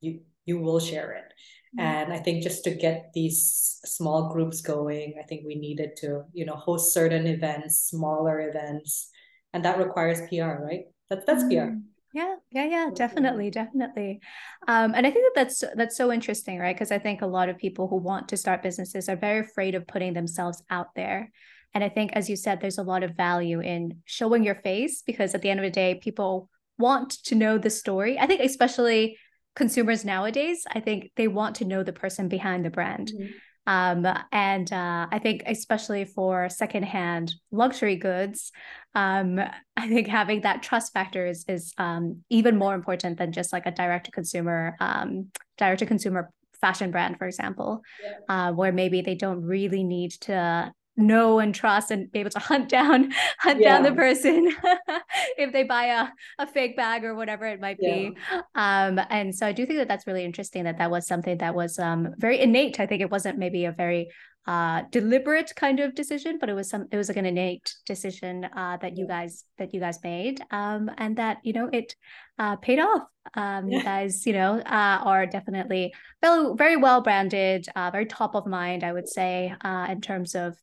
you 0.00 0.20
you 0.44 0.58
will 0.58 0.80
share 0.80 1.12
it. 1.12 1.32
Mm-hmm. 1.76 1.84
and 1.84 2.12
i 2.12 2.18
think 2.18 2.42
just 2.42 2.64
to 2.64 2.70
get 2.70 3.10
these 3.12 3.80
small 3.84 4.32
groups 4.32 4.60
going 4.60 5.14
i 5.20 5.24
think 5.24 5.42
we 5.44 5.56
needed 5.56 5.90
to 5.96 6.22
you 6.32 6.46
know 6.46 6.54
host 6.54 6.94
certain 6.94 7.26
events 7.26 7.90
smaller 7.90 8.48
events 8.48 9.10
and 9.52 9.64
that 9.64 9.78
requires 9.78 10.20
pr 10.28 10.62
right? 10.62 10.84
That's 11.10 11.26
that's 11.26 11.44
mm-hmm. 11.44 11.70
pr 11.70 11.78
yeah 12.14 12.36
yeah 12.50 12.64
yeah 12.64 12.90
definitely 12.94 13.50
definitely. 13.50 14.20
Um, 14.66 14.94
and 14.94 15.06
i 15.06 15.10
think 15.10 15.26
that 15.26 15.32
that's 15.34 15.64
that's 15.74 15.96
so 15.96 16.12
interesting 16.12 16.58
right? 16.58 16.74
Because 16.74 16.92
i 16.92 16.98
think 16.98 17.20
a 17.20 17.26
lot 17.26 17.48
of 17.48 17.58
people 17.58 17.88
who 17.88 17.96
want 17.96 18.28
to 18.28 18.36
start 18.36 18.62
businesses 18.62 19.08
are 19.08 19.16
very 19.16 19.40
afraid 19.40 19.74
of 19.74 19.86
putting 19.86 20.14
themselves 20.14 20.62
out 20.70 20.94
there. 20.94 21.30
And 21.74 21.84
i 21.84 21.90
think 21.90 22.12
as 22.12 22.30
you 22.30 22.36
said 22.36 22.60
there's 22.60 22.78
a 22.78 22.90
lot 22.92 23.02
of 23.02 23.16
value 23.16 23.60
in 23.60 24.00
showing 24.04 24.44
your 24.44 24.54
face 24.54 25.02
because 25.02 25.34
at 25.34 25.42
the 25.42 25.50
end 25.50 25.60
of 25.60 25.64
the 25.64 25.70
day 25.70 26.00
people 26.00 26.48
want 26.78 27.10
to 27.24 27.34
know 27.34 27.58
the 27.58 27.70
story. 27.70 28.18
I 28.18 28.26
think 28.26 28.40
especially 28.40 29.18
consumers 29.56 30.04
nowadays, 30.04 30.64
I 30.70 30.80
think 30.80 31.10
they 31.16 31.26
want 31.26 31.56
to 31.56 31.64
know 31.64 31.82
the 31.82 31.92
person 31.92 32.28
behind 32.28 32.64
the 32.64 32.70
brand. 32.70 33.08
Mm-hmm. 33.12 33.32
Um, 33.68 34.06
and 34.30 34.72
uh, 34.72 35.08
I 35.10 35.18
think, 35.18 35.42
especially 35.46 36.04
for 36.04 36.48
secondhand 36.48 37.34
luxury 37.50 37.96
goods, 37.96 38.52
um, 38.94 39.40
I 39.76 39.88
think 39.88 40.06
having 40.06 40.42
that 40.42 40.62
trust 40.62 40.92
factor 40.92 41.26
is, 41.26 41.44
is 41.48 41.72
um, 41.76 42.22
even 42.30 42.56
more 42.56 42.76
important 42.76 43.18
than 43.18 43.32
just 43.32 43.52
like 43.52 43.66
a 43.66 43.72
direct 43.72 44.06
to 44.06 44.12
consumer, 44.12 44.76
um, 44.78 45.30
direct 45.58 45.80
to 45.80 45.86
consumer 45.86 46.30
fashion 46.60 46.92
brand, 46.92 47.18
for 47.18 47.26
example, 47.26 47.82
yeah. 48.02 48.48
uh, 48.48 48.52
where 48.52 48.72
maybe 48.72 49.02
they 49.02 49.16
don't 49.16 49.42
really 49.42 49.82
need 49.82 50.12
to 50.12 50.72
know 50.96 51.38
and 51.38 51.54
trust 51.54 51.90
and 51.90 52.10
be 52.12 52.20
able 52.20 52.30
to 52.30 52.38
hunt 52.38 52.68
down 52.68 53.12
hunt 53.38 53.60
yeah. 53.60 53.74
down 53.74 53.82
the 53.82 53.92
person 53.92 54.50
if 55.38 55.52
they 55.52 55.62
buy 55.64 55.86
a, 55.86 56.08
a 56.42 56.46
fake 56.46 56.76
bag 56.76 57.04
or 57.04 57.14
whatever 57.14 57.46
it 57.46 57.60
might 57.60 57.76
yeah. 57.80 57.94
be 57.94 58.16
um 58.54 59.00
and 59.10 59.34
so 59.34 59.46
i 59.46 59.52
do 59.52 59.66
think 59.66 59.78
that 59.78 59.88
that's 59.88 60.06
really 60.06 60.24
interesting 60.24 60.64
that 60.64 60.78
that 60.78 60.90
was 60.90 61.06
something 61.06 61.38
that 61.38 61.54
was 61.54 61.78
um 61.78 62.14
very 62.18 62.40
innate. 62.40 62.80
I 62.80 62.86
think 62.86 63.02
it 63.02 63.10
wasn't 63.10 63.38
maybe 63.38 63.64
a 63.64 63.72
very 63.72 64.08
uh 64.46 64.82
deliberate 64.90 65.52
kind 65.56 65.80
of 65.80 65.94
decision 65.94 66.38
but 66.38 66.48
it 66.48 66.54
was 66.54 66.70
some 66.70 66.86
it 66.92 66.96
was 66.96 67.08
like 67.08 67.16
an 67.16 67.26
innate 67.26 67.74
decision 67.84 68.44
uh 68.44 68.76
that 68.80 68.96
you 68.96 69.06
guys 69.06 69.44
that 69.58 69.74
you 69.74 69.80
guys 69.80 69.98
made 70.04 70.40
um 70.52 70.88
and 70.98 71.16
that 71.16 71.38
you 71.42 71.52
know 71.52 71.68
it 71.72 71.96
uh 72.38 72.56
paid 72.56 72.78
off. 72.78 73.02
Um 73.34 73.68
you 73.68 73.82
guys 73.82 74.24
you 74.26 74.32
know 74.32 74.60
uh 74.60 75.00
are 75.04 75.26
definitely 75.26 75.92
very 76.22 76.54
very 76.54 76.76
well 76.76 77.00
branded 77.00 77.66
uh 77.74 77.90
very 77.90 78.06
top 78.06 78.34
of 78.36 78.46
mind 78.46 78.84
i 78.84 78.92
would 78.92 79.08
say 79.08 79.52
uh 79.62 79.86
in 79.90 80.00
terms 80.00 80.34
of 80.36 80.56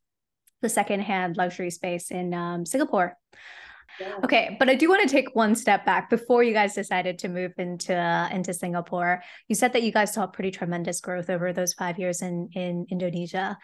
the 0.63 0.69
secondhand 0.69 1.38
luxury 1.38 1.69
space 1.69 2.10
in 2.10 2.34
um, 2.34 2.65
Singapore. 2.65 3.15
Yeah. 3.99 4.15
Okay, 4.23 4.56
but 4.58 4.69
I 4.69 4.76
do 4.76 4.89
want 4.89 5.08
to 5.08 5.08
take 5.08 5.36
one 5.36 5.54
step 5.54 5.86
back 5.86 6.10
before 6.10 6.41
you 6.41 6.54
guys 6.54 6.73
decided 6.73 7.19
to 7.19 7.28
move 7.28 7.54
into 7.60 7.95
uh, 7.95 8.28
into 8.32 8.52
Singapore. 8.52 9.21
You 9.47 9.56
said 9.56 9.73
that 9.73 9.84
you 9.84 9.91
guys 9.91 10.13
saw 10.13 10.26
pretty 10.26 10.49
tremendous 10.49 10.99
growth 10.99 11.30
over 11.30 11.54
those 11.54 11.73
five 11.73 11.99
years 11.99 12.23
in 12.23 12.49
in 12.56 12.88
Indonesia. 12.89 13.58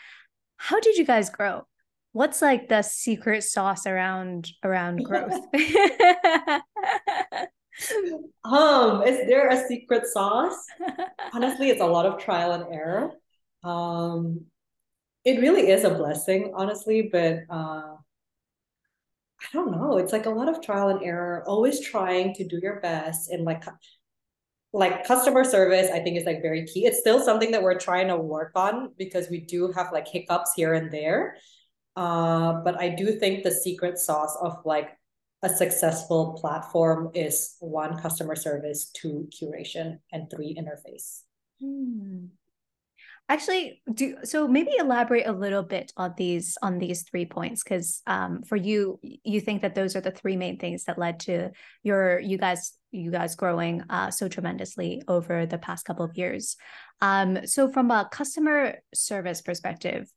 How 0.58 0.80
did 0.80 0.98
you 0.98 1.06
guys 1.06 1.32
grow? 1.32 1.66
What's 2.12 2.44
like 2.44 2.70
the 2.70 2.84
secret 2.84 3.44
sauce 3.44 3.88
around 3.88 4.52
around 4.64 5.04
growth? 5.04 5.34
um, 8.44 9.02
is 9.04 9.26
there 9.26 9.50
a 9.50 9.68
secret 9.68 10.06
sauce? 10.06 10.64
Honestly, 11.34 11.70
it's 11.72 11.82
a 11.82 11.88
lot 11.88 12.06
of 12.06 12.22
trial 12.22 12.52
and 12.52 12.72
error. 12.72 13.12
Um, 13.64 14.46
it 15.26 15.40
really 15.40 15.70
is 15.70 15.84
a 15.84 15.90
blessing, 15.90 16.54
honestly, 16.56 17.10
but 17.12 17.40
uh, 17.50 17.96
I 17.96 19.48
don't 19.54 19.72
know. 19.72 19.98
It's 19.98 20.14
like 20.14 20.26
a 20.26 20.32
lot 20.32 20.50
of 20.50 20.62
trial 20.62 20.90
and 20.90 21.04
error, 21.04 21.44
always 21.48 21.80
trying 21.80 22.34
to 22.36 22.48
do 22.48 22.60
your 22.62 22.80
best 22.80 23.30
and 23.30 23.44
like 23.44 23.64
like 24.72 25.06
customer 25.06 25.44
service 25.44 25.90
i 25.92 26.00
think 26.00 26.18
is 26.18 26.26
like 26.26 26.42
very 26.42 26.66
key 26.66 26.86
it's 26.86 27.00
still 27.00 27.20
something 27.20 27.52
that 27.52 27.64
we're 27.64 27.80
trying 27.80 28.08
to 28.08 28.18
work 28.18 28.52
on 28.56 28.92
because 28.98 29.30
we 29.30 29.40
do 29.40 29.72
have 29.72 29.92
like 29.92 30.08
hiccups 30.08 30.54
here 30.56 30.74
and 30.74 30.92
there 30.92 31.38
uh, 31.96 32.54
but 32.64 32.80
i 32.80 32.88
do 32.88 33.20
think 33.20 33.44
the 33.44 33.52
secret 33.52 33.98
sauce 33.98 34.38
of 34.42 34.58
like 34.66 34.90
a 35.42 35.50
successful 35.50 36.38
platform 36.40 37.10
is 37.16 37.56
one 37.60 37.98
customer 38.00 38.36
service 38.36 38.92
two 38.92 39.28
curation 39.32 39.98
and 40.12 40.30
three 40.30 40.56
interface 40.56 41.22
hmm. 41.60 42.26
Actually, 43.30 43.80
do 43.94 44.18
so 44.24 44.48
maybe 44.48 44.72
elaborate 44.80 45.28
a 45.28 45.32
little 45.32 45.62
bit 45.62 45.94
on 45.96 46.16
these 46.18 46.58
on 46.64 46.80
these 46.80 47.04
three 47.04 47.28
points 47.28 47.64
because 47.64 48.02
um, 48.08 48.42
for 48.42 48.56
you, 48.56 49.00
you 49.04 49.40
think 49.40 49.62
that 49.62 49.76
those 49.76 49.96
are 49.96 50.02
the 50.02 50.10
three 50.10 50.36
main 50.36 50.58
things 50.58 50.86
that 50.86 50.98
led 50.98 51.20
to 51.20 51.52
your 51.84 52.20
you 52.20 52.40
guys 52.40 52.74
you 52.90 53.12
guys 53.12 53.36
growing 53.36 53.84
uh, 53.92 54.10
so 54.10 54.28
tremendously 54.28 55.04
over 55.08 55.46
the 55.46 55.60
past 55.60 55.86
couple 55.86 56.04
of 56.04 56.18
years. 56.18 56.58
Um, 57.02 57.46
so 57.46 57.72
from 57.72 57.92
a 57.92 58.10
customer 58.12 58.80
service 58.96 59.44
perspective, 59.44 60.12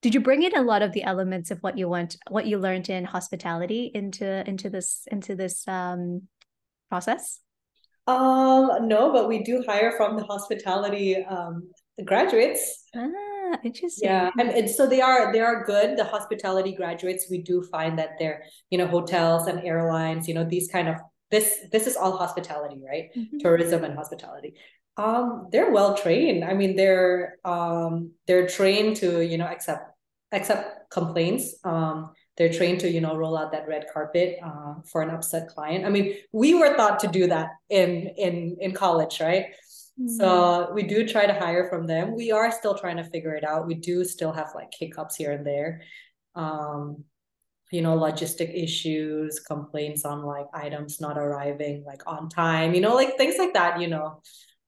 did 0.00 0.14
you 0.14 0.20
bring 0.20 0.44
in 0.44 0.56
a 0.56 0.62
lot 0.62 0.82
of 0.82 0.92
the 0.92 1.02
elements 1.02 1.50
of 1.50 1.58
what 1.58 1.76
you 1.76 1.88
want 1.88 2.16
what 2.30 2.46
you 2.46 2.56
learned 2.56 2.88
in 2.88 3.04
hospitality 3.04 3.90
into 3.92 4.48
into 4.48 4.70
this 4.70 5.08
into 5.10 5.34
this 5.34 5.66
um, 5.66 6.28
process? 6.88 7.40
Um, 8.06 8.88
no, 8.88 9.12
but 9.12 9.28
we 9.28 9.42
do 9.42 9.64
hire 9.66 9.90
from 9.92 10.16
the 10.16 10.24
hospitality 10.24 11.24
um, 11.24 11.70
graduates. 12.04 12.84
Ah, 12.94 13.58
interesting. 13.64 14.08
Yeah, 14.08 14.30
and, 14.38 14.50
and 14.50 14.70
so 14.70 14.86
they 14.86 15.00
are 15.00 15.32
they 15.32 15.40
are 15.40 15.64
good. 15.64 15.96
The 15.96 16.04
hospitality 16.04 16.74
graduates, 16.74 17.26
we 17.30 17.38
do 17.42 17.62
find 17.62 17.98
that 17.98 18.18
they're 18.18 18.44
you 18.70 18.78
know 18.78 18.86
hotels 18.86 19.46
and 19.46 19.60
airlines. 19.64 20.28
You 20.28 20.34
know 20.34 20.44
these 20.44 20.68
kind 20.68 20.88
of 20.88 20.96
this 21.30 21.58
this 21.70 21.86
is 21.86 21.96
all 21.96 22.16
hospitality, 22.16 22.80
right? 22.86 23.10
Mm-hmm. 23.16 23.38
Tourism 23.38 23.84
and 23.84 23.94
hospitality. 23.94 24.54
Um, 24.96 25.48
they're 25.50 25.70
well 25.70 25.96
trained. 25.96 26.44
I 26.44 26.54
mean, 26.54 26.76
they're 26.76 27.38
um 27.44 28.12
they're 28.26 28.46
trained 28.46 28.96
to 28.96 29.24
you 29.24 29.38
know 29.38 29.46
accept 29.46 29.90
accept 30.32 30.90
complaints. 30.90 31.54
Um, 31.64 32.12
they're 32.36 32.52
trained 32.52 32.80
to 32.80 32.90
you 32.90 33.00
know 33.00 33.16
roll 33.16 33.36
out 33.36 33.52
that 33.52 33.68
red 33.68 33.86
carpet 33.92 34.38
uh, 34.42 34.74
for 34.90 35.02
an 35.02 35.10
upset 35.10 35.48
client. 35.48 35.84
I 35.84 35.90
mean, 35.90 36.16
we 36.32 36.54
were 36.54 36.74
taught 36.76 37.00
to 37.00 37.08
do 37.08 37.26
that 37.28 37.50
in 37.68 38.08
in 38.16 38.56
in 38.60 38.72
college, 38.72 39.20
right? 39.20 39.46
So 40.06 40.24
mm-hmm. 40.24 40.74
we 40.74 40.84
do 40.84 41.06
try 41.06 41.26
to 41.26 41.34
hire 41.34 41.68
from 41.68 41.86
them. 41.86 42.14
We 42.14 42.32
are 42.32 42.50
still 42.50 42.74
trying 42.74 42.96
to 42.96 43.04
figure 43.04 43.34
it 43.34 43.44
out. 43.44 43.66
We 43.66 43.74
do 43.74 44.04
still 44.04 44.32
have 44.32 44.48
like 44.54 44.72
hiccups 44.78 45.16
here 45.16 45.32
and 45.32 45.46
there. 45.46 45.82
Um, 46.34 47.04
you 47.70 47.82
know, 47.82 47.96
logistic 47.98 48.54
issues, 48.54 49.40
complaints 49.40 50.04
on 50.04 50.22
like 50.22 50.46
items 50.54 51.00
not 51.00 51.18
arriving 51.18 51.84
like 51.86 52.02
on 52.06 52.28
time, 52.28 52.74
you 52.74 52.80
know, 52.80 52.94
like 52.94 53.16
things 53.16 53.36
like 53.38 53.54
that, 53.54 53.80
you 53.80 53.88
know. 53.88 54.20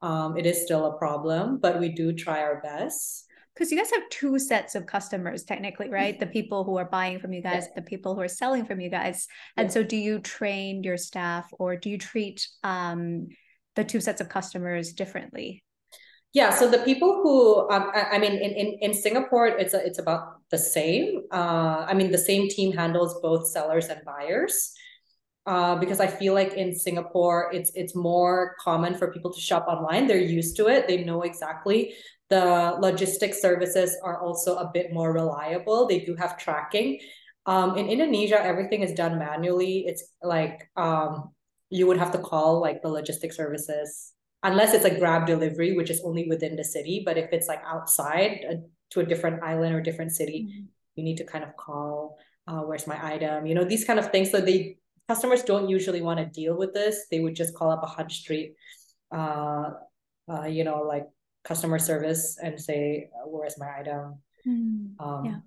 Um, 0.03 0.37
it 0.37 0.45
is 0.45 0.63
still 0.63 0.87
a 0.87 0.99
problem, 0.99 1.59
but 1.59 1.81
we 1.81 1.89
do 1.89 2.13
try 2.13 2.43
our 2.43 2.61
best. 2.61 3.27
Because 3.55 3.71
you 3.71 3.79
guys 3.79 3.91
have 3.91 4.09
two 4.11 4.39
sets 4.39 4.75
of 4.75 4.85
customers, 4.85 5.45
technically, 5.45 5.89
right? 5.89 6.19
The 6.19 6.27
people 6.27 6.65
who 6.65 6.77
are 6.77 6.87
buying 6.87 7.21
from 7.21 7.33
you 7.33 7.41
guys, 7.41 7.67
yeah. 7.69 7.75
the 7.77 7.83
people 7.83 8.15
who 8.15 8.21
are 8.21 8.29
selling 8.29 8.65
from 8.65 8.81
you 8.81 8.91
guys. 8.91 9.29
And 9.57 9.69
yeah. 9.69 9.73
so, 9.73 9.83
do 9.83 9.97
you 9.97 10.19
train 10.19 10.83
your 10.83 10.97
staff, 10.97 11.49
or 11.59 11.77
do 11.77 11.89
you 11.89 11.97
treat 11.97 12.49
um, 12.65 13.29
the 13.77 13.85
two 13.85 14.01
sets 14.01 14.21
of 14.21 14.29
customers 14.29 14.93
differently? 14.93 15.63
Yeah, 16.33 16.51
so 16.51 16.69
the 16.69 16.79
people 16.79 17.23
who, 17.23 17.71
um, 17.71 17.93
I, 17.95 18.19
mean, 18.19 18.33
in, 18.33 18.51
in, 18.51 18.79
in 18.81 18.93
Singapore, 18.95 19.47
it's 19.47 19.73
a, 19.73 19.87
it's 19.87 20.01
about 20.01 20.41
the 20.51 20.59
same. 20.59 21.23
Uh, 21.31 21.87
I 21.89 21.95
mean, 21.95 22.11
the 22.11 22.19
same 22.19 22.49
team 22.49 22.73
handles 22.73 23.21
both 23.23 23.47
sellers 23.47 23.87
and 23.87 24.01
buyers. 24.05 24.73
Uh, 25.47 25.77
because 25.77 26.01
I 26.01 26.07
feel 26.07 26.33
like 26.33 26.55
in 26.55 26.75
Singapore, 26.75 27.51
it's 27.53 27.71
it's 27.75 27.95
more 27.95 28.57
common 28.59 28.95
for 28.95 29.13
people 29.13 29.31
to 29.31 29.39
shop 29.39 29.67
online. 29.69 30.07
They're 30.07 30.17
used 30.17 30.57
to 30.57 30.69
it. 30.69 30.89
They 30.89 31.05
know 31.05 31.21
exactly. 31.21 31.93
The 32.31 32.79
logistics 32.81 33.43
services 33.43 33.95
are 34.03 34.23
also 34.23 34.57
a 34.57 34.71
bit 34.73 34.91
more 34.91 35.13
reliable. 35.13 35.87
They 35.87 36.01
do 36.01 36.17
have 36.17 36.39
tracking. 36.39 36.99
Um, 37.45 37.77
in 37.77 37.89
Indonesia, 37.89 38.43
everything 38.43 38.81
is 38.81 38.95
done 38.95 39.19
manually. 39.19 39.85
It's 39.87 40.15
like 40.23 40.71
um, 40.77 41.35
you 41.71 41.87
would 41.87 41.99
have 41.99 42.13
to 42.13 42.19
call 42.19 42.61
like 42.61 42.83
the 42.83 42.89
logistic 42.89 43.33
services 43.33 44.13
unless 44.43 44.75
it's 44.75 44.85
a 44.85 44.99
grab 44.99 45.27
delivery 45.27 45.77
which 45.77 45.91
is 45.91 46.03
only 46.05 46.27
within 46.29 46.57
the 46.57 46.65
city 46.65 47.03
but 47.05 47.17
if 47.17 47.33
it's 47.33 47.49
like 47.49 47.63
outside 47.67 48.45
uh, 48.51 48.55
to 48.91 49.01
a 49.01 49.05
different 49.05 49.43
island 49.43 49.75
or 49.75 49.81
different 49.81 50.13
city 50.13 50.47
mm-hmm. 50.49 50.65
you 50.97 51.05
need 51.05 51.17
to 51.17 51.25
kind 51.25 51.45
of 51.45 51.57
call 51.57 52.17
uh, 52.47 52.61
where's 52.61 52.87
my 52.87 52.99
item 53.03 53.47
you 53.47 53.55
know 53.55 53.65
these 53.65 53.85
kind 53.85 53.99
of 53.99 54.11
things. 54.11 54.31
So 54.31 54.41
they 54.41 54.77
customers 55.09 55.43
don't 55.43 55.69
usually 55.69 56.03
want 56.03 56.19
to 56.19 56.27
deal 56.27 56.57
with 56.57 56.73
this. 56.73 57.07
They 57.11 57.21
would 57.21 57.35
just 57.35 57.55
call 57.55 57.71
up 57.71 57.83
a 57.83 57.87
Hunt 57.87 58.13
Street 58.13 58.55
uh, 59.13 59.71
uh, 60.29 60.45
you 60.45 60.65
know 60.65 60.83
like 60.83 61.07
customer 61.45 61.79
service 61.79 62.39
and 62.43 62.61
say 62.61 63.11
where's 63.27 63.59
my 63.59 63.81
item? 63.81 64.19
Mm, 64.47 64.95
um, 65.01 65.25
yeah 65.25 65.39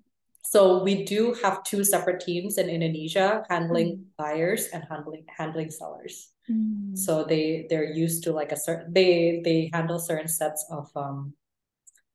so 0.50 0.82
we 0.82 1.04
do 1.04 1.36
have 1.44 1.62
two 1.66 1.84
separate 1.84 2.22
teams 2.22 2.58
in 2.58 2.70
Indonesia 2.70 3.44
handling 3.50 3.98
mm. 3.98 4.04
buyers 4.18 4.68
and 4.72 4.82
handling 4.90 5.26
handling 5.28 5.70
sellers. 5.70 6.32
Mm. 6.50 6.98
So 6.98 7.26
they 7.26 7.68
they're 7.70 7.92
used 7.92 8.24
to 8.24 8.32
like 8.32 8.54
a 8.54 8.56
certain 8.56 8.94
they 8.94 9.42
they 9.44 9.70
handle 9.74 10.00
certain 10.00 10.30
sets 10.30 10.66
of 10.72 10.88
um 10.96 11.34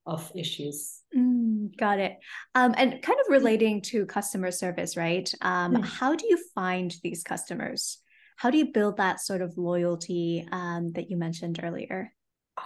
of 0.07 0.33
issues. 0.35 1.03
Mm, 1.15 1.77
got 1.77 1.99
it. 1.99 2.17
Um, 2.55 2.75
and 2.79 3.03
kind 3.03 3.21
of 3.21 3.27
relating 3.29 3.83
to 3.93 4.07
customer 4.07 4.51
service, 4.51 4.97
right? 4.97 5.31
Um, 5.43 5.75
mm. 5.75 5.85
how 5.85 6.17
do 6.17 6.25
you 6.27 6.39
find 6.55 6.91
these 7.03 7.23
customers? 7.23 7.99
How 8.37 8.51
do 8.51 8.57
you 8.57 8.73
build 8.73 8.97
that 8.97 9.21
sort 9.21 9.43
of 9.43 9.59
loyalty 9.59 10.49
um, 10.51 10.93
that 10.93 11.11
you 11.11 11.19
mentioned 11.19 11.61
earlier? 11.63 12.15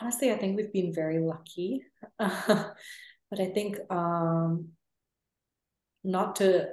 Honestly, 0.01 0.31
I 0.31 0.37
think 0.39 0.57
we've 0.57 0.73
been 0.73 0.95
very 0.95 1.19
lucky. 1.19 1.83
but 2.19 3.41
I 3.41 3.47
think 3.47 3.79
um, 3.91 4.69
not 6.07 6.37
to 6.37 6.67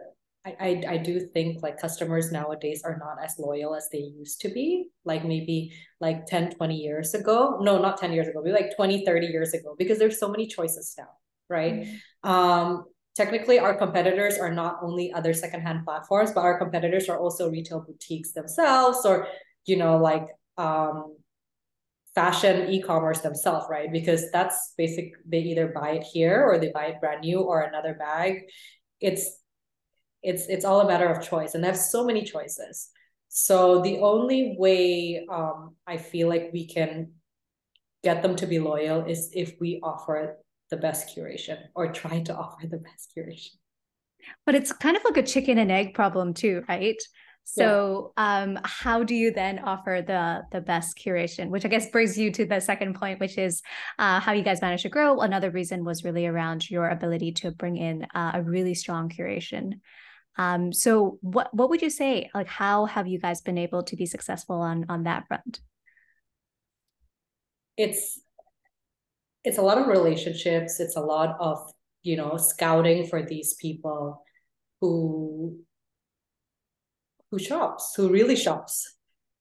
I, 0.45 0.55
I 0.59 0.83
I 0.89 0.97
do 0.97 1.19
think 1.19 1.63
like 1.63 1.79
customers 1.79 2.31
nowadays 2.31 2.83
are 2.85 2.97
not 2.97 3.23
as 3.23 3.35
loyal 3.39 3.75
as 3.75 3.89
they 3.91 3.99
used 3.99 4.41
to 4.41 4.49
be 4.49 4.89
like 5.05 5.25
maybe 5.25 5.73
like 5.99 6.25
10 6.25 6.51
20 6.55 6.75
years 6.75 7.13
ago 7.13 7.57
no 7.61 7.79
not 7.79 7.97
10 7.97 8.11
years 8.13 8.27
ago 8.27 8.41
maybe 8.43 8.55
like 8.55 8.75
20 8.75 9.05
30 9.05 9.27
years 9.27 9.53
ago 9.53 9.75
because 9.77 9.97
there's 9.99 10.19
so 10.19 10.29
many 10.29 10.45
choices 10.47 10.93
now 10.97 11.09
right 11.49 11.73
mm-hmm. 11.73 12.29
um 12.29 12.85
technically 13.15 13.57
our 13.57 13.75
competitors 13.75 14.37
are 14.37 14.51
not 14.53 14.79
only 14.81 15.11
other 15.13 15.33
secondhand 15.33 15.85
platforms 15.85 16.31
but 16.31 16.41
our 16.41 16.57
competitors 16.59 17.09
are 17.09 17.19
also 17.19 17.49
retail 17.49 17.79
boutiques 17.79 18.33
themselves 18.33 19.05
or 19.05 19.27
you 19.65 19.77
know 19.77 19.97
like 19.97 20.27
um 20.57 21.15
fashion 22.15 22.69
e-commerce 22.69 23.21
themselves, 23.21 23.65
right? 23.69 23.91
Because 23.91 24.29
that's 24.31 24.73
basic. 24.77 25.13
They 25.25 25.39
either 25.39 25.67
buy 25.73 25.91
it 25.91 26.03
here 26.03 26.43
or 26.43 26.59
they 26.59 26.71
buy 26.71 26.85
it 26.85 27.01
brand 27.01 27.21
new 27.21 27.39
or 27.39 27.61
another 27.61 27.95
bag. 27.95 28.43
It's 29.03 29.39
it's 30.23 30.47
it's 30.47 30.65
all 30.65 30.81
a 30.81 30.87
matter 30.87 31.07
of 31.07 31.21
choice, 31.21 31.53
and 31.53 31.63
they 31.63 31.67
have 31.67 31.77
so 31.77 32.05
many 32.05 32.23
choices. 32.23 32.89
So 33.27 33.81
the 33.81 33.97
only 33.99 34.55
way 34.57 35.25
um, 35.29 35.75
I 35.85 35.97
feel 35.97 36.29
like 36.29 36.51
we 36.53 36.65
can 36.65 37.11
get 38.03 38.21
them 38.21 38.35
to 38.37 38.47
be 38.47 38.59
loyal 38.59 39.05
is 39.05 39.31
if 39.33 39.55
we 39.59 39.79
offer 39.83 40.37
the 40.69 40.77
best 40.77 41.15
curation 41.15 41.57
or 41.75 41.91
try 41.91 42.21
to 42.21 42.35
offer 42.43 42.67
the 42.67 42.77
best 42.77 43.13
curation. 43.15 43.55
But 44.45 44.55
it's 44.55 44.71
kind 44.71 44.95
of 44.95 45.03
like 45.03 45.17
a 45.17 45.23
chicken 45.23 45.57
and 45.57 45.71
egg 45.71 45.93
problem 45.93 46.33
too, 46.33 46.63
right? 46.69 47.01
So, 47.45 48.13
yeah. 48.17 48.43
um, 48.43 48.59
how 48.63 49.03
do 49.03 49.13
you 49.13 49.31
then 49.31 49.59
offer 49.59 50.03
the 50.05 50.43
the 50.51 50.61
best 50.61 50.97
curation? 50.97 51.49
Which 51.49 51.65
I 51.65 51.67
guess 51.67 51.89
brings 51.89 52.17
you 52.17 52.31
to 52.31 52.45
the 52.45 52.59
second 52.59 52.95
point, 52.95 53.19
which 53.19 53.37
is 53.37 53.61
uh, 53.99 54.19
how 54.19 54.31
you 54.31 54.43
guys 54.43 54.61
managed 54.61 54.83
to 54.83 54.89
grow. 54.89 55.19
Another 55.19 55.51
reason 55.51 55.83
was 55.83 56.03
really 56.03 56.25
around 56.25 56.69
your 56.69 56.87
ability 56.87 57.33
to 57.33 57.51
bring 57.51 57.77
in 57.77 58.07
uh, 58.15 58.31
a 58.35 58.41
really 58.41 58.73
strong 58.73 59.09
curation. 59.09 59.81
Um, 60.37 60.73
so, 60.73 61.19
what 61.21 61.53
what 61.53 61.69
would 61.69 61.81
you 61.81 61.89
say? 61.89 62.29
Like, 62.33 62.47
how 62.47 62.85
have 62.85 63.07
you 63.07 63.19
guys 63.19 63.41
been 63.41 63.57
able 63.57 63.83
to 63.83 63.95
be 63.95 64.05
successful 64.05 64.55
on 64.55 64.85
on 64.89 65.03
that 65.03 65.27
front? 65.27 65.59
It's 67.77 68.19
it's 69.43 69.57
a 69.57 69.61
lot 69.61 69.77
of 69.77 69.87
relationships. 69.87 70.79
It's 70.79 70.95
a 70.95 71.01
lot 71.01 71.35
of 71.39 71.71
you 72.03 72.15
know 72.15 72.37
scouting 72.37 73.05
for 73.07 73.21
these 73.21 73.53
people 73.55 74.23
who 74.81 75.59
who 77.33 77.39
shops, 77.39 77.95
who 77.97 78.09
really 78.09 78.35
shops 78.35 78.95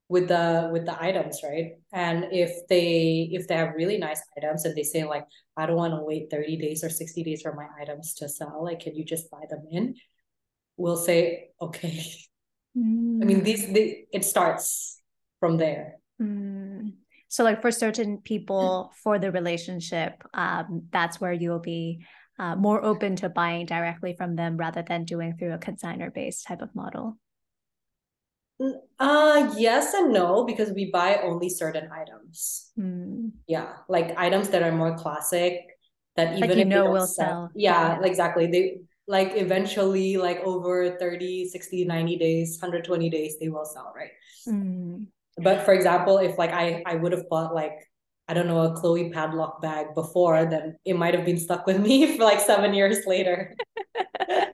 with 0.09 0.29
the 0.29 0.71
with 0.73 0.87
the 0.87 0.97
items, 0.99 1.41
right? 1.45 1.73
And 1.93 2.29
if 2.33 2.67
they 2.67 3.29
if 3.33 3.47
they 3.47 3.55
have 3.55 3.75
really 3.77 3.99
nice 3.99 4.23
items 4.35 4.65
and 4.65 4.75
they 4.75 4.83
say 4.83 5.05
like, 5.05 5.27
I 5.59 5.67
don't 5.67 5.77
want 5.77 5.93
to 5.93 6.03
wait 6.03 6.31
30 6.31 6.57
days 6.57 6.83
or 6.83 6.89
60 6.89 7.23
days 7.23 7.43
for 7.43 7.53
my 7.55 7.67
items 7.79 8.15
to 8.15 8.31
sell, 8.31 8.65
like 8.65 8.81
can 8.81 8.97
you 8.97 9.05
just 9.05 9.31
buy 9.31 9.45
them 9.51 9.67
in? 9.71 9.97
We'll 10.79 10.97
say, 10.97 11.51
okay. 11.61 12.03
Mm. 12.75 13.21
I 13.21 13.25
mean, 13.27 13.43
these 13.43 13.71
they, 13.71 14.07
it 14.11 14.25
starts 14.25 15.03
from 15.39 15.59
there. 15.59 15.97
Mm. 16.19 16.95
So 17.29 17.45
like 17.45 17.61
for 17.61 17.71
certain 17.71 18.23
people 18.25 18.91
for 19.03 19.19
the 19.19 19.31
relationship, 19.31 20.25
um, 20.33 20.85
that's 20.91 21.21
where 21.21 21.35
you'll 21.35 21.59
be 21.59 22.07
uh, 22.39 22.57
more 22.57 22.83
open 22.83 23.17
to 23.17 23.29
buying 23.29 23.67
directly 23.67 24.15
from 24.17 24.37
them 24.37 24.57
rather 24.57 24.81
than 24.81 25.05
doing 25.05 25.37
through 25.37 25.53
a 25.53 25.59
consigner 25.59 26.11
based 26.13 26.47
type 26.47 26.63
of 26.63 26.75
model. 26.75 27.19
Uh 28.99 29.53
yes 29.57 29.95
and 29.95 30.13
no 30.13 30.45
because 30.45 30.71
we 30.73 30.91
buy 30.91 31.21
only 31.23 31.49
certain 31.49 31.91
items. 31.91 32.71
Mm. 32.79 33.33
Yeah, 33.47 33.83
like 33.89 34.17
items 34.17 34.51
that 34.51 34.63
are 34.63 34.73
more 34.73 34.97
classic 34.97 35.67
that 36.17 36.37
even 36.37 36.51
like 36.51 36.59
you 36.59 36.65
know 36.67 36.91
will 36.91 37.07
sell. 37.07 37.27
sell. 37.27 37.51
Yeah, 37.55 37.99
yeah, 38.01 38.07
exactly. 38.07 38.47
They 38.47 38.81
like 39.09 39.33
eventually 39.35 40.17
like 40.17 40.39
over 40.41 40.97
30, 40.97 41.49
60, 41.49 41.85
90 41.85 42.17
days, 42.17 42.59
120 42.61 43.11
days 43.11 43.39
they 43.41 43.49
will 43.49 43.65
sell, 43.65 43.93
right? 43.97 44.11
Mm. 44.47 45.07
But 45.39 45.65
for 45.65 45.73
example, 45.73 46.19
if 46.19 46.39
like 46.39 46.53
I 46.53 46.83
I 46.87 46.95
would 46.95 47.13
have 47.13 47.29
bought 47.29 47.55
like 47.55 47.75
I 48.29 48.35
don't 48.35 48.47
know 48.47 48.63
a 48.63 48.75
Chloe 48.75 49.11
padlock 49.11 49.61
bag 49.61 49.95
before, 49.95 50.45
then 50.47 50.77
it 50.85 50.95
might 50.95 51.15
have 51.15 51.25
been 51.25 51.39
stuck 51.39 51.67
with 51.67 51.81
me 51.81 52.07
for 52.17 52.25
like 52.25 52.41
7 52.41 52.75
years 52.75 53.07
later. 53.07 53.55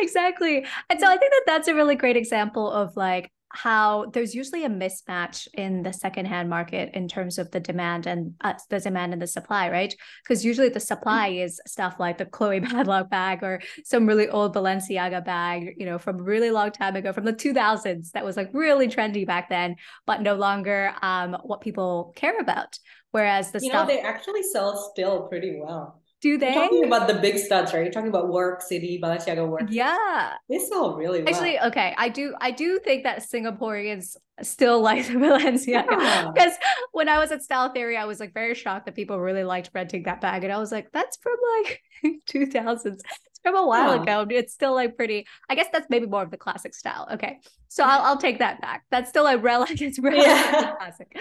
exactly. 0.00 0.64
And 0.90 1.00
so 1.00 1.06
I 1.06 1.16
think 1.16 1.32
that 1.32 1.42
that's 1.46 1.68
a 1.68 1.74
really 1.74 1.94
great 1.94 2.16
example 2.16 2.70
of 2.70 2.96
like 2.96 3.30
how 3.56 4.04
there's 4.12 4.34
usually 4.34 4.64
a 4.64 4.68
mismatch 4.68 5.48
in 5.54 5.82
the 5.82 5.92
secondhand 5.92 6.50
market 6.50 6.90
in 6.92 7.08
terms 7.08 7.38
of 7.38 7.50
the 7.52 7.60
demand 7.60 8.06
and 8.06 8.34
uh, 8.42 8.52
the 8.68 8.78
demand 8.80 9.14
and 9.14 9.22
the 9.22 9.26
supply, 9.26 9.70
right? 9.70 9.94
Because 10.22 10.44
usually 10.44 10.68
the 10.68 10.78
supply 10.80 11.30
mm-hmm. 11.30 11.44
is 11.44 11.60
stuff 11.66 11.96
like 11.98 12.18
the 12.18 12.26
Chloe 12.26 12.60
padlock 12.62 13.08
bag 13.08 13.42
or 13.42 13.62
some 13.84 14.06
really 14.06 14.28
old 14.28 14.54
Balenciaga 14.54 15.24
bag, 15.24 15.74
you 15.78 15.86
know, 15.86 15.98
from 15.98 16.20
a 16.20 16.22
really 16.22 16.50
long 16.50 16.70
time 16.70 16.96
ago, 16.96 17.12
from 17.12 17.24
the 17.24 17.32
2000s, 17.32 18.10
that 18.10 18.24
was 18.24 18.36
like 18.36 18.50
really 18.52 18.88
trendy 18.88 19.26
back 19.26 19.48
then, 19.48 19.76
but 20.06 20.20
no 20.20 20.34
longer 20.34 20.92
um, 21.00 21.36
what 21.42 21.62
people 21.62 22.12
care 22.14 22.38
about. 22.38 22.78
Whereas 23.12 23.52
the 23.52 23.60
you 23.60 23.70
stuff 23.70 23.88
know 23.88 23.94
they 23.94 24.00
actually 24.00 24.42
sell 24.42 24.76
still 24.92 25.28
pretty 25.28 25.58
well. 25.58 26.02
Do 26.26 26.38
they? 26.38 26.52
You're 26.52 26.64
talking 26.64 26.84
about 26.84 27.06
the 27.06 27.14
big 27.14 27.38
studs, 27.38 27.72
right? 27.72 27.84
You're 27.84 27.92
talking 27.92 28.08
about 28.08 28.30
Work 28.30 28.60
City, 28.60 28.98
Balenciaga 29.00 29.48
Work. 29.48 29.68
Yeah, 29.68 30.32
they 30.48 30.58
sell 30.58 30.96
really 30.96 31.22
well. 31.22 31.32
Actually, 31.32 31.60
okay, 31.60 31.94
I 31.96 32.08
do. 32.08 32.34
I 32.40 32.50
do 32.50 32.80
think 32.80 33.04
that 33.04 33.22
Singaporeans 33.22 34.16
still 34.42 34.80
like 34.88 35.06
the 35.06 35.12
Balenciaga 35.12 36.34
because 36.34 36.52
yeah. 36.60 36.68
when 36.90 37.08
I 37.08 37.20
was 37.20 37.30
at 37.30 37.44
Style 37.44 37.70
Theory, 37.72 37.96
I 37.96 38.06
was 38.06 38.18
like 38.18 38.34
very 38.34 38.56
shocked 38.56 38.86
that 38.86 38.96
people 38.96 39.20
really 39.20 39.44
liked 39.44 39.70
renting 39.72 40.02
that 40.02 40.20
bag, 40.20 40.42
and 40.42 40.52
I 40.52 40.58
was 40.58 40.72
like, 40.72 40.90
that's 40.90 41.16
from 41.18 41.36
like 41.58 41.80
2000s. 42.28 42.84
It's 42.84 43.40
from 43.44 43.54
a 43.54 43.64
while 43.64 43.94
yeah. 43.94 44.02
ago. 44.02 44.26
It's 44.28 44.52
still 44.52 44.74
like 44.74 44.96
pretty. 44.96 45.28
I 45.48 45.54
guess 45.54 45.68
that's 45.72 45.86
maybe 45.90 46.06
more 46.06 46.24
of 46.24 46.32
the 46.32 46.38
classic 46.38 46.74
style. 46.74 47.06
Okay, 47.12 47.38
so 47.68 47.84
I'll 47.84 48.02
I'll 48.02 48.18
take 48.18 48.40
that 48.40 48.60
back. 48.60 48.84
That's 48.90 49.08
still 49.08 49.28
a 49.28 49.38
relic. 49.38 49.80
It's 49.80 50.00
really 50.00 50.22
yeah. 50.22 50.74
classic. 50.74 51.16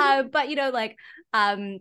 Uh, 0.00 0.24
but 0.24 0.48
you 0.48 0.56
know, 0.56 0.70
like 0.70 0.96
um 1.32 1.78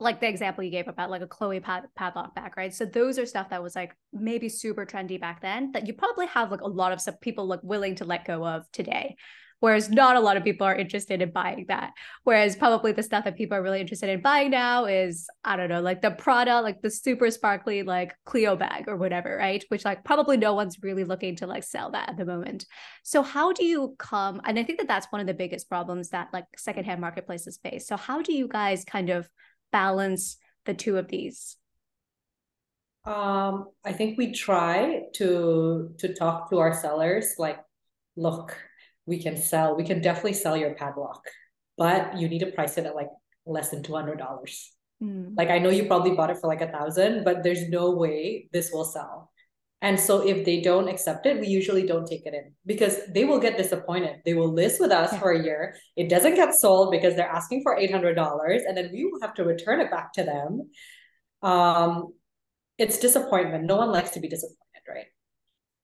like 0.00 0.20
the 0.20 0.28
example 0.28 0.62
you 0.62 0.70
gave 0.70 0.86
about 0.86 1.10
like 1.10 1.22
a 1.22 1.26
Chloe 1.26 1.60
pad- 1.60 1.88
padlock 1.96 2.34
bag, 2.34 2.52
right? 2.56 2.72
So 2.72 2.84
those 2.84 3.18
are 3.18 3.26
stuff 3.26 3.50
that 3.50 3.62
was 3.62 3.74
like 3.74 3.96
maybe 4.12 4.48
super 4.48 4.86
trendy 4.86 5.20
back 5.20 5.42
then 5.42 5.72
that 5.72 5.86
you 5.86 5.92
probably 5.92 6.26
have 6.26 6.50
like 6.50 6.60
a 6.60 6.68
lot 6.68 6.92
of 6.92 7.20
people 7.20 7.46
like 7.46 7.60
willing 7.62 7.96
to 7.96 8.04
let 8.04 8.24
go 8.24 8.46
of 8.46 8.70
today. 8.72 9.16
Whereas 9.60 9.90
not 9.90 10.14
a 10.14 10.20
lot 10.20 10.36
of 10.36 10.44
people 10.44 10.68
are 10.68 10.74
interested 10.74 11.20
in 11.20 11.32
buying 11.32 11.64
that. 11.66 11.92
Whereas 12.22 12.54
probably 12.54 12.92
the 12.92 13.02
stuff 13.02 13.24
that 13.24 13.36
people 13.36 13.58
are 13.58 13.62
really 13.62 13.80
interested 13.80 14.08
in 14.08 14.22
buying 14.22 14.50
now 14.50 14.84
is, 14.84 15.28
I 15.42 15.56
don't 15.56 15.68
know, 15.68 15.80
like 15.80 16.00
the 16.00 16.12
Prada, 16.12 16.60
like 16.60 16.80
the 16.80 16.90
super 16.90 17.28
sparkly, 17.30 17.82
like 17.82 18.14
Cleo 18.24 18.54
bag 18.54 18.84
or 18.86 18.96
whatever, 18.96 19.36
right? 19.36 19.64
Which 19.68 19.84
like 19.84 20.04
probably 20.04 20.36
no 20.36 20.54
one's 20.54 20.80
really 20.80 21.02
looking 21.02 21.34
to 21.36 21.48
like 21.48 21.64
sell 21.64 21.90
that 21.90 22.10
at 22.10 22.16
the 22.16 22.24
moment. 22.24 22.66
So 23.02 23.20
how 23.22 23.52
do 23.52 23.64
you 23.64 23.96
come? 23.98 24.40
And 24.44 24.60
I 24.60 24.62
think 24.62 24.78
that 24.78 24.86
that's 24.86 25.08
one 25.10 25.20
of 25.20 25.26
the 25.26 25.34
biggest 25.34 25.68
problems 25.68 26.10
that 26.10 26.28
like 26.32 26.44
secondhand 26.56 27.00
marketplaces 27.00 27.58
face. 27.60 27.88
So 27.88 27.96
how 27.96 28.22
do 28.22 28.32
you 28.32 28.46
guys 28.46 28.84
kind 28.84 29.10
of 29.10 29.28
balance 29.72 30.36
the 30.64 30.74
two 30.74 30.98
of 30.98 31.08
these? 31.08 31.56
Um, 33.04 33.68
I 33.84 33.92
think 33.92 34.18
we 34.18 34.32
try 34.32 35.02
to 35.14 35.94
to 35.98 36.14
talk 36.14 36.50
to 36.50 36.58
our 36.58 36.74
sellers 36.74 37.34
like, 37.38 37.58
look, 38.16 38.56
we 39.06 39.22
can 39.22 39.36
sell, 39.36 39.76
we 39.76 39.84
can 39.84 40.02
definitely 40.02 40.34
sell 40.34 40.56
your 40.56 40.74
padlock, 40.74 41.24
but 41.78 42.18
you 42.18 42.28
need 42.28 42.40
to 42.40 42.52
price 42.52 42.76
it 42.76 42.84
at 42.84 42.94
like 42.94 43.08
less 43.46 43.70
than 43.70 43.82
two 43.82 43.94
hundred 43.94 44.18
dollars. 44.18 44.72
Mm. 45.02 45.34
Like 45.36 45.48
I 45.48 45.58
know 45.58 45.70
you 45.70 45.86
probably 45.86 46.12
bought 46.12 46.30
it 46.30 46.38
for 46.38 46.48
like 46.48 46.60
a 46.60 46.70
thousand, 46.70 47.24
but 47.24 47.42
there's 47.42 47.68
no 47.68 47.92
way 47.92 48.48
this 48.52 48.70
will 48.72 48.84
sell. 48.84 49.27
And 49.80 49.98
so 49.98 50.26
if 50.26 50.44
they 50.44 50.60
don't 50.60 50.88
accept 50.88 51.24
it, 51.26 51.38
we 51.38 51.46
usually 51.46 51.86
don't 51.86 52.06
take 52.06 52.26
it 52.26 52.34
in 52.34 52.52
because 52.66 52.98
they 53.14 53.24
will 53.24 53.38
get 53.38 53.56
disappointed. 53.56 54.20
They 54.24 54.34
will 54.34 54.52
list 54.52 54.80
with 54.80 54.90
us 54.90 55.12
yeah. 55.12 55.18
for 55.20 55.30
a 55.30 55.42
year. 55.42 55.76
It 55.96 56.08
doesn't 56.08 56.34
get 56.34 56.54
sold 56.54 56.90
because 56.90 57.14
they're 57.14 57.28
asking 57.28 57.62
for 57.62 57.78
$800 57.78 58.60
and 58.66 58.76
then 58.76 58.90
we 58.92 59.04
will 59.04 59.20
have 59.20 59.34
to 59.34 59.44
return 59.44 59.80
it 59.80 59.90
back 59.90 60.12
to 60.14 60.24
them. 60.24 60.70
Um, 61.42 62.12
it's 62.76 62.98
disappointment. 62.98 63.64
No 63.64 63.76
one 63.76 63.92
likes 63.92 64.10
to 64.10 64.20
be 64.20 64.28
disappointed, 64.28 64.82
right? 64.88 65.06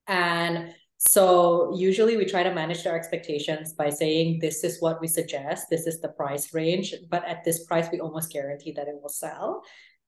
And 0.07 0.73
so 0.97 1.73
usually 1.77 2.17
we 2.17 2.25
try 2.25 2.43
to 2.43 2.53
manage 2.53 2.83
their 2.83 2.97
expectations 2.97 3.73
by 3.73 3.89
saying 3.89 4.39
this 4.39 4.63
is 4.65 4.81
what 4.81 4.99
we 4.99 5.07
suggest, 5.07 5.67
this 5.69 5.87
is 5.87 6.01
the 6.01 6.09
price 6.09 6.53
range, 6.53 6.93
but 7.09 7.25
at 7.25 7.43
this 7.43 7.63
price 7.65 7.87
we 7.91 7.99
almost 7.99 8.31
guarantee 8.31 8.73
that 8.73 8.87
it 8.87 8.95
will 9.01 9.09
sell 9.09 9.61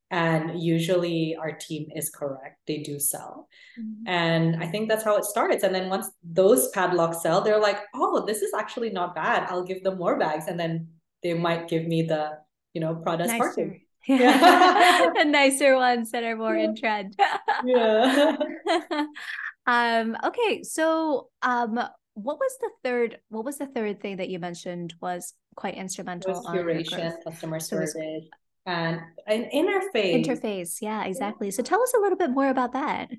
and 0.10 0.62
usually 0.62 1.36
our 1.36 1.52
team 1.52 1.89
is 1.96 2.10
correct. 2.10 2.60
They 2.67 2.78
do 2.78 3.00
sell. 3.00 3.48
Mm-hmm. 3.80 4.08
and 4.08 4.63
i 4.63 4.67
think 4.67 4.89
that's 4.89 5.04
how 5.04 5.17
it 5.17 5.26
starts. 5.26 5.63
And 5.63 5.74
then 5.74 5.89
once 5.89 6.10
those 6.24 6.70
padlocks 6.70 7.22
sell 7.22 7.41
they're 7.41 7.60
like 7.60 7.80
oh 7.93 8.26
this 8.26 8.41
is 8.41 8.54
actually 8.54 8.89
not 8.89 9.15
bad. 9.15 9.48
I'll 9.50 9.63
give 9.63 9.84
them 9.84 9.98
more 9.98 10.17
bags. 10.17 10.46
And 10.48 10.60
then 10.60 10.88
they 11.24 11.34
might 11.34 11.67
give 11.67 11.86
me 11.86 12.04
the 12.04 12.39
you 12.74 12.82
know 12.82 12.96
Prada 12.96 13.28
nicer. 13.28 13.78
Yeah. 14.08 15.12
the 15.17 15.26
nicer 15.26 15.76
ones 15.76 16.12
that 16.12 16.24
are 16.24 16.38
more 16.38 16.56
yeah. 16.56 16.63
in 16.63 16.76
trend. 16.76 17.20
Yeah. 17.65 18.38
Um 19.67 20.15
okay 20.24 20.63
so 20.63 21.28
um 21.41 21.76
what 22.13 22.39
was 22.39 22.58
the 22.62 22.70
third 22.84 23.20
what 23.28 23.43
was 23.43 23.58
the 23.58 23.67
third 23.67 24.02
thing 24.02 24.17
that 24.17 24.30
you 24.30 24.39
mentioned 24.39 24.96
was 25.02 25.34
quite 25.56 25.76
instrumental 25.76 26.41
curation 26.46 27.13
customer 27.24 27.60
service 27.60 27.93
and 28.67 28.99
an 29.25 29.49
interface. 29.53 30.25
Interface, 30.25 30.82
yeah, 30.82 31.06
exactly. 31.06 31.49
So 31.51 31.63
tell 31.63 31.82
us 31.82 31.93
a 31.95 31.99
little 31.99 32.17
bit 32.17 32.30
more 32.30 32.49
about 32.49 32.73
that. 32.73 33.10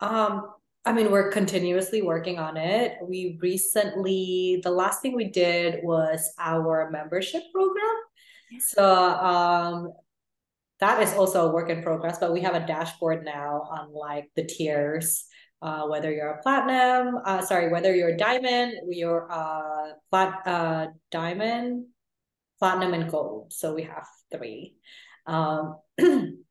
Um, 0.00 0.52
I 0.86 0.92
mean, 0.92 1.10
we're 1.10 1.30
continuously 1.30 2.00
working 2.00 2.38
on 2.38 2.56
it. 2.56 2.96
We 3.02 3.38
recently, 3.42 4.60
the 4.62 4.70
last 4.70 5.02
thing 5.02 5.14
we 5.14 5.28
did 5.28 5.82
was 5.82 6.32
our 6.38 6.88
membership 6.90 7.42
program. 7.52 7.96
So 8.60 8.84
um, 8.84 9.92
that 10.78 11.02
is 11.02 11.12
also 11.12 11.48
a 11.48 11.52
work 11.52 11.68
in 11.68 11.82
progress, 11.82 12.18
but 12.18 12.32
we 12.32 12.40
have 12.40 12.54
a 12.54 12.66
dashboard 12.66 13.24
now 13.24 13.68
on 13.70 13.92
like 13.92 14.30
the 14.36 14.44
tiers. 14.44 15.26
Uh, 15.62 15.86
whether 15.86 16.10
you're 16.10 16.30
a 16.30 16.42
platinum, 16.42 17.18
uh, 17.26 17.42
sorry, 17.42 17.68
whether 17.70 17.94
you're 17.94 18.08
a 18.08 18.16
diamond, 18.16 18.72
you're 18.88 19.28
a 19.28 19.92
plat, 20.10 20.40
uh, 20.46 20.86
diamond, 21.10 21.84
platinum 22.60 22.94
and 22.94 23.10
gold. 23.10 23.52
So 23.52 23.74
we 23.74 23.82
have 23.82 24.06
three. 24.30 24.76
Um, 25.26 25.78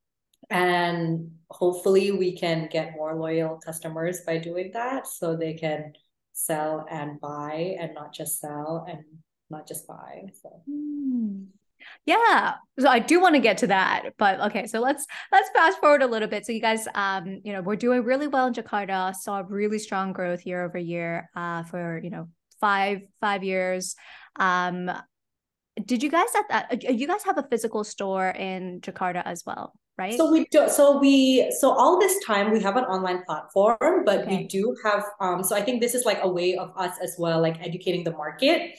and 0.50 1.32
hopefully 1.50 2.12
we 2.12 2.38
can 2.38 2.68
get 2.72 2.94
more 2.94 3.16
loyal 3.16 3.60
customers 3.64 4.22
by 4.26 4.40
doing 4.40 4.72
that 4.74 5.08
so 5.08 5.36
they 5.36 5.54
can 5.54 5.94
sell 6.34 6.86
and 6.90 7.22
buy 7.22 7.78
and 7.80 7.94
not 7.94 8.14
just 8.14 8.40
sell 8.40 8.86
and 8.90 9.04
not 9.50 9.68
just 9.68 9.88
buy. 9.88 10.24
So 10.42 10.62
mm. 10.70 11.46
Yeah. 12.06 12.56
So 12.80 12.90
I 12.90 13.00
do 13.00 13.22
want 13.22 13.36
to 13.36 13.42
get 13.42 13.58
to 13.60 13.68
that, 13.68 14.10
but 14.18 14.40
okay. 14.42 14.68
So 14.68 14.80
let's 14.80 15.06
let's 15.32 15.50
fast 15.52 15.80
forward 15.80 16.02
a 16.02 16.08
little 16.08 16.28
bit. 16.28 16.46
So 16.46 16.52
you 16.52 16.60
guys, 16.60 16.88
um, 16.94 17.42
you 17.44 17.54
know, 17.54 17.62
we're 17.62 17.76
doing 17.76 18.04
really 18.04 18.28
well 18.28 18.48
in 18.48 18.54
Jakarta. 18.54 19.16
Saw 19.16 19.44
really 19.48 19.80
strong 19.80 20.14
growth 20.14 20.46
year 20.46 20.64
over 20.64 20.78
year, 20.78 21.30
uh, 21.36 21.64
for 21.64 22.00
you 22.04 22.10
know 22.10 22.28
five 22.60 23.02
five 23.22 23.44
years. 23.44 23.96
Um, 24.36 24.92
did 25.86 26.04
you 26.04 26.10
guys 26.10 26.30
at 26.36 26.48
that? 26.50 26.72
Uh, 26.72 26.92
you 26.92 27.08
guys 27.08 27.24
have 27.24 27.38
a 27.38 27.44
physical 27.44 27.84
store 27.84 28.30
in 28.30 28.82
Jakarta 28.82 29.22
as 29.26 29.44
well, 29.46 29.74
right? 29.98 30.16
So 30.16 30.32
we 30.32 30.46
do. 30.52 30.70
So 30.70 31.00
we. 31.00 31.52
So 31.60 31.72
all 31.72 32.00
this 32.00 32.24
time 32.26 32.52
we 32.52 32.62
have 32.62 32.78
an 32.78 32.86
online 32.86 33.24
platform, 33.26 34.04
but 34.06 34.22
okay. 34.22 34.38
we 34.38 34.48
do 34.48 34.76
have. 34.84 35.04
Um. 35.20 35.44
So 35.44 35.56
I 35.56 35.62
think 35.62 35.82
this 35.82 35.96
is 35.96 36.06
like 36.06 36.20
a 36.22 36.30
way 36.30 36.56
of 36.56 36.72
us 36.78 36.96
as 37.02 37.16
well, 37.18 37.42
like 37.42 37.62
educating 37.62 38.04
the 38.04 38.12
market. 38.12 38.78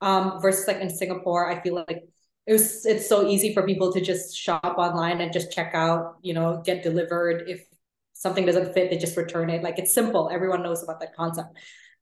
Um. 0.00 0.40
Versus 0.40 0.66
like 0.66 0.78
in 0.78 0.90
Singapore, 0.90 1.50
I 1.50 1.60
feel 1.60 1.74
like 1.74 2.04
it 2.46 2.52
was 2.52 2.86
it's 2.86 3.08
so 3.08 3.26
easy 3.26 3.52
for 3.52 3.66
people 3.66 3.92
to 3.92 4.00
just 4.00 4.36
shop 4.36 4.76
online 4.78 5.20
and 5.20 5.32
just 5.32 5.50
check 5.50 5.72
out 5.74 6.16
you 6.22 6.32
know 6.32 6.62
get 6.64 6.82
delivered 6.82 7.48
if 7.48 7.64
something 8.12 8.46
doesn't 8.46 8.72
fit 8.72 8.88
they 8.88 8.96
just 8.96 9.16
return 9.16 9.50
it 9.50 9.62
like 9.62 9.78
it's 9.78 9.92
simple 9.92 10.30
everyone 10.32 10.62
knows 10.62 10.82
about 10.82 11.00
that 11.00 11.14
concept 11.14 11.58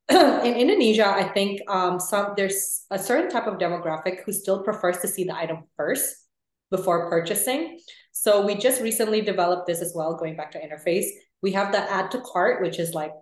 in 0.44 0.54
indonesia 0.54 1.06
i 1.06 1.22
think 1.22 1.60
um, 1.68 1.98
some 1.98 2.34
there's 2.36 2.84
a 2.90 2.98
certain 2.98 3.30
type 3.30 3.46
of 3.46 3.58
demographic 3.58 4.22
who 4.24 4.32
still 4.32 4.62
prefers 4.62 4.98
to 4.98 5.08
see 5.08 5.24
the 5.24 5.36
item 5.36 5.64
first 5.76 6.28
before 6.70 7.08
purchasing 7.08 7.78
so 8.12 8.44
we 8.44 8.54
just 8.54 8.80
recently 8.80 9.20
developed 9.20 9.66
this 9.66 9.80
as 9.80 9.92
well 9.94 10.14
going 10.16 10.36
back 10.36 10.50
to 10.50 10.60
interface 10.60 11.06
we 11.42 11.52
have 11.52 11.72
the 11.72 11.78
add 11.90 12.10
to 12.10 12.20
cart 12.20 12.60
which 12.62 12.78
is 12.78 12.92
like 12.92 13.12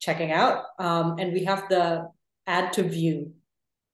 checking 0.00 0.32
out 0.32 0.64
um, 0.78 1.16
and 1.18 1.32
we 1.32 1.44
have 1.44 1.68
the 1.68 2.06
add 2.46 2.72
to 2.72 2.82
view 2.82 3.32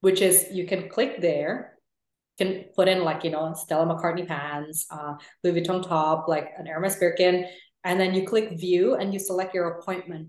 which 0.00 0.20
is 0.20 0.46
you 0.50 0.66
can 0.66 0.88
click 0.88 1.20
there 1.20 1.74
can 2.38 2.64
put 2.74 2.88
in 2.88 3.04
like 3.04 3.24
you 3.24 3.30
know 3.30 3.54
Stella 3.54 3.86
McCartney 3.86 4.26
pants, 4.26 4.86
uh, 4.90 5.14
Louis 5.42 5.60
Vuitton 5.60 5.86
top, 5.86 6.26
like 6.28 6.50
an 6.58 6.66
Hermes 6.66 6.96
Birkin, 6.96 7.46
and 7.84 8.00
then 8.00 8.14
you 8.14 8.26
click 8.26 8.58
view 8.58 8.94
and 8.94 9.12
you 9.12 9.18
select 9.18 9.54
your 9.54 9.78
appointment. 9.78 10.28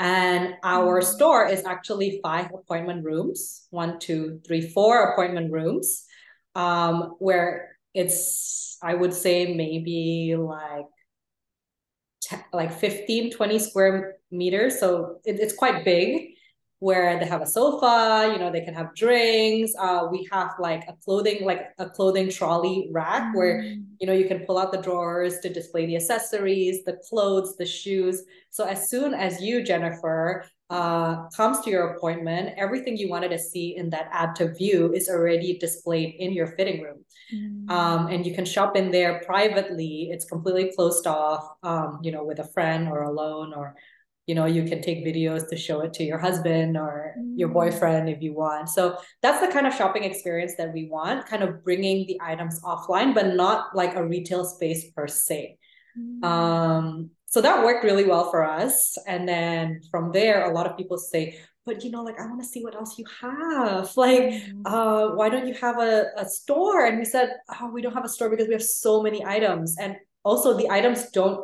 And 0.00 0.54
our 0.64 1.00
mm-hmm. 1.00 1.14
store 1.14 1.46
is 1.46 1.66
actually 1.66 2.20
five 2.22 2.50
appointment 2.54 3.04
rooms, 3.04 3.66
one, 3.68 3.98
two, 3.98 4.40
three, 4.46 4.62
four 4.62 5.12
appointment 5.12 5.52
rooms, 5.52 6.06
um, 6.54 7.16
where 7.18 7.76
it's 7.92 8.78
I 8.82 8.94
would 8.94 9.12
say 9.12 9.54
maybe 9.54 10.34
like 10.38 10.86
like 12.52 12.72
15 12.72 13.32
20 13.32 13.58
square 13.58 14.16
meters 14.30 14.78
so 14.78 15.18
it, 15.24 15.40
it's 15.40 15.54
quite 15.54 15.84
big 15.84 16.29
where 16.80 17.18
they 17.18 17.26
have 17.26 17.42
a 17.42 17.46
sofa, 17.46 18.30
you 18.32 18.38
know, 18.38 18.50
they 18.50 18.62
can 18.62 18.74
have 18.74 18.94
drinks. 18.94 19.72
Uh, 19.78 20.08
we 20.10 20.26
have 20.32 20.54
like 20.58 20.82
a 20.88 20.94
clothing, 21.04 21.44
like 21.44 21.68
a 21.78 21.88
clothing 21.88 22.30
trolley 22.30 22.88
rack 22.90 23.22
mm. 23.22 23.36
where, 23.36 23.62
you 23.62 24.06
know, 24.06 24.14
you 24.14 24.26
can 24.26 24.40
pull 24.46 24.58
out 24.58 24.72
the 24.72 24.80
drawers 24.80 25.38
to 25.40 25.50
display 25.50 25.84
the 25.84 25.96
accessories, 25.96 26.82
the 26.84 26.98
clothes, 27.08 27.54
the 27.56 27.66
shoes. 27.66 28.24
So 28.48 28.64
as 28.64 28.88
soon 28.88 29.12
as 29.12 29.42
you, 29.42 29.62
Jennifer, 29.62 30.46
uh, 30.70 31.28
comes 31.36 31.60
to 31.60 31.70
your 31.70 31.88
appointment, 31.88 32.54
everything 32.56 32.96
you 32.96 33.10
wanted 33.10 33.30
to 33.30 33.38
see 33.38 33.76
in 33.76 33.90
that 33.90 34.08
add 34.12 34.34
to 34.36 34.54
view 34.54 34.92
is 34.94 35.08
already 35.10 35.58
displayed 35.58 36.14
in 36.18 36.32
your 36.32 36.46
fitting 36.46 36.80
room. 36.80 37.04
Mm. 37.34 37.68
Um, 37.70 38.06
and 38.06 38.24
you 38.24 38.34
can 38.34 38.46
shop 38.46 38.74
in 38.74 38.90
there 38.90 39.20
privately. 39.26 40.08
It's 40.10 40.24
completely 40.24 40.72
closed 40.74 41.06
off, 41.06 41.46
um, 41.62 41.98
you 42.02 42.10
know, 42.10 42.24
with 42.24 42.38
a 42.38 42.48
friend 42.48 42.88
or 42.88 43.02
alone 43.02 43.52
or 43.52 43.74
you 44.26 44.34
know 44.34 44.46
you 44.46 44.64
can 44.64 44.80
take 44.82 45.04
videos 45.04 45.48
to 45.48 45.56
show 45.56 45.80
it 45.80 45.92
to 45.94 46.04
your 46.04 46.18
husband 46.18 46.76
or 46.76 47.14
mm. 47.18 47.34
your 47.36 47.48
boyfriend 47.48 48.08
if 48.08 48.22
you 48.22 48.32
want. 48.34 48.68
So 48.68 48.96
that's 49.22 49.44
the 49.44 49.52
kind 49.52 49.66
of 49.66 49.74
shopping 49.74 50.04
experience 50.04 50.54
that 50.58 50.72
we 50.72 50.88
want 50.88 51.26
kind 51.26 51.42
of 51.42 51.64
bringing 51.64 52.06
the 52.06 52.20
items 52.22 52.60
offline 52.62 53.14
but 53.14 53.34
not 53.34 53.74
like 53.74 53.96
a 53.96 54.06
retail 54.06 54.44
space 54.44 54.90
per 54.92 55.08
se. 55.08 55.58
Mm. 55.98 56.24
um 56.24 57.10
so 57.26 57.40
that 57.40 57.64
worked 57.64 57.84
really 57.84 58.04
well 58.04 58.30
for 58.30 58.44
us. 58.44 58.96
And 59.06 59.28
then 59.28 59.80
from 59.90 60.12
there 60.12 60.50
a 60.50 60.54
lot 60.54 60.66
of 60.66 60.76
people 60.76 60.98
say 60.98 61.38
but 61.66 61.84
you 61.84 61.90
know 61.90 62.02
like 62.02 62.18
i 62.18 62.26
want 62.26 62.40
to 62.40 62.46
see 62.46 62.62
what 62.62 62.74
else 62.74 62.98
you 62.98 63.06
have. 63.20 63.90
Like 64.04 64.22
mm. 64.22 64.62
uh 64.64 65.14
why 65.16 65.28
don't 65.28 65.48
you 65.48 65.54
have 65.54 65.78
a, 65.80 65.94
a 66.16 66.26
store? 66.28 66.86
And 66.86 66.98
we 66.98 67.04
said 67.04 67.28
oh 67.54 67.70
we 67.74 67.82
don't 67.82 67.94
have 67.94 68.04
a 68.04 68.14
store 68.16 68.30
because 68.30 68.48
we 68.48 68.54
have 68.54 68.62
so 68.62 69.02
many 69.02 69.24
items. 69.24 69.76
And 69.80 69.96
also 70.22 70.56
the 70.56 70.70
items 70.70 71.10
don't 71.10 71.40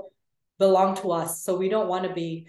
belong 0.59 0.97
to 0.97 1.13
us. 1.13 1.43
So 1.43 1.57
we 1.57 1.69
don't 1.69 1.89
want 1.89 2.05
to 2.07 2.13
be 2.13 2.49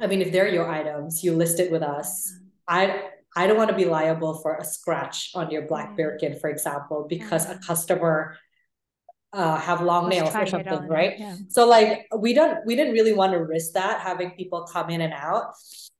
I 0.00 0.06
mean, 0.06 0.22
if 0.22 0.32
they're 0.32 0.48
your 0.48 0.70
items, 0.70 1.24
you 1.24 1.34
list 1.34 1.58
it 1.60 1.70
with 1.70 1.82
us. 1.82 2.32
I 2.66 3.10
I 3.36 3.46
don't 3.46 3.56
want 3.56 3.70
to 3.70 3.76
be 3.76 3.84
liable 3.84 4.34
for 4.34 4.56
a 4.56 4.64
scratch 4.64 5.30
on 5.34 5.50
your 5.50 5.62
black 5.62 5.96
Birkin, 5.96 6.38
for 6.38 6.50
example, 6.50 7.06
because 7.08 7.48
a 7.48 7.58
customer 7.58 8.36
uh, 9.32 9.58
have 9.58 9.82
long 9.82 10.08
nails 10.08 10.34
or 10.34 10.46
something, 10.46 10.88
right? 10.88 11.18
Yeah. 11.18 11.36
So 11.48 11.66
like 11.68 12.06
we 12.16 12.32
don't 12.32 12.64
we 12.66 12.76
didn't 12.76 12.94
really 12.94 13.12
want 13.12 13.32
to 13.32 13.38
risk 13.38 13.72
that 13.72 14.00
having 14.00 14.30
people 14.32 14.66
come 14.72 14.90
in 14.90 15.00
and 15.02 15.12
out. 15.12 15.52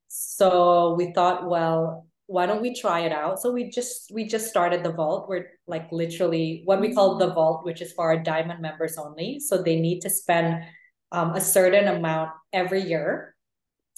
So 0.09 0.95
we 0.95 1.13
thought, 1.13 1.49
well, 1.49 2.07
why 2.27 2.47
don't 2.47 2.63
we 2.63 2.75
try 2.75 3.01
it 3.01 3.13
out? 3.13 3.41
So 3.41 3.53
we 3.53 3.71
just 3.71 4.11
we 4.13 4.27
just 4.27 4.49
started 4.49 4.83
the 4.83 4.93
vault. 4.93 5.29
We're 5.29 5.51
like 5.67 5.91
literally 5.93 6.63
what 6.65 6.81
we 6.81 6.95
call 6.95 7.19
the 7.19 7.31
mm. 7.31 7.35
vault, 7.35 7.65
which 7.65 7.81
is 7.81 7.93
for 7.93 8.07
our 8.07 8.19
diamond 8.19 8.61
members 8.61 8.97
only. 8.97 9.41
So 9.41 9.63
they 9.63 9.79
need 9.81 10.01
to 10.01 10.11
spend 10.11 10.65
um, 11.13 11.35
a 11.35 11.41
certain 11.41 11.89
amount 11.89 12.31
every 12.53 12.83
year 12.83 13.35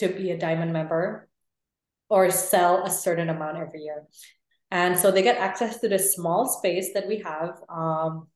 to 0.00 0.08
be 0.08 0.30
a 0.30 0.38
diamond 0.38 0.72
member 0.72 1.28
or 2.08 2.30
sell 2.30 2.84
a 2.84 2.90
certain 2.90 3.30
amount 3.30 3.56
every 3.56 3.82
year. 3.82 4.04
And 4.70 4.98
so 4.98 5.10
they 5.10 5.22
get 5.22 5.38
access 5.38 5.80
to 5.80 5.88
this 5.88 6.14
small 6.14 6.48
space 6.48 6.92
that 6.94 7.06
we 7.06 7.18
have. 7.20 7.60
Um, 7.68 8.28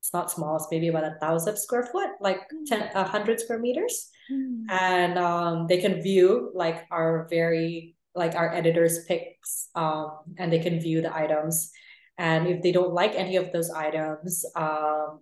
it's 0.00 0.12
not 0.12 0.30
small, 0.30 0.56
it's 0.56 0.66
maybe 0.70 0.88
about 0.88 1.04
a 1.04 1.16
thousand 1.20 1.56
square 1.56 1.84
foot, 1.84 2.10
like 2.20 2.40
hmm. 2.50 2.64
10, 2.64 2.90
a 2.94 3.04
hundred 3.04 3.40
square 3.40 3.58
meters. 3.58 4.10
Mm. 4.30 4.64
And 4.68 5.18
um, 5.18 5.66
they 5.68 5.78
can 5.80 6.02
view 6.02 6.50
like 6.54 6.86
our 6.90 7.26
very, 7.30 7.96
like 8.14 8.34
our 8.34 8.52
editors 8.52 9.04
picks 9.04 9.68
um, 9.74 10.18
and 10.38 10.52
they 10.52 10.58
can 10.58 10.80
view 10.80 11.02
the 11.02 11.14
items. 11.14 11.70
And 12.18 12.46
if 12.46 12.62
they 12.62 12.72
don't 12.72 12.92
like 12.92 13.14
any 13.14 13.36
of 13.36 13.52
those 13.52 13.70
items, 13.70 14.44
um, 14.54 15.20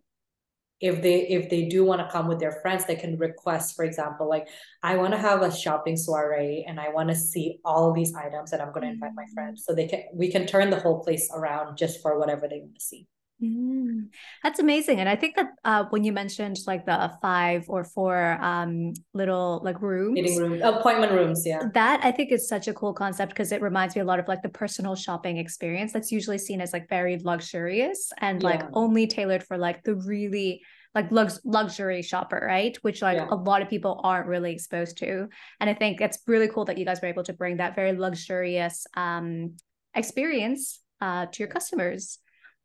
if 0.80 1.02
they 1.02 1.26
if 1.28 1.50
they 1.50 1.66
do 1.66 1.84
want 1.84 2.00
to 2.00 2.10
come 2.10 2.26
with 2.26 2.38
their 2.38 2.60
friends 2.62 2.86
they 2.86 2.96
can 2.96 3.16
request 3.18 3.76
for 3.76 3.84
example 3.84 4.28
like 4.28 4.48
i 4.82 4.96
want 4.96 5.12
to 5.12 5.18
have 5.18 5.42
a 5.42 5.54
shopping 5.54 5.96
soiree 5.96 6.64
and 6.66 6.80
i 6.80 6.88
want 6.88 7.08
to 7.08 7.14
see 7.14 7.60
all 7.64 7.92
these 7.92 8.14
items 8.14 8.52
and 8.52 8.62
i'm 8.62 8.72
going 8.72 8.82
to 8.82 8.88
invite 8.88 9.14
my 9.14 9.26
friends. 9.34 9.64
So 9.64 9.74
they 9.74 9.86
can 9.86 10.04
we 10.14 10.30
can 10.30 10.46
turn 10.46 10.70
the 10.70 10.80
whole 10.80 11.00
place 11.00 11.30
around 11.34 11.76
just 11.76 12.00
for 12.02 12.18
whatever 12.18 12.48
they 12.48 12.60
want 12.60 12.74
to 12.74 12.80
see 12.80 13.06
Mm, 13.42 14.08
that's 14.42 14.58
amazing. 14.58 15.00
And 15.00 15.08
I 15.08 15.16
think 15.16 15.36
that 15.36 15.52
uh, 15.64 15.84
when 15.88 16.04
you 16.04 16.12
mentioned 16.12 16.58
like 16.66 16.84
the 16.84 17.10
five 17.22 17.64
or 17.68 17.84
four 17.84 18.36
um, 18.40 18.92
little 19.14 19.62
like 19.64 19.80
rooms, 19.80 20.14
meeting 20.14 20.38
room, 20.38 20.62
appointment 20.62 21.12
rooms, 21.12 21.42
yeah, 21.46 21.62
that 21.72 22.00
I 22.04 22.12
think 22.12 22.32
is 22.32 22.48
such 22.48 22.68
a 22.68 22.74
cool 22.74 22.92
concept 22.92 23.32
because 23.32 23.50
it 23.50 23.62
reminds 23.62 23.96
me 23.96 24.02
a 24.02 24.04
lot 24.04 24.18
of 24.18 24.28
like 24.28 24.42
the 24.42 24.50
personal 24.50 24.94
shopping 24.94 25.38
experience 25.38 25.92
that's 25.92 26.12
usually 26.12 26.36
seen 26.36 26.60
as 26.60 26.74
like 26.74 26.88
very 26.88 27.18
luxurious 27.18 28.12
and 28.18 28.42
yeah. 28.42 28.48
like 28.48 28.62
only 28.74 29.06
tailored 29.06 29.42
for 29.42 29.56
like 29.56 29.82
the 29.84 29.94
really 29.94 30.60
like 30.94 31.10
lux- 31.10 31.40
luxury 31.44 32.02
shopper, 32.02 32.42
right? 32.46 32.76
Which 32.82 33.00
like 33.00 33.16
yeah. 33.16 33.28
a 33.30 33.36
lot 33.36 33.62
of 33.62 33.70
people 33.70 34.00
aren't 34.04 34.26
really 34.26 34.52
exposed 34.52 34.98
to. 34.98 35.28
And 35.60 35.70
I 35.70 35.74
think 35.74 36.02
it's 36.02 36.18
really 36.26 36.48
cool 36.48 36.66
that 36.66 36.76
you 36.76 36.84
guys 36.84 37.00
were 37.00 37.08
able 37.08 37.24
to 37.24 37.32
bring 37.32 37.56
that 37.56 37.74
very 37.74 37.96
luxurious 37.96 38.86
um, 38.96 39.56
experience 39.94 40.80
uh, 41.00 41.26
to 41.26 41.38
your 41.38 41.48
customers 41.48 42.18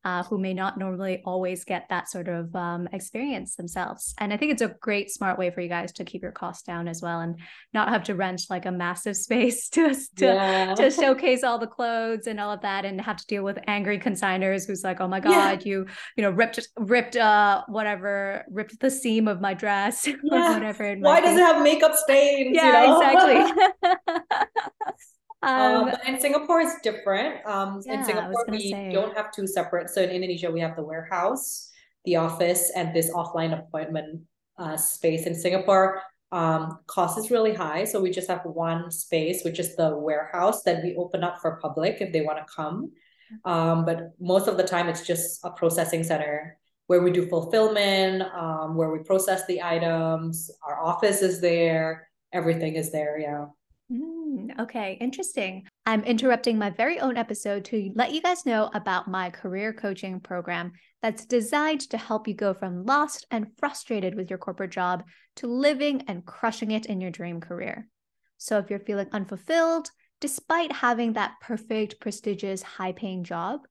uh, 0.05 0.21
who 0.23 0.37
may 0.37 0.53
not 0.53 0.77
normally 0.77 1.23
always 1.25 1.65
get 1.65 1.89
that 1.89 2.07
sort 2.07 2.27
of 2.27 2.55
um, 2.55 2.87
experience 2.93 3.55
themselves. 3.55 4.13
And 4.19 4.31
I 4.31 4.37
think 4.37 4.51
it's 4.51 4.61
a 4.61 4.75
great, 4.79 5.09
smart 5.09 5.39
way 5.39 5.49
for 5.49 5.61
you 5.61 5.67
guys 5.67 5.91
to 5.93 6.05
keep 6.05 6.21
your 6.21 6.31
costs 6.31 6.61
down 6.61 6.87
as 6.87 7.01
well, 7.01 7.21
and 7.21 7.39
not 7.73 7.89
have 7.89 8.03
to 8.03 8.15
rent 8.15 8.43
like 8.47 8.67
a 8.67 8.71
massive 8.71 9.17
space 9.27 9.67
to 9.69 9.95
to, 10.17 10.25
yeah. 10.25 10.75
to 10.75 10.91
showcase 10.91 11.43
all 11.43 11.57
the 11.57 11.67
clothes 11.67 12.27
and 12.27 12.39
all 12.39 12.51
of 12.51 12.61
that, 12.61 12.85
and 12.85 13.01
have 13.01 13.17
to 13.17 13.25
deal 13.25 13.43
with 13.43 13.57
angry 13.67 13.97
consigners 13.97 14.67
who's 14.67 14.83
like, 14.83 15.01
"Oh 15.01 15.07
my 15.07 15.19
god, 15.19 15.65
yeah. 15.65 15.71
you 15.71 15.87
you 16.15 16.21
know 16.21 16.29
ripped 16.29 16.59
ripped 16.77 17.15
uh 17.15 17.63
whatever 17.67 18.45
ripped 18.51 18.79
the 18.79 18.91
seam 18.91 19.27
of 19.27 19.41
my 19.41 19.55
dress 19.55 20.07
yeah. 20.07 20.13
or 20.31 20.53
whatever." 20.53 20.95
Why 20.99 21.19
does 21.19 21.35
it 21.35 21.41
have 21.41 21.63
makeup 21.63 21.95
stains? 21.95 22.55
Yeah, 22.55 22.83
you 22.83 22.87
know? 22.87 23.01
exactly. 23.01 23.95
Um, 25.45 25.89
um, 25.89 25.95
in 26.07 26.19
Singapore, 26.19 26.61
it's 26.61 26.81
different. 26.81 27.45
Um, 27.45 27.81
yeah, 27.85 27.99
in 27.99 28.05
Singapore, 28.05 28.45
we 28.49 28.71
say. 28.71 28.91
don't 28.91 29.15
have 29.15 29.31
two 29.31 29.45
separate. 29.45 29.89
So 29.89 30.01
in 30.01 30.09
Indonesia, 30.09 30.51
we 30.51 30.59
have 30.59 30.75
the 30.75 30.83
warehouse, 30.83 31.69
the 32.03 32.15
office, 32.15 32.71
and 32.75 32.93
this 32.95 33.11
offline 33.11 33.57
appointment 33.57 34.21
uh, 34.57 34.75
space. 34.75 35.27
In 35.27 35.35
Singapore, 35.35 36.01
um, 36.31 36.79
cost 36.87 37.19
is 37.19 37.29
really 37.29 37.53
high. 37.53 37.83
So 37.85 38.01
we 38.01 38.09
just 38.09 38.27
have 38.27 38.41
one 38.43 38.89
space, 38.89 39.43
which 39.43 39.59
is 39.59 39.75
the 39.75 39.95
warehouse 39.95 40.63
that 40.63 40.83
we 40.83 40.95
open 40.95 41.23
up 41.23 41.39
for 41.41 41.59
public 41.61 42.01
if 42.01 42.11
they 42.11 42.21
want 42.21 42.39
to 42.39 42.53
come. 42.53 42.91
Um, 43.43 43.85
but 43.85 44.13
most 44.19 44.47
of 44.47 44.57
the 44.57 44.63
time, 44.63 44.89
it's 44.89 45.05
just 45.05 45.43
a 45.43 45.51
processing 45.51 46.03
center 46.03 46.57
where 46.87 47.01
we 47.01 47.11
do 47.11 47.27
fulfillment, 47.27 48.21
um, 48.33 48.75
where 48.75 48.91
we 48.91 48.99
process 48.99 49.45
the 49.47 49.61
items. 49.61 50.51
Our 50.67 50.83
office 50.83 51.21
is 51.21 51.41
there. 51.41 52.07
Everything 52.33 52.75
is 52.75 52.91
there. 52.91 53.19
Yeah. 53.19 53.45
Mm, 54.35 54.59
okay, 54.59 54.97
interesting. 54.99 55.63
I'm 55.85 56.03
interrupting 56.03 56.57
my 56.57 56.69
very 56.69 56.99
own 56.99 57.15
episode 57.15 57.63
to 57.65 57.91
let 57.95 58.11
you 58.11 58.21
guys 58.21 58.45
know 58.45 58.69
about 58.73 59.07
my 59.07 59.29
career 59.29 59.71
coaching 59.71 60.19
program 60.19 60.73
that's 61.01 61.25
designed 61.25 61.81
to 61.91 61.97
help 61.97 62.27
you 62.27 62.33
go 62.33 62.53
from 62.53 62.85
lost 62.85 63.25
and 63.31 63.47
frustrated 63.57 64.15
with 64.15 64.29
your 64.29 64.39
corporate 64.39 64.71
job 64.71 65.03
to 65.37 65.47
living 65.47 66.03
and 66.07 66.25
crushing 66.25 66.71
it 66.71 66.87
in 66.87 66.99
your 66.99 67.11
dream 67.11 67.39
career. 67.39 67.87
So 68.37 68.57
if 68.57 68.69
you're 68.69 68.79
feeling 68.79 69.07
unfulfilled, 69.11 69.89
despite 70.19 70.71
having 70.71 71.13
that 71.13 71.35
perfect, 71.41 72.01
prestigious, 72.01 72.61
high 72.61 72.91
paying 72.91 73.23
job, 73.23 73.61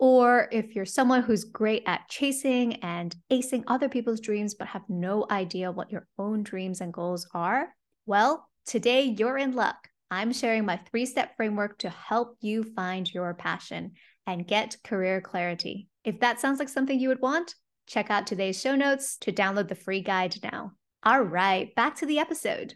or 0.00 0.48
if 0.50 0.74
you're 0.74 0.84
someone 0.84 1.22
who's 1.22 1.44
great 1.44 1.82
at 1.86 2.08
chasing 2.08 2.74
and 2.76 3.14
acing 3.32 3.64
other 3.66 3.88
people's 3.88 4.20
dreams, 4.20 4.54
but 4.54 4.68
have 4.68 4.88
no 4.88 5.26
idea 5.30 5.70
what 5.70 5.92
your 5.92 6.06
own 6.18 6.42
dreams 6.42 6.80
and 6.80 6.92
goals 6.92 7.28
are, 7.34 7.68
well, 8.06 8.48
today 8.64 9.02
you're 9.02 9.38
in 9.38 9.52
luck. 9.52 9.88
I'm 10.10 10.32
sharing 10.32 10.64
my 10.64 10.76
three 10.76 11.06
step 11.06 11.36
framework 11.36 11.78
to 11.78 11.90
help 11.90 12.36
you 12.40 12.62
find 12.62 13.12
your 13.12 13.34
passion 13.34 13.92
and 14.26 14.46
get 14.46 14.76
career 14.84 15.20
clarity. 15.20 15.88
If 16.04 16.20
that 16.20 16.40
sounds 16.40 16.58
like 16.58 16.68
something 16.68 16.98
you 16.98 17.08
would 17.08 17.20
want, 17.20 17.54
check 17.86 18.10
out 18.10 18.26
today's 18.26 18.60
show 18.60 18.74
notes 18.74 19.16
to 19.18 19.32
download 19.32 19.68
the 19.68 19.74
free 19.74 20.00
guide 20.00 20.36
now. 20.42 20.72
All 21.02 21.20
right, 21.20 21.74
back 21.74 21.96
to 21.96 22.06
the 22.06 22.18
episode. 22.18 22.74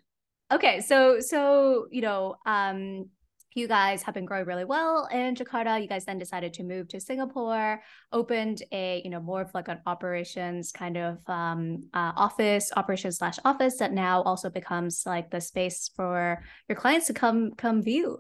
Okay, 0.51 0.81
so 0.81 1.21
so 1.21 1.87
you 1.91 2.03
know, 2.03 2.37
um, 2.45 3.09
you 3.55 3.69
guys 3.69 4.03
have 4.03 4.15
been 4.15 4.25
growing 4.25 4.47
really 4.47 4.65
well 4.65 5.09
in 5.13 5.35
Jakarta. 5.35 5.81
You 5.81 5.89
guys 5.89 6.05
then 6.05 6.19
decided 6.19 6.53
to 6.55 6.65
move 6.65 6.89
to 6.89 7.01
Singapore, 7.01 7.83
opened 8.13 8.63
a, 8.73 9.03
you 9.05 9.11
know, 9.11 9.21
more 9.21 9.43
of 9.43 9.55
like 9.55 9.69
an 9.69 9.81
operations 9.87 10.73
kind 10.73 10.97
of 10.97 11.19
um, 11.27 11.85
uh, 11.95 12.13
office, 12.17 12.73
operations 12.77 13.19
slash 13.19 13.39
office 13.45 13.79
that 13.79 13.93
now 13.93 14.23
also 14.23 14.51
becomes 14.51 15.05
like 15.07 15.31
the 15.31 15.41
space 15.41 15.91
for 15.95 16.43
your 16.69 16.77
clients 16.77 17.07
to 17.09 17.13
come 17.13 17.53
come 17.57 17.83
view. 17.83 18.19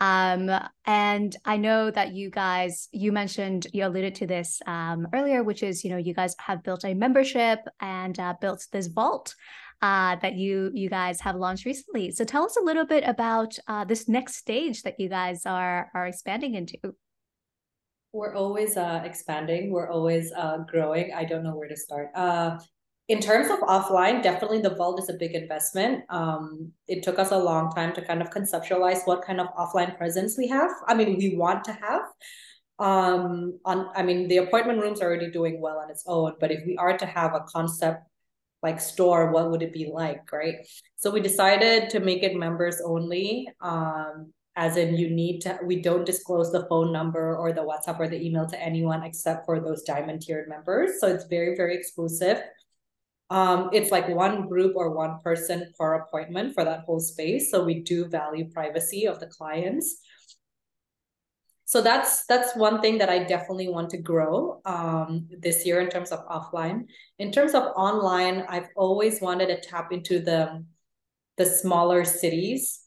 Um, 0.00 0.50
and 0.86 1.34
I 1.44 1.56
know 1.56 1.90
that 1.90 2.12
you 2.12 2.30
guys, 2.30 2.88
you 2.92 3.10
mentioned, 3.10 3.66
you 3.72 3.84
alluded 3.84 4.14
to 4.16 4.26
this 4.26 4.62
um, 4.66 5.08
earlier, 5.12 5.42
which 5.42 5.62
is, 5.62 5.84
you 5.84 5.90
know, 5.90 5.96
you 5.96 6.14
guys 6.14 6.36
have 6.38 6.62
built 6.62 6.84
a 6.84 6.94
membership 6.94 7.60
and 7.80 8.18
uh, 8.18 8.34
built 8.40 8.64
this 8.70 8.86
vault 8.86 9.34
uh, 9.82 10.16
that 10.16 10.34
you 10.34 10.70
you 10.74 10.88
guys 10.88 11.20
have 11.20 11.36
launched 11.36 11.64
recently. 11.64 12.10
So 12.10 12.24
tell 12.24 12.44
us 12.44 12.56
a 12.56 12.62
little 12.62 12.86
bit 12.86 13.04
about 13.06 13.58
uh, 13.68 13.84
this 13.84 14.08
next 14.08 14.36
stage 14.36 14.82
that 14.82 14.98
you 14.98 15.08
guys 15.08 15.46
are 15.46 15.90
are 15.94 16.06
expanding 16.06 16.54
into. 16.54 16.78
We're 18.12 18.34
always 18.34 18.76
uh, 18.76 19.02
expanding. 19.04 19.70
We're 19.70 19.90
always 19.90 20.32
uh, 20.32 20.58
growing. 20.66 21.12
I 21.14 21.24
don't 21.24 21.44
know 21.44 21.56
where 21.56 21.68
to 21.68 21.76
start. 21.76 22.08
Uh, 22.14 22.58
in 23.08 23.20
terms 23.20 23.50
of 23.50 23.60
offline, 23.60 24.22
definitely 24.22 24.60
the 24.60 24.74
vault 24.74 25.00
is 25.00 25.08
a 25.08 25.14
big 25.14 25.34
investment. 25.34 26.04
Um, 26.10 26.72
it 26.88 27.02
took 27.02 27.18
us 27.18 27.30
a 27.30 27.38
long 27.38 27.70
time 27.72 27.94
to 27.94 28.02
kind 28.02 28.20
of 28.20 28.28
conceptualize 28.30 29.06
what 29.06 29.22
kind 29.22 29.40
of 29.40 29.48
offline 29.58 29.96
presence 29.96 30.36
we 30.36 30.46
have. 30.48 30.70
I 30.86 30.94
mean, 30.94 31.16
we 31.16 31.36
want 31.36 31.64
to 31.64 31.72
have. 31.72 32.02
Um, 32.78 33.58
on 33.64 33.88
I 33.96 34.02
mean, 34.02 34.28
the 34.28 34.38
appointment 34.38 34.80
room's 34.80 35.00
are 35.00 35.06
already 35.06 35.30
doing 35.30 35.60
well 35.60 35.78
on 35.78 35.90
its 35.90 36.04
own, 36.06 36.34
but 36.38 36.50
if 36.52 36.64
we 36.66 36.76
are 36.76 36.96
to 36.96 37.06
have 37.06 37.34
a 37.34 37.40
concept 37.40 38.02
like 38.62 38.80
store 38.80 39.30
what 39.30 39.50
would 39.50 39.62
it 39.62 39.72
be 39.72 39.90
like 39.92 40.30
right? 40.32 40.66
So 40.96 41.10
we 41.10 41.20
decided 41.20 41.90
to 41.90 42.00
make 42.00 42.22
it 42.22 42.36
members 42.36 42.80
only 42.84 43.48
um 43.60 44.32
as 44.56 44.76
in 44.76 44.96
you 44.96 45.10
need 45.10 45.40
to 45.40 45.58
we 45.64 45.80
don't 45.80 46.04
disclose 46.04 46.50
the 46.50 46.66
phone 46.68 46.92
number 46.92 47.36
or 47.36 47.52
the 47.52 47.60
whatsapp 47.60 48.00
or 48.00 48.08
the 48.08 48.20
email 48.20 48.46
to 48.46 48.60
anyone 48.60 49.02
except 49.04 49.46
for 49.46 49.60
those 49.60 49.82
diamond 49.82 50.22
tiered 50.22 50.48
members. 50.48 51.00
So 51.00 51.06
it's 51.06 51.24
very 51.24 51.56
very 51.56 51.76
exclusive. 51.76 52.42
Um 53.30 53.70
it's 53.72 53.90
like 53.90 54.08
one 54.08 54.48
group 54.48 54.74
or 54.76 54.96
one 54.96 55.20
person 55.20 55.72
per 55.78 55.94
appointment 55.94 56.54
for 56.54 56.64
that 56.64 56.80
whole 56.80 57.00
space. 57.00 57.50
So 57.50 57.64
we 57.64 57.80
do 57.82 58.06
value 58.08 58.50
privacy 58.50 59.06
of 59.06 59.20
the 59.20 59.26
clients 59.28 60.00
so 61.68 61.82
that's 61.82 62.24
that's 62.24 62.56
one 62.56 62.80
thing 62.80 62.96
that 62.96 63.10
i 63.10 63.18
definitely 63.18 63.68
want 63.68 63.90
to 63.90 63.98
grow 63.98 64.58
um, 64.64 65.28
this 65.38 65.66
year 65.66 65.80
in 65.80 65.90
terms 65.90 66.12
of 66.12 66.26
offline. 66.26 66.86
In 67.18 67.30
terms 67.30 67.52
of 67.52 67.64
online 67.76 68.46
i've 68.48 68.70
always 68.74 69.20
wanted 69.20 69.48
to 69.48 69.60
tap 69.60 69.92
into 69.92 70.18
the 70.18 70.64
the 71.36 71.44
smaller 71.44 72.06
cities. 72.06 72.80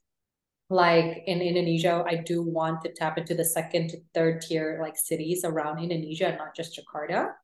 Like 0.71 1.21
in 1.27 1.41
indonesia 1.41 2.03
i 2.07 2.15
do 2.15 2.41
want 2.41 2.81
to 2.81 2.91
tap 2.91 3.19
into 3.19 3.35
the 3.35 3.45
second 3.45 3.89
to 3.89 3.97
third 4.15 4.41
tier 4.41 4.79
like 4.81 4.97
cities 4.97 5.45
around 5.45 5.77
indonesia 5.77 6.33
not 6.39 6.55
just 6.55 6.73
jakarta. 6.73 7.37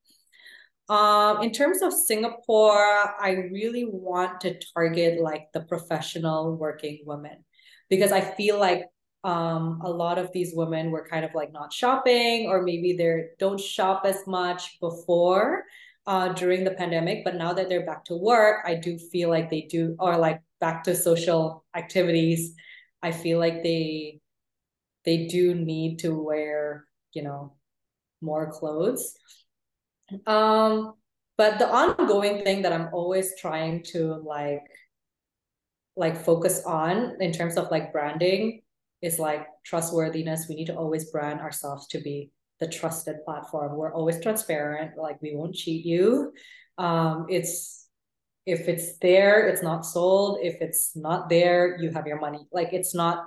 Um, 0.90 1.44
in 1.44 1.52
terms 1.52 1.82
of 1.84 1.92
Singapore, 1.92 2.88
I 3.20 3.52
really 3.52 3.84
want 3.84 4.40
to 4.48 4.58
target 4.74 5.20
like 5.20 5.52
the 5.52 5.68
professional 5.68 6.56
working 6.56 7.04
women 7.06 7.44
because 7.90 8.14
I 8.14 8.22
feel 8.22 8.58
like 8.58 8.86
um, 9.24 9.82
a 9.84 9.90
lot 9.90 10.18
of 10.18 10.32
these 10.32 10.54
women 10.56 10.92
were 10.92 11.08
kind 11.08 11.26
of 11.26 11.32
like 11.34 11.52
not 11.52 11.74
shopping 11.74 12.48
or 12.48 12.62
maybe 12.62 12.94
they 12.94 13.26
don't 13.40 13.60
shop 13.60 14.04
as 14.06 14.26
much 14.28 14.80
before 14.80 15.64
uh, 16.06 16.30
during 16.34 16.64
the 16.64 16.72
pandemic 16.72 17.24
but 17.26 17.36
now 17.36 17.54
that 17.54 17.68
they're 17.68 17.86
back 17.86 18.06
to 18.06 18.16
work 18.16 18.64
i 18.66 18.74
do 18.74 18.98
feel 18.98 19.30
like 19.30 19.50
they 19.50 19.62
do 19.62 19.96
or 20.00 20.18
like 20.18 20.42
back 20.60 20.84
to 20.84 20.96
social 20.96 21.66
activities 21.76 22.56
i 23.04 23.12
feel 23.12 23.40
like 23.40 23.64
they 23.64 24.20
they 25.04 25.28
do 25.28 25.54
need 25.56 26.00
to 26.00 26.14
wear 26.16 26.86
you 27.14 27.24
know 27.24 27.54
more 28.22 28.52
clothes. 28.52 29.14
Um 30.26 30.94
but 31.38 31.60
the 31.60 31.70
ongoing 31.70 32.44
thing 32.44 32.64
that 32.64 32.74
i'm 32.74 32.90
always 32.94 33.34
trying 33.40 33.84
to 33.84 34.16
like 34.16 34.66
like 35.96 36.18
focus 36.18 36.64
on 36.66 37.18
in 37.20 37.32
terms 37.32 37.58
of 37.58 37.70
like 37.70 37.92
branding 37.92 38.62
is 39.02 39.20
like 39.20 39.46
trustworthiness. 39.66 40.48
We 40.48 40.56
need 40.56 40.68
to 40.68 40.76
always 40.76 41.12
brand 41.12 41.40
ourselves 41.40 41.88
to 41.90 42.00
be 42.00 42.32
the 42.60 42.68
trusted 42.68 43.18
platform. 43.26 43.76
We're 43.76 43.94
always 43.94 44.22
transparent, 44.22 44.98
like 44.98 45.22
we 45.22 45.36
won't 45.36 45.56
cheat 45.56 45.86
you. 45.86 46.34
Um, 46.78 47.28
it's 47.30 47.88
if 48.46 48.68
it's 48.68 48.98
there, 49.00 49.48
it's 49.48 49.62
not 49.62 49.86
sold. 49.86 50.40
If 50.42 50.62
it's 50.62 50.96
not 50.96 51.30
there, 51.30 51.78
you 51.80 51.92
have 51.92 52.08
your 52.08 52.20
money. 52.20 52.48
Like 52.52 52.72
it's 52.72 52.96
not, 52.96 53.26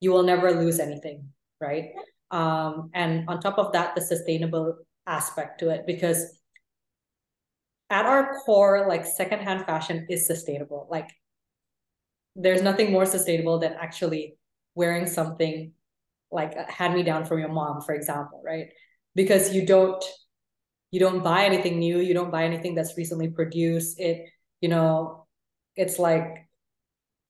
you 0.00 0.10
will 0.10 0.22
never 0.22 0.50
lose 0.50 0.80
anything, 0.80 1.28
right? 1.60 1.90
Um, 2.30 2.90
and 2.94 3.28
on 3.28 3.40
top 3.40 3.58
of 3.58 3.72
that, 3.72 3.94
the 3.94 4.00
sustainable 4.00 4.78
aspect 5.06 5.60
to 5.60 5.68
it, 5.68 5.86
because 5.86 6.38
at 7.90 8.06
our 8.06 8.38
core, 8.46 8.86
like 8.88 9.04
secondhand 9.04 9.66
fashion 9.66 10.06
is 10.08 10.26
sustainable. 10.26 10.88
Like 10.90 11.10
there's 12.34 12.62
nothing 12.62 12.90
more 12.90 13.04
sustainable 13.04 13.58
than 13.58 13.74
actually 13.74 14.38
wearing 14.74 15.06
something 15.06 15.72
like 16.30 16.54
a 16.54 16.70
hand 16.70 16.94
me 16.94 17.02
down 17.02 17.24
from 17.24 17.38
your 17.38 17.50
mom, 17.50 17.82
for 17.82 17.94
example, 17.94 18.42
right? 18.44 18.68
Because 19.14 19.54
you 19.54 19.66
don't 19.66 20.02
you 20.90 21.00
don't 21.00 21.22
buy 21.22 21.44
anything 21.44 21.78
new, 21.78 21.98
you 21.98 22.14
don't 22.14 22.30
buy 22.30 22.44
anything 22.44 22.74
that's 22.74 22.96
recently 22.96 23.28
produced. 23.28 23.98
It, 23.98 24.28
you 24.60 24.68
know, 24.68 25.26
it's 25.74 25.98
like, 25.98 26.46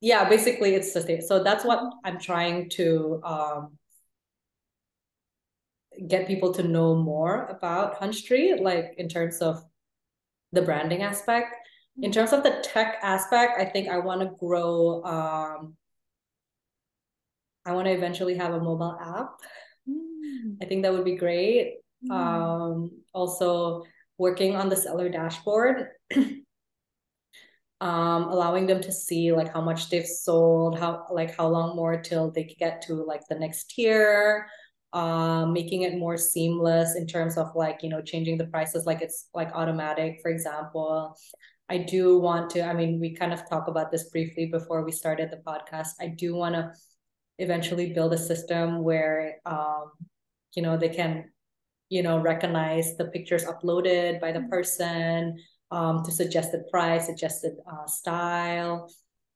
yeah, 0.01 0.29
basically 0.29 0.75
it's 0.75 0.93
sustain. 0.93 1.23
So 1.23 1.45
that's 1.45 1.65
what 1.65 1.81
I'm 2.05 2.19
trying 2.19 2.71
to 2.71 3.21
um 3.25 3.79
get 6.09 6.27
people 6.27 6.55
to 6.55 6.63
know 6.63 6.95
more 6.97 7.47
about 7.47 7.97
Hunt 7.97 8.15
Street, 8.15 8.61
like 8.61 8.95
in 8.99 9.09
terms 9.09 9.39
of 9.39 9.63
the 10.53 10.63
branding 10.63 11.03
aspect. 11.03 11.55
In 11.99 12.05
mm-hmm. 12.05 12.13
terms 12.13 12.33
of 12.33 12.43
the 12.43 12.63
tech 12.65 12.97
aspect, 13.03 13.61
I 13.61 13.65
think 13.67 13.89
I 13.89 13.99
want 13.99 14.23
to 14.23 14.31
grow 14.39 15.05
um 15.05 15.77
I 17.65 17.73
want 17.73 17.87
to 17.87 17.93
eventually 17.93 18.37
have 18.37 18.55
a 18.55 18.61
mobile 18.61 18.99
app. 19.01 19.35
Mm. 19.89 20.57
I 20.61 20.67
think 20.67 20.83
that 20.83 20.93
would 20.93 21.05
be 21.05 21.17
great. 21.17 21.77
Mm. 22.05 22.13
Um, 22.13 22.91
also, 23.13 23.85
working 24.19 24.57
on 24.57 24.69
the 24.69 24.77
seller 24.77 25.09
dashboard, 25.09 25.89
um, 27.81 28.25
allowing 28.25 28.67
them 28.67 28.81
to 28.81 28.93
see 28.93 29.33
like 29.33 29.53
how 29.53 29.61
much 29.61 29.91
they've 29.91 30.07
sold, 30.07 30.79
how 30.79 31.07
like 31.11 31.37
how 31.37 31.49
long 31.49 31.77
more 31.77 32.01
till 32.01 32.31
they 32.31 32.45
get 32.45 32.83
to 32.83 32.95
like 32.95 33.23
the 33.29 33.39
next 33.39 33.71
tier. 33.71 34.47
Um, 34.95 35.55
making 35.55 35.83
it 35.83 35.97
more 35.97 36.19
seamless 36.19 36.97
in 36.97 37.07
terms 37.07 37.39
of 37.39 37.55
like 37.55 37.83
you 37.83 37.89
know 37.89 38.03
changing 38.03 38.37
the 38.37 38.49
prices 38.49 38.85
like 38.85 39.01
it's 39.01 39.31
like 39.33 39.51
automatic 39.55 40.19
for 40.21 40.31
example 40.31 41.17
i 41.71 41.79
do 41.79 42.19
want 42.19 42.51
to 42.51 42.63
i 42.63 42.75
mean 42.75 43.01
we 43.01 43.17
kind 43.17 43.33
of 43.33 43.49
talk 43.49 43.69
about 43.69 43.91
this 43.91 44.11
briefly 44.11 44.51
before 44.53 44.85
we 44.85 44.93
started 44.93 45.31
the 45.31 45.41
podcast 45.51 45.93
i 45.99 46.09
do 46.09 46.35
want 46.35 46.55
to 46.55 46.71
eventually 47.39 47.93
build 47.93 48.13
a 48.13 48.19
system 48.19 48.83
where 48.83 49.37
um, 49.47 49.91
you 50.55 50.63
know 50.63 50.77
they 50.77 50.89
can 50.89 51.31
you 51.89 52.03
know 52.03 52.19
recognize 52.19 52.97
the 52.97 53.07
pictures 53.07 53.45
uploaded 53.45 54.21
by 54.21 54.33
the 54.33 54.39
mm-hmm. 54.39 54.51
person 54.51 55.39
um, 55.71 56.03
to 56.05 56.13
suggested 56.13 56.63
price 56.71 57.07
suggested 57.07 57.53
uh, 57.71 57.87
style 57.87 58.93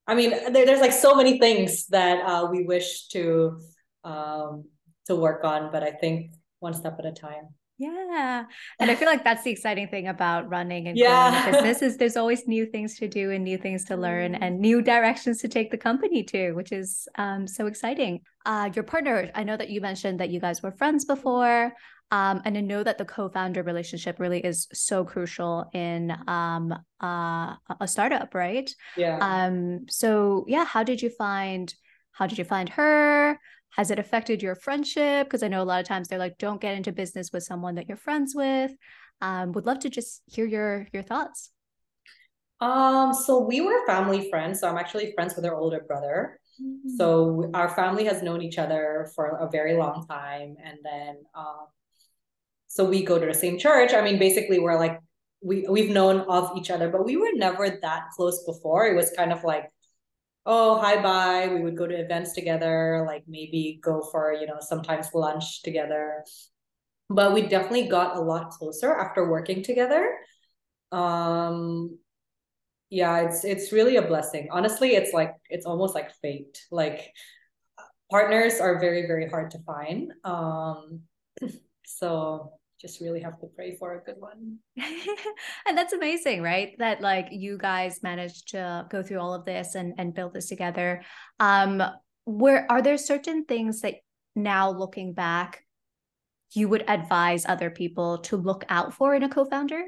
i 0.06 0.14
mean 0.14 0.30
there, 0.52 0.66
there's 0.66 0.80
like 0.80 0.92
so 0.92 1.14
many 1.14 1.38
things 1.38 1.86
that 1.86 2.20
uh, 2.26 2.46
we 2.50 2.64
wish 2.64 3.08
to 3.08 3.60
um, 4.04 4.64
to 5.06 5.16
work 5.16 5.44
on 5.44 5.70
but 5.72 5.82
i 5.82 5.90
think 5.90 6.30
one 6.60 6.74
step 6.74 6.96
at 6.98 7.06
a 7.06 7.12
time. 7.12 7.48
Yeah. 7.78 8.44
And 8.80 8.90
I 8.90 8.94
feel 8.94 9.08
like 9.08 9.22
that's 9.22 9.44
the 9.44 9.50
exciting 9.50 9.88
thing 9.88 10.08
about 10.08 10.48
running 10.48 10.88
and 10.88 10.96
yeah. 10.96 11.30
growing 11.30 11.54
a 11.54 11.62
business 11.62 11.82
is 11.82 11.96
there's 11.98 12.16
always 12.16 12.46
new 12.46 12.64
things 12.64 12.96
to 12.98 13.08
do 13.08 13.30
and 13.30 13.44
new 13.44 13.58
things 13.58 13.84
to 13.84 13.96
learn 13.96 14.32
mm. 14.32 14.38
and 14.40 14.60
new 14.60 14.80
directions 14.80 15.40
to 15.42 15.48
take 15.48 15.70
the 15.70 15.76
company 15.76 16.22
to, 16.24 16.52
which 16.52 16.72
is 16.72 17.06
um, 17.16 17.46
so 17.46 17.66
exciting. 17.66 18.20
Uh, 18.46 18.70
your 18.74 18.84
partner, 18.84 19.30
I 19.34 19.44
know 19.44 19.56
that 19.56 19.68
you 19.68 19.80
mentioned 19.80 20.20
that 20.20 20.30
you 20.30 20.40
guys 20.40 20.62
were 20.62 20.72
friends 20.72 21.04
before. 21.04 21.72
Um, 22.12 22.40
and 22.44 22.56
I 22.56 22.60
know 22.60 22.84
that 22.84 22.98
the 22.98 23.04
co-founder 23.04 23.64
relationship 23.64 24.20
really 24.20 24.38
is 24.38 24.68
so 24.72 25.04
crucial 25.04 25.68
in 25.74 26.16
um, 26.28 26.72
uh, 27.02 27.54
a 27.80 27.86
startup, 27.86 28.32
right? 28.32 28.72
Yeah. 28.96 29.18
Um, 29.20 29.86
so 29.90 30.44
yeah, 30.46 30.64
how 30.64 30.84
did 30.84 31.02
you 31.02 31.10
find 31.10 31.74
how 32.12 32.26
did 32.26 32.38
you 32.38 32.44
find 32.44 32.70
her? 32.70 33.38
Has 33.76 33.90
it 33.90 33.98
affected 33.98 34.42
your 34.42 34.54
friendship? 34.54 35.26
Because 35.26 35.42
I 35.42 35.48
know 35.48 35.62
a 35.62 35.64
lot 35.64 35.80
of 35.80 35.86
times 35.86 36.08
they're 36.08 36.18
like, 36.18 36.38
don't 36.38 36.60
get 36.60 36.74
into 36.74 36.92
business 36.92 37.30
with 37.30 37.42
someone 37.42 37.74
that 37.74 37.88
you're 37.88 37.98
friends 37.98 38.34
with. 38.34 38.72
Um, 39.20 39.52
would 39.52 39.66
love 39.66 39.80
to 39.80 39.90
just 39.90 40.22
hear 40.26 40.46
your 40.46 40.86
your 40.92 41.02
thoughts. 41.02 41.50
Um, 42.60 43.12
so 43.12 43.38
we 43.38 43.60
were 43.60 43.86
family 43.86 44.30
friends. 44.30 44.60
So 44.60 44.68
I'm 44.68 44.78
actually 44.78 45.12
friends 45.12 45.36
with 45.36 45.44
her 45.44 45.54
older 45.54 45.80
brother. 45.86 46.40
Mm-hmm. 46.60 46.96
So 46.96 47.50
our 47.52 47.68
family 47.68 48.06
has 48.06 48.22
known 48.22 48.40
each 48.40 48.58
other 48.58 49.10
for 49.14 49.26
a 49.26 49.50
very 49.50 49.74
long 49.74 50.06
time, 50.06 50.56
and 50.64 50.78
then 50.82 51.16
um, 51.34 51.66
so 52.66 52.84
we 52.84 53.02
go 53.02 53.18
to 53.18 53.26
the 53.26 53.34
same 53.34 53.58
church. 53.58 53.92
I 53.92 54.00
mean, 54.00 54.18
basically, 54.18 54.58
we're 54.58 54.78
like 54.78 54.98
we 55.42 55.66
we've 55.68 55.90
known 55.90 56.20
of 56.20 56.56
each 56.56 56.70
other, 56.70 56.88
but 56.88 57.04
we 57.04 57.18
were 57.18 57.32
never 57.34 57.68
that 57.68 58.04
close 58.16 58.42
before. 58.44 58.86
It 58.86 58.96
was 58.96 59.10
kind 59.10 59.32
of 59.32 59.44
like 59.44 59.70
oh 60.46 60.78
hi 60.78 61.02
bye. 61.02 61.48
We 61.52 61.60
would 61.60 61.76
go 61.76 61.86
to 61.86 61.94
events 61.94 62.32
together 62.32 63.04
like 63.06 63.24
maybe 63.26 63.80
go 63.82 64.00
for 64.12 64.32
you 64.32 64.46
know 64.46 64.58
sometimes 64.60 65.08
lunch 65.14 65.62
together. 65.62 66.24
But 67.10 67.34
we 67.34 67.42
definitely 67.42 67.88
got 67.88 68.16
a 68.16 68.20
lot 68.20 68.50
closer 68.50 68.94
after 68.94 69.28
working 69.28 69.62
together. 69.62 70.16
Um 70.92 71.98
yeah 72.90 73.20
it's 73.22 73.44
it's 73.44 73.72
really 73.72 73.96
a 73.96 74.02
blessing. 74.02 74.48
Honestly 74.52 74.94
it's 74.94 75.12
like 75.12 75.34
it's 75.50 75.66
almost 75.66 75.94
like 75.94 76.12
fate. 76.22 76.60
Like 76.70 77.12
partners 78.10 78.60
are 78.60 78.78
very 78.80 79.06
very 79.06 79.28
hard 79.28 79.50
to 79.52 79.58
find. 79.60 80.12
Um 80.24 81.02
so 81.86 82.55
just 82.80 83.00
really 83.00 83.20
have 83.20 83.38
to 83.40 83.46
pray 83.54 83.76
for 83.76 83.94
a 83.94 84.02
good 84.02 84.16
one. 84.18 84.58
and 85.66 85.76
that's 85.76 85.92
amazing, 85.92 86.42
right? 86.42 86.76
That 86.78 87.00
like 87.00 87.28
you 87.30 87.58
guys 87.58 88.02
managed 88.02 88.48
to 88.48 88.86
go 88.90 89.02
through 89.02 89.20
all 89.20 89.34
of 89.34 89.44
this 89.44 89.74
and 89.74 89.94
and 89.98 90.14
build 90.14 90.34
this 90.34 90.48
together. 90.48 91.02
Um 91.40 91.82
where 92.24 92.66
are 92.70 92.82
there 92.82 92.98
certain 92.98 93.44
things 93.44 93.80
that 93.80 93.94
now 94.34 94.70
looking 94.70 95.14
back 95.14 95.64
you 96.52 96.68
would 96.68 96.84
advise 96.88 97.46
other 97.46 97.70
people 97.70 98.18
to 98.18 98.36
look 98.36 98.64
out 98.68 98.94
for 98.94 99.14
in 99.14 99.22
a 99.22 99.28
co-founder? 99.28 99.84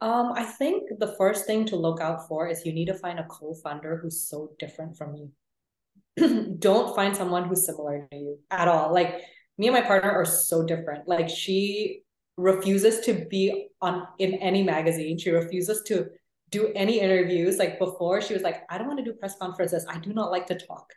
Um, 0.00 0.32
I 0.34 0.44
think 0.44 0.88
the 0.98 1.14
first 1.18 1.46
thing 1.46 1.66
to 1.66 1.76
look 1.76 2.00
out 2.00 2.28
for 2.28 2.48
is 2.48 2.64
you 2.64 2.72
need 2.72 2.86
to 2.86 2.94
find 2.94 3.18
a 3.18 3.24
co-founder 3.24 3.96
who's 3.96 4.22
so 4.28 4.52
different 4.58 4.96
from 4.96 5.16
you. 5.16 6.56
Don't 6.58 6.94
find 6.94 7.16
someone 7.16 7.48
who's 7.48 7.66
similar 7.66 8.06
to 8.10 8.16
you 8.16 8.38
at 8.50 8.68
all. 8.68 8.92
Like 8.92 9.22
me 9.58 9.66
and 9.66 9.74
my 9.74 9.82
partner 9.82 10.10
are 10.10 10.24
so 10.24 10.64
different. 10.64 11.06
Like 11.06 11.28
she 11.28 12.02
refuses 12.36 13.00
to 13.06 13.26
be 13.28 13.68
on 13.80 14.06
in 14.18 14.34
any 14.34 14.62
magazine. 14.62 15.18
She 15.18 15.30
refuses 15.30 15.82
to 15.86 16.06
do 16.50 16.72
any 16.74 17.00
interviews. 17.00 17.58
Like 17.58 17.78
before, 17.78 18.20
she 18.20 18.32
was 18.32 18.42
like, 18.42 18.62
I 18.70 18.78
don't 18.78 18.86
want 18.86 18.98
to 19.00 19.04
do 19.04 19.12
press 19.12 19.36
conferences. 19.38 19.84
I 19.88 19.98
do 19.98 20.12
not 20.12 20.30
like 20.30 20.46
to 20.46 20.54
talk. 20.54 20.92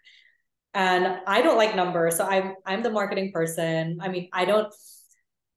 And 0.73 1.19
I 1.27 1.41
don't 1.41 1.57
like 1.57 1.75
numbers. 1.75 2.15
So 2.15 2.25
I'm 2.25 2.55
I'm 2.65 2.81
the 2.83 2.91
marketing 2.91 3.31
person. 3.33 3.99
I 4.01 4.07
mean, 4.07 4.29
I 4.31 4.45
don't 4.45 4.73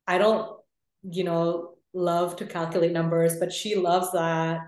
I 0.06 0.18
don't, 0.18 0.58
you 1.02 1.24
know, 1.24 1.74
love 1.92 2.36
to 2.36 2.46
calculate 2.46 2.92
numbers, 2.92 3.38
but 3.38 3.52
she 3.52 3.76
loves 3.76 4.10
that. 4.12 4.60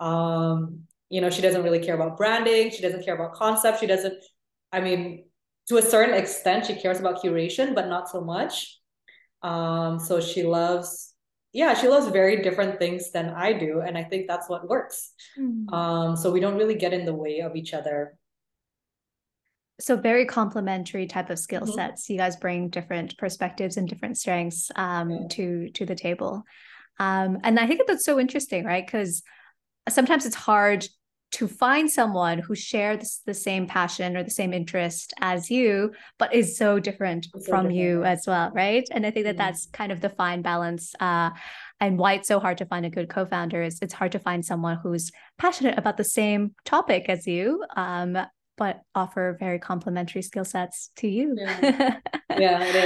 Um, 0.00 0.80
you 1.08 1.20
know, 1.20 1.30
she 1.30 1.42
doesn't 1.42 1.62
really 1.62 1.78
care 1.78 1.94
about 1.94 2.16
branding, 2.16 2.70
she 2.70 2.82
doesn't 2.82 3.04
care 3.04 3.14
about 3.14 3.34
concept, 3.34 3.80
she 3.80 3.86
doesn't, 3.86 4.14
I 4.72 4.80
mean, 4.80 5.26
to 5.68 5.78
a 5.78 5.82
certain 5.82 6.14
extent 6.14 6.66
she 6.66 6.74
cares 6.74 7.00
about 7.00 7.22
curation 7.22 7.74
but 7.74 7.88
not 7.88 8.08
so 8.08 8.20
much 8.20 8.78
um 9.42 9.98
so 9.98 10.20
she 10.20 10.42
loves 10.42 11.14
yeah 11.52 11.74
she 11.74 11.88
loves 11.88 12.08
very 12.08 12.42
different 12.42 12.78
things 12.78 13.10
than 13.12 13.30
i 13.30 13.52
do 13.52 13.80
and 13.80 13.96
i 13.96 14.02
think 14.02 14.26
that's 14.26 14.48
what 14.48 14.68
works 14.68 15.12
mm-hmm. 15.38 15.72
um 15.74 16.16
so 16.16 16.30
we 16.30 16.40
don't 16.40 16.56
really 16.56 16.74
get 16.74 16.92
in 16.92 17.04
the 17.04 17.14
way 17.14 17.40
of 17.40 17.56
each 17.56 17.74
other 17.74 18.16
so 19.80 19.96
very 19.96 20.26
complementary 20.26 21.06
type 21.06 21.30
of 21.30 21.38
skill 21.38 21.62
mm-hmm. 21.62 21.72
sets 21.72 22.08
you 22.08 22.16
guys 22.16 22.36
bring 22.36 22.68
different 22.68 23.16
perspectives 23.18 23.76
and 23.76 23.88
different 23.88 24.16
strengths 24.16 24.70
um 24.76 25.10
yeah. 25.10 25.18
to 25.30 25.70
to 25.70 25.84
the 25.84 25.94
table 25.94 26.42
um 26.98 27.38
and 27.42 27.58
i 27.58 27.66
think 27.66 27.80
that's 27.86 28.04
so 28.04 28.18
interesting 28.18 28.64
right 28.64 28.86
because 28.86 29.22
sometimes 29.88 30.24
it's 30.24 30.36
hard 30.36 30.86
to 31.32 31.48
find 31.48 31.90
someone 31.90 32.38
who 32.38 32.54
shares 32.54 33.20
the 33.26 33.34
same 33.34 33.66
passion 33.66 34.16
or 34.16 34.22
the 34.22 34.30
same 34.30 34.52
interest 34.52 35.12
as 35.20 35.50
you 35.50 35.92
but 36.18 36.34
is 36.34 36.56
so 36.56 36.78
different 36.78 37.26
so 37.26 37.40
from 37.40 37.68
different. 37.68 37.74
you 37.74 38.04
as 38.04 38.24
well 38.26 38.50
right 38.54 38.86
and 38.92 39.06
i 39.06 39.10
think 39.10 39.24
that 39.24 39.36
mm-hmm. 39.36 39.38
that's 39.38 39.66
kind 39.66 39.92
of 39.92 40.00
the 40.00 40.10
fine 40.10 40.42
balance 40.42 40.94
uh, 41.00 41.30
and 41.80 41.98
why 41.98 42.14
it's 42.14 42.28
so 42.28 42.38
hard 42.38 42.58
to 42.58 42.66
find 42.66 42.86
a 42.86 42.90
good 42.90 43.08
co-founder 43.08 43.62
is 43.62 43.78
it's 43.82 43.94
hard 43.94 44.12
to 44.12 44.18
find 44.18 44.44
someone 44.44 44.78
who's 44.82 45.10
passionate 45.38 45.78
about 45.78 45.96
the 45.96 46.04
same 46.04 46.54
topic 46.64 47.06
as 47.08 47.26
you 47.26 47.64
um, 47.76 48.16
but 48.58 48.82
offer 48.94 49.36
very 49.40 49.58
complementary 49.58 50.22
skill 50.22 50.44
sets 50.44 50.90
to 50.96 51.08
you. 51.08 51.34
Yeah, 51.36 51.98
yeah 52.38 52.64
it 52.64 52.76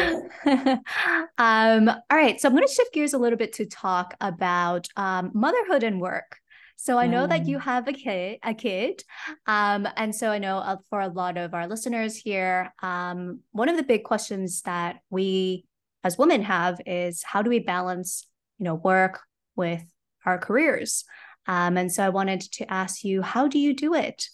is. 0.47 0.79
um, 1.39 1.89
all 1.89 2.17
right. 2.17 2.41
So 2.41 2.49
I'm 2.49 2.55
going 2.55 2.67
to 2.67 2.73
shift 2.73 2.95
gears 2.95 3.13
a 3.13 3.19
little 3.19 3.37
bit 3.37 3.53
to 3.55 3.67
talk 3.67 4.15
about 4.21 4.89
um, 4.97 5.33
motherhood 5.35 5.83
and 5.83 6.01
work. 6.01 6.39
So 6.79 6.99
I 6.99 7.07
know 7.07 7.27
that 7.27 7.49
you 7.49 7.59
have 7.59 7.89
a 7.89 7.93
kid, 7.93 8.39
a 8.45 8.55
kid, 8.55 9.03
um, 9.47 9.89
and 9.97 10.15
so 10.15 10.31
I 10.31 10.39
know 10.39 10.59
uh, 10.59 10.77
for 10.89 11.01
a 11.01 11.09
lot 11.09 11.37
of 11.39 11.55
our 11.55 11.67
listeners 11.67 12.17
here, 12.17 12.73
um, 12.83 13.41
one 13.53 13.69
of 13.69 13.77
the 13.77 13.83
big 13.83 14.05
questions 14.05 14.63
that 14.63 14.99
we 15.11 15.65
as 16.05 16.19
women 16.19 16.43
have 16.43 16.81
is 16.87 17.23
how 17.25 17.43
do 17.43 17.51
we 17.51 17.59
balance, 17.59 18.29
you 18.59 18.65
know, 18.65 18.75
work 18.75 19.21
with 19.57 19.83
our 20.25 20.39
careers? 20.39 21.05
Um, 21.47 21.77
and 21.77 21.91
so 21.91 22.05
I 22.05 22.11
wanted 22.11 22.41
to 22.41 22.71
ask 22.71 23.03
you, 23.03 23.23
how 23.23 23.49
do 23.49 23.59
you 23.59 23.75
do 23.75 23.95
it? 23.95 24.29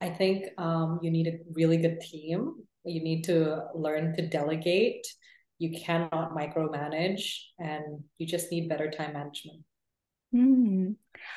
I 0.00 0.08
think 0.08 0.46
um, 0.58 0.98
you 1.02 1.10
need 1.10 1.28
a 1.28 1.38
really 1.52 1.76
good 1.76 2.00
team. 2.00 2.54
You 2.84 3.04
need 3.04 3.22
to 3.24 3.66
learn 3.74 4.16
to 4.16 4.28
delegate. 4.28 5.06
You 5.58 5.78
cannot 5.80 6.34
micromanage, 6.34 7.36
and 7.60 8.02
you 8.18 8.26
just 8.26 8.50
need 8.50 8.68
better 8.68 8.90
time 8.90 9.12
management. 9.12 9.62
Mm. 10.34 10.96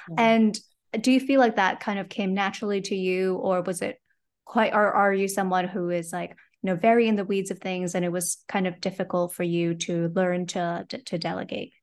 Yeah. 0.09 0.15
And 0.17 0.59
do 0.99 1.11
you 1.11 1.19
feel 1.19 1.39
like 1.39 1.57
that 1.57 1.79
kind 1.79 1.99
of 1.99 2.09
came 2.09 2.33
naturally 2.33 2.81
to 2.81 2.95
you, 2.95 3.35
or 3.35 3.61
was 3.61 3.81
it 3.81 3.99
quite, 4.45 4.73
or 4.73 4.91
are 4.91 5.13
you 5.13 5.27
someone 5.27 5.67
who 5.67 5.89
is 5.89 6.13
like, 6.13 6.31
you 6.61 6.71
know, 6.71 6.75
very 6.75 7.07
in 7.07 7.15
the 7.15 7.25
weeds 7.25 7.51
of 7.51 7.59
things 7.59 7.95
and 7.95 8.05
it 8.05 8.11
was 8.11 8.43
kind 8.47 8.67
of 8.67 8.81
difficult 8.81 9.33
for 9.33 9.43
you 9.43 9.75
to 9.75 10.09
learn 10.15 10.45
to, 10.47 10.85
to, 10.89 10.97
to 10.99 11.17
delegate? 11.17 11.73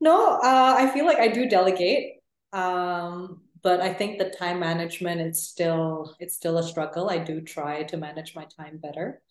No, 0.00 0.34
uh, 0.42 0.74
I 0.78 0.90
feel 0.90 1.06
like 1.06 1.18
I 1.18 1.28
do 1.28 1.48
delegate. 1.48 2.14
Um, 2.52 3.40
but 3.62 3.80
I 3.80 3.92
think 3.92 4.18
the 4.18 4.30
time 4.30 4.60
management 4.60 5.20
it's 5.20 5.42
still 5.42 6.14
it's 6.20 6.36
still 6.36 6.58
a 6.58 6.62
struggle. 6.62 7.10
I 7.10 7.18
do 7.18 7.40
try 7.40 7.82
to 7.84 7.96
manage 7.96 8.36
my 8.36 8.46
time 8.56 8.76
better 8.76 9.22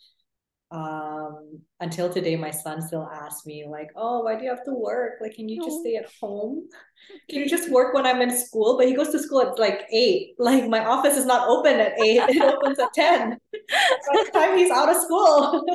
um, 0.73 1.61
until 1.81 2.11
today 2.11 2.35
my 2.35 2.49
son 2.49 2.81
still 2.81 3.07
asks 3.13 3.45
me 3.45 3.63
like 3.69 3.91
oh 3.95 4.21
why 4.21 4.35
do 4.35 4.43
you 4.43 4.49
have 4.49 4.65
to 4.65 4.73
work? 4.73 5.13
Like 5.21 5.35
can 5.35 5.47
you 5.47 5.63
just 5.63 5.81
stay 5.81 5.95
at 5.95 6.09
home? 6.19 6.67
Can 7.29 7.41
you 7.41 7.49
just 7.49 7.69
work 7.69 7.93
when 7.93 8.05
i'm 8.05 8.21
in 8.21 8.35
school? 8.35 8.77
But 8.77 8.87
he 8.87 8.93
goes 8.93 9.09
to 9.09 9.19
school 9.19 9.41
at 9.41 9.59
like 9.59 9.85
eight. 9.91 10.35
Like 10.39 10.69
my 10.69 10.83
office 10.85 11.17
is 11.17 11.25
not 11.25 11.49
open 11.49 11.79
at 11.79 11.99
eight. 11.99 12.21
It 12.29 12.41
opens 12.55 12.79
at 12.79 12.93
10 12.93 13.37
by 13.51 14.23
the 14.23 14.31
time 14.33 14.57
he's 14.57 14.71
out 14.71 14.89
of 14.89 15.01
school. 15.01 15.65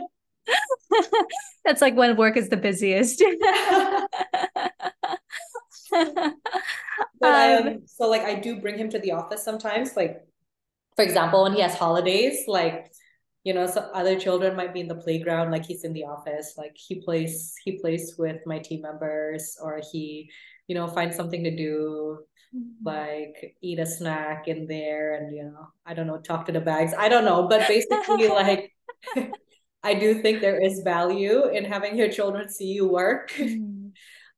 That's 1.67 1.83
like 1.83 1.95
when 1.95 2.17
work 2.17 2.39
is 2.39 2.49
the 2.49 2.57
busiest. 2.57 3.23
But 7.21 7.67
um, 7.67 7.83
so 7.87 8.09
like 8.09 8.23
i 8.23 8.35
do 8.35 8.61
bring 8.61 8.79
him 8.79 8.91
to 8.91 8.99
the 8.99 9.13
office 9.13 9.45
sometimes. 9.45 9.97
Like 9.97 10.23
for 10.97 11.05
example 11.05 11.43
when 11.43 11.53
he 11.53 11.61
has 11.61 11.75
holidays 11.75 12.45
like 12.49 12.91
you 13.49 13.55
know 13.55 13.67
so 13.67 13.81
other 13.95 14.21
children 14.21 14.55
might 14.55 14.75
be 14.75 14.81
in 14.81 14.89
the 14.89 15.03
playground 15.05 15.51
like 15.51 15.65
he's 15.65 15.83
in 15.83 15.95
the 15.95 16.05
office 16.05 16.53
like 16.59 16.77
he 16.77 16.97
plays 17.01 17.55
he 17.65 17.79
plays 17.79 18.17
with 18.19 18.37
my 18.45 18.59
team 18.59 18.83
members 18.83 19.57
or 19.63 19.81
he 19.91 20.31
you 20.67 20.75
know 20.75 20.87
finds 20.87 21.17
something 21.17 21.43
to 21.43 21.57
do 21.57 22.19
mm-hmm. 22.55 22.85
like 22.85 23.57
eat 23.63 23.79
a 23.79 23.87
snack 23.87 24.49
in 24.49 24.67
there 24.67 25.15
and 25.15 25.35
you 25.35 25.45
know 25.45 25.67
i 25.87 25.95
don't 25.95 26.07
know 26.07 26.19
talk 26.19 26.45
to 26.45 26.53
the 26.53 26.61
bags 26.61 26.93
i 26.99 27.09
don't 27.09 27.25
know 27.25 27.49
but 27.49 27.67
basically 27.67 28.29
like 28.43 28.71
i 29.83 29.95
do 29.95 30.21
think 30.21 30.43
there 30.43 30.63
is 30.63 30.83
value 30.85 31.49
in 31.49 31.65
having 31.65 31.97
your 31.97 32.13
children 32.13 32.51
see 32.51 32.73
you 32.77 32.87
work 32.87 33.31
mm. 33.39 33.91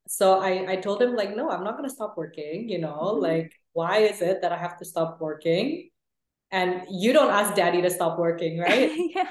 so 0.07 0.39
i 0.39 0.71
i 0.71 0.75
told 0.77 1.01
him 1.01 1.17
like 1.17 1.35
no 1.35 1.49
i'm 1.49 1.65
not 1.65 1.75
going 1.75 1.89
to 1.89 1.93
stop 1.99 2.15
working 2.15 2.69
you 2.69 2.79
know 2.79 3.11
mm-hmm. 3.11 3.27
like 3.27 3.51
why 3.73 3.97
is 3.97 4.21
it 4.21 4.41
that 4.41 4.53
i 4.53 4.57
have 4.57 4.77
to 4.77 4.85
stop 4.85 5.19
working 5.19 5.90
and 6.51 6.83
you 6.89 7.13
don't 7.13 7.31
ask 7.31 7.55
daddy 7.55 7.81
to 7.81 7.89
stop 7.89 8.19
working 8.19 8.59
right 8.59 8.91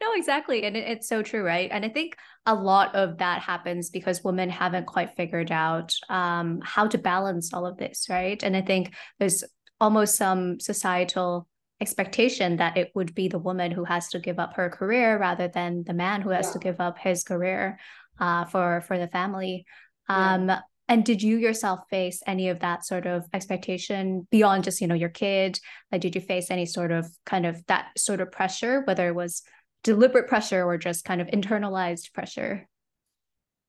no, 0.00 0.12
exactly. 0.14 0.64
And 0.64 0.76
it, 0.76 0.88
it's 0.88 1.08
so 1.08 1.22
true, 1.22 1.42
right? 1.42 1.70
And 1.72 1.84
I 1.84 1.88
think 1.88 2.16
a 2.46 2.54
lot 2.54 2.94
of 2.94 3.18
that 3.18 3.42
happens 3.42 3.90
because 3.90 4.24
women 4.24 4.48
haven't 4.48 4.86
quite 4.86 5.16
figured 5.16 5.52
out 5.52 5.94
um, 6.08 6.60
how 6.62 6.86
to 6.86 6.98
balance 6.98 7.52
all 7.52 7.66
of 7.66 7.76
this, 7.76 8.06
right? 8.08 8.42
And 8.42 8.56
I 8.56 8.62
think 8.62 8.94
there's 9.18 9.44
almost 9.80 10.16
some 10.16 10.60
societal 10.60 11.48
expectation 11.80 12.56
that 12.56 12.76
it 12.76 12.90
would 12.94 13.14
be 13.14 13.28
the 13.28 13.38
woman 13.38 13.70
who 13.70 13.84
has 13.84 14.08
to 14.08 14.18
give 14.18 14.38
up 14.38 14.54
her 14.54 14.68
career 14.68 15.18
rather 15.18 15.48
than 15.48 15.84
the 15.84 15.94
man 15.94 16.22
who 16.22 16.30
has 16.30 16.46
yeah. 16.46 16.52
to 16.52 16.58
give 16.58 16.80
up 16.80 16.98
his 16.98 17.22
career 17.22 17.78
uh, 18.18 18.44
for 18.46 18.80
for 18.80 18.98
the 18.98 19.08
family. 19.08 19.64
Um, 20.08 20.48
yeah. 20.48 20.60
And 20.88 21.04
did 21.04 21.22
you 21.22 21.36
yourself 21.36 21.80
face 21.90 22.22
any 22.26 22.48
of 22.48 22.60
that 22.60 22.84
sort 22.84 23.06
of 23.06 23.26
expectation 23.34 24.26
beyond 24.30 24.64
just, 24.64 24.80
you 24.80 24.86
know, 24.86 24.94
your 24.94 25.10
kid? 25.10 25.60
Like, 25.92 26.00
did 26.00 26.14
you 26.14 26.20
face 26.20 26.50
any 26.50 26.64
sort 26.64 26.92
of 26.92 27.06
kind 27.26 27.44
of 27.44 27.64
that 27.66 27.88
sort 27.98 28.20
of 28.20 28.32
pressure, 28.32 28.82
whether 28.86 29.06
it 29.06 29.14
was 29.14 29.42
deliberate 29.84 30.28
pressure 30.28 30.64
or 30.64 30.78
just 30.78 31.04
kind 31.04 31.20
of 31.20 31.26
internalized 31.28 32.12
pressure? 32.14 32.66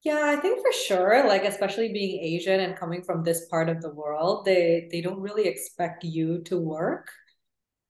Yeah, 0.01 0.23
I 0.25 0.37
think 0.37 0.61
for 0.61 0.71
sure, 0.71 1.27
like 1.27 1.43
especially 1.43 1.91
being 1.91 2.23
Asian 2.23 2.61
and 2.61 2.77
coming 2.77 3.03
from 3.03 3.23
this 3.23 3.47
part 3.49 3.67
of 3.67 3.81
the 3.81 3.93
world, 3.93 4.45
they 4.45 4.87
they 4.89 5.01
don't 5.01 5.19
really 5.19 5.45
expect 5.45 6.05
you 6.05 6.41
to 6.43 6.57
work 6.57 7.11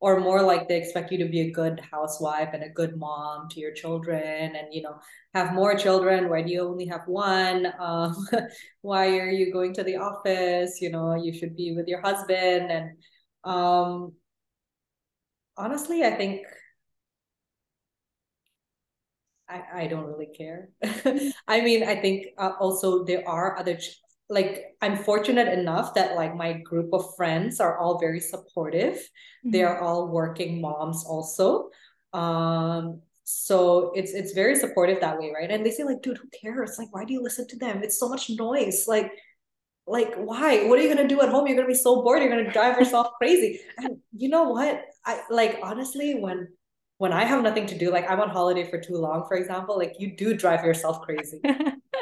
or 0.02 0.20
more 0.20 0.42
like 0.42 0.68
they 0.68 0.78
expect 0.78 1.12
you 1.12 1.18
to 1.18 1.26
be 1.30 1.42
a 1.42 1.52
good 1.52 1.80
housewife 1.92 2.50
and 2.54 2.64
a 2.64 2.70
good 2.70 2.98
mom 2.98 3.50
to 3.50 3.60
your 3.60 3.74
children 3.74 4.56
and 4.56 4.68
you 4.72 4.82
know 4.82 4.98
have 5.34 5.54
more 5.54 5.76
children 5.76 6.30
why 6.30 6.42
do 6.42 6.52
you 6.52 6.62
only 6.62 6.86
have 6.86 7.02
one 7.08 7.68
um, 7.80 8.16
why 8.82 9.18
are 9.18 9.30
you 9.30 9.52
going 9.52 9.74
to 9.74 9.84
the 9.84 9.98
office 9.98 10.80
you 10.82 10.90
know 10.90 11.16
you 11.16 11.34
should 11.34 11.56
be 11.56 11.74
with 11.76 11.88
your 11.88 12.02
husband 12.02 12.72
and 12.72 12.92
um, 13.44 14.14
honestly 15.58 16.04
i 16.04 16.12
think 16.12 16.42
I, 19.50 19.64
I 19.84 19.88
don't 19.88 20.06
really 20.06 20.28
care. 20.28 20.70
I 21.48 21.62
mean, 21.62 21.84
I 21.84 21.96
think 21.96 22.28
uh, 22.38 22.52
also 22.60 23.04
there 23.04 23.28
are 23.28 23.58
other 23.58 23.80
like 24.30 24.76
I'm 24.82 24.96
fortunate 24.98 25.48
enough 25.48 25.96
that 25.96 26.16
like 26.16 26.36
my 26.36 26.54
group 26.54 26.94
of 26.94 27.16
friends 27.16 27.60
are 27.60 27.78
all 27.78 28.00
very 28.00 28.20
supportive. 28.20 28.96
Mm-hmm. 28.96 29.52
They 29.52 29.64
are 29.64 29.80
all 29.82 30.08
working 30.08 30.62
moms 30.62 31.04
also. 31.06 31.70
Um 32.14 33.02
so 33.24 33.92
it's 33.96 34.12
it's 34.12 34.34
very 34.34 34.56
supportive 34.56 35.02
that 35.02 35.20
way, 35.20 35.32
right? 35.34 35.52
And 35.52 35.66
they 35.66 35.72
say 35.72 35.84
like, 35.84 36.02
dude, 36.02 36.18
who 36.18 36.30
cares? 36.30 36.78
Like, 36.80 36.94
why 36.94 37.06
do 37.06 37.14
you 37.14 37.22
listen 37.22 37.48
to 37.48 37.58
them? 37.58 37.84
It's 37.84 38.00
so 38.00 38.10
much 38.10 38.30
noise. 38.30 38.86
Like, 38.88 39.12
like 39.86 40.16
why? 40.16 40.66
What 40.66 40.80
are 40.80 40.82
you 40.82 40.94
gonna 40.94 41.08
do 41.08 41.22
at 41.22 41.30
home? 41.30 41.48
You're 41.48 41.58
gonna 41.58 41.68
be 41.68 41.76
so 41.76 42.02
bored. 42.02 42.22
You're 42.22 42.30
gonna 42.30 42.52
drive 42.52 42.78
yourself 42.80 43.08
crazy. 43.18 43.60
And 43.78 43.98
you 44.16 44.30
know 44.30 44.44
what? 44.44 44.84
I 45.06 45.22
like 45.30 45.60
honestly 45.64 46.16
when 46.16 46.48
when 46.98 47.14
I 47.14 47.24
have 47.24 47.42
nothing 47.44 47.66
to 47.68 47.78
do, 47.78 47.92
like 47.92 48.10
I'm 48.10 48.20
on 48.20 48.30
holiday 48.30 48.70
for 48.70 48.80
too 48.80 48.98
long, 48.98 49.26
for 49.28 49.38
example, 49.38 49.78
like 49.78 49.94
you 50.00 50.16
do 50.16 50.34
drive 50.34 50.64
yourself 50.66 51.02
crazy. 51.02 51.40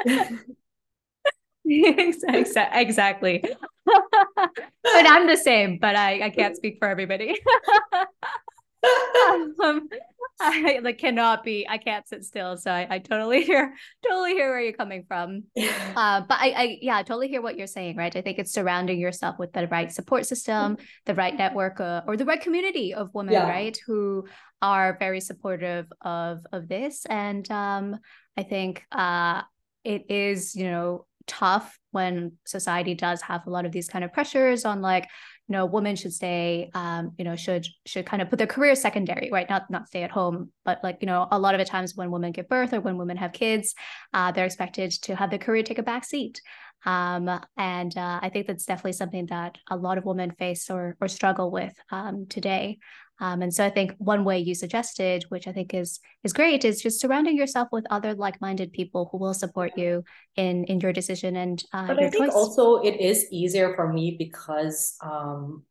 exactly. 2.28 3.44
but 3.84 4.52
I'm 4.84 5.26
the 5.26 5.36
same, 5.36 5.78
but 5.78 5.96
I, 5.96 6.26
I 6.26 6.30
can't 6.30 6.56
speak 6.56 6.78
for 6.78 6.88
everybody. 6.88 7.38
um, 9.62 9.88
I 10.40 10.78
like 10.82 10.98
cannot 10.98 11.42
be, 11.42 11.66
I 11.68 11.78
can't 11.78 12.06
sit 12.06 12.24
still. 12.24 12.56
So 12.56 12.70
I, 12.70 12.86
I 12.88 12.98
totally 13.00 13.42
hear, 13.42 13.74
totally 14.06 14.34
hear 14.34 14.50
where 14.50 14.60
you're 14.60 14.72
coming 14.72 15.04
from. 15.06 15.44
Uh, 15.58 16.22
but 16.28 16.38
I, 16.40 16.52
I, 16.56 16.78
yeah, 16.80 16.96
I 16.96 17.02
totally 17.02 17.28
hear 17.28 17.42
what 17.42 17.58
you're 17.58 17.66
saying, 17.66 17.96
right? 17.96 18.14
I 18.14 18.20
think 18.20 18.38
it's 18.38 18.52
surrounding 18.52 19.00
yourself 19.00 19.38
with 19.38 19.52
the 19.52 19.66
right 19.66 19.92
support 19.92 20.26
system, 20.26 20.76
the 21.06 21.14
right 21.14 21.36
network, 21.36 21.80
uh, 21.80 22.02
or 22.06 22.16
the 22.16 22.24
right 22.24 22.40
community 22.40 22.94
of 22.94 23.12
women, 23.14 23.34
yeah. 23.34 23.48
right? 23.48 23.78
Who 23.86 24.26
are 24.62 24.96
very 24.98 25.20
supportive 25.20 25.86
of, 26.02 26.46
of 26.52 26.68
this. 26.68 27.04
And 27.06 27.50
um, 27.50 27.98
I 28.36 28.44
think 28.44 28.84
uh, 28.92 29.42
it 29.82 30.10
is, 30.10 30.54
you 30.54 30.70
know, 30.70 31.06
tough 31.28 31.78
when 31.92 32.32
society 32.44 32.94
does 32.94 33.22
have 33.22 33.46
a 33.46 33.50
lot 33.50 33.64
of 33.64 33.72
these 33.72 33.88
kind 33.88 34.04
of 34.04 34.12
pressures 34.12 34.64
on 34.64 34.82
like 34.82 35.04
you 35.48 35.52
know 35.52 35.64
women 35.66 35.94
should 35.94 36.12
stay 36.12 36.70
um 36.74 37.12
you 37.18 37.24
know 37.24 37.36
should 37.36 37.66
should 37.86 38.04
kind 38.04 38.20
of 38.20 38.28
put 38.28 38.38
their 38.38 38.46
career 38.46 38.74
secondary 38.74 39.30
right 39.32 39.48
not 39.48 39.70
not 39.70 39.86
stay 39.86 40.02
at 40.02 40.10
home 40.10 40.50
but 40.64 40.80
like 40.82 40.98
you 41.00 41.06
know 41.06 41.28
a 41.30 41.38
lot 41.38 41.54
of 41.54 41.58
the 41.58 41.64
times 41.64 41.94
when 41.94 42.10
women 42.10 42.32
give 42.32 42.48
birth 42.48 42.72
or 42.72 42.80
when 42.80 42.98
women 42.98 43.16
have 43.16 43.32
kids 43.32 43.74
uh, 44.12 44.32
they're 44.32 44.46
expected 44.46 44.90
to 44.90 45.14
have 45.14 45.30
their 45.30 45.38
career 45.38 45.62
take 45.62 45.78
a 45.78 45.82
back 45.82 46.04
seat 46.04 46.40
um, 46.84 47.28
and 47.56 47.96
uh, 47.96 48.20
I 48.22 48.28
think 48.28 48.46
that's 48.46 48.64
definitely 48.64 48.92
something 48.92 49.26
that 49.26 49.58
a 49.68 49.76
lot 49.76 49.98
of 49.98 50.04
women 50.04 50.30
face 50.30 50.70
or 50.70 50.96
or 51.00 51.08
struggle 51.08 51.50
with 51.50 51.74
um, 51.90 52.26
today. 52.28 52.78
Um, 53.20 53.42
and 53.42 53.52
so 53.52 53.64
I 53.64 53.70
think 53.70 53.94
one 53.98 54.24
way 54.24 54.38
you 54.38 54.54
suggested, 54.54 55.24
which 55.28 55.46
I 55.46 55.52
think 55.52 55.74
is 55.74 56.00
is 56.24 56.32
great, 56.32 56.64
is 56.64 56.80
just 56.80 57.00
surrounding 57.00 57.36
yourself 57.36 57.68
with 57.72 57.84
other 57.90 58.14
like-minded 58.14 58.72
people 58.72 59.08
who 59.10 59.18
will 59.18 59.34
support 59.34 59.72
you 59.76 60.04
in 60.36 60.64
in 60.64 60.80
your 60.80 60.92
decision 60.92 61.36
and 61.36 61.62
uh, 61.72 61.86
but 61.86 62.02
I 62.02 62.10
think 62.10 62.26
choice. 62.26 62.34
also 62.34 62.76
it 62.82 63.00
is 63.00 63.26
easier 63.32 63.74
for 63.74 63.92
me 63.92 64.16
because 64.18 64.96
um, 65.02 65.64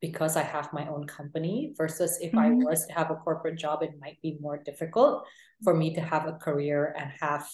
because 0.00 0.36
I 0.36 0.42
have 0.42 0.72
my 0.72 0.86
own 0.88 1.06
company 1.06 1.74
versus 1.76 2.18
if 2.20 2.32
mm-hmm. 2.32 2.38
I 2.38 2.50
was 2.70 2.86
to 2.86 2.92
have 2.92 3.10
a 3.10 3.16
corporate 3.16 3.58
job, 3.58 3.82
it 3.82 3.92
might 4.00 4.20
be 4.22 4.36
more 4.40 4.58
difficult 4.58 5.26
for 5.64 5.74
me 5.74 5.94
to 5.94 6.00
have 6.00 6.26
a 6.26 6.34
career 6.34 6.94
and 6.98 7.10
have 7.20 7.48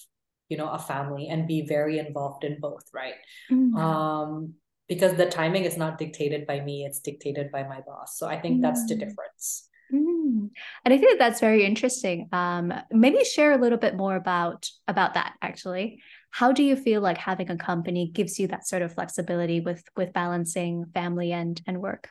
you 0.49 0.57
know 0.57 0.68
a 0.68 0.79
family 0.79 1.29
and 1.29 1.47
be 1.47 1.66
very 1.66 1.99
involved 1.99 2.45
in 2.45 2.59
both, 2.61 2.85
right? 2.93 3.14
Mm-hmm. 3.51 3.77
Um, 3.77 4.55
because 4.95 5.16
the 5.16 5.26
timing 5.26 5.64
is 5.64 5.76
not 5.76 5.99
dictated 5.99 6.47
by 6.47 6.61
me 6.61 6.84
it's 6.84 7.01
dictated 7.01 7.51
by 7.51 7.62
my 7.62 7.80
boss. 7.80 8.18
So 8.18 8.26
i 8.26 8.38
think 8.40 8.59
mm. 8.59 8.62
that's 8.62 8.86
the 8.86 8.95
mm. 8.95 9.01
difference. 9.01 9.68
Mm. 9.93 10.51
and 10.84 10.95
i 10.95 10.99
think 10.99 11.18
that's 11.18 11.40
very 11.40 11.64
interesting. 11.64 12.28
Um, 12.32 12.72
maybe 12.90 13.24
share 13.24 13.53
a 13.53 13.62
little 13.64 13.78
bit 13.78 13.97
more 13.97 14.16
about 14.16 14.68
about 14.88 15.14
that 15.14 15.34
actually. 15.40 16.03
How 16.30 16.51
do 16.51 16.62
you 16.62 16.76
feel 16.76 17.03
like 17.03 17.18
having 17.18 17.51
a 17.51 17.57
company 17.57 18.11
gives 18.12 18.38
you 18.40 18.49
that 18.49 18.66
sort 18.66 18.82
of 18.82 18.95
flexibility 18.95 19.61
with 19.61 19.82
with 19.97 20.12
balancing 20.12 20.86
family 20.95 21.32
and 21.32 21.61
and 21.66 21.80
work? 21.80 22.09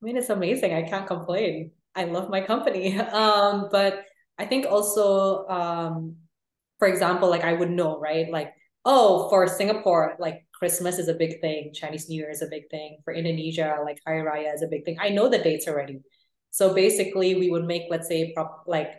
I 0.00 0.06
mean 0.06 0.16
it's 0.16 0.30
amazing. 0.30 0.74
I 0.74 0.82
can't 0.82 1.06
complain. 1.06 1.72
I 1.94 2.04
love 2.04 2.30
my 2.30 2.40
company. 2.40 2.98
Um, 3.22 3.68
but 3.70 4.04
i 4.38 4.44
think 4.44 4.66
also 4.66 5.46
um, 5.48 6.16
for 6.78 6.88
example 6.88 7.28
like 7.30 7.44
i 7.44 7.52
would 7.52 7.70
know 7.70 7.98
right? 7.98 8.30
Like 8.30 8.52
oh 8.86 9.28
for 9.28 9.48
singapore 9.48 10.14
like 10.20 10.45
Christmas 10.58 10.98
is 10.98 11.08
a 11.08 11.14
big 11.14 11.40
thing, 11.40 11.72
Chinese 11.74 12.08
New 12.08 12.16
Year 12.16 12.30
is 12.30 12.40
a 12.40 12.46
big 12.46 12.70
thing. 12.70 12.98
For 13.04 13.12
Indonesia, 13.12 13.76
like 13.84 14.00
Hari 14.06 14.22
Raya 14.22 14.54
is 14.54 14.62
a 14.62 14.68
big 14.68 14.84
thing. 14.84 14.96
I 14.98 15.10
know 15.10 15.28
the 15.28 15.38
dates 15.38 15.68
already. 15.68 16.00
So 16.50 16.72
basically, 16.72 17.34
we 17.34 17.50
would 17.50 17.66
make, 17.66 17.82
let's 17.90 18.08
say, 18.08 18.32
prop, 18.32 18.64
like 18.66 18.92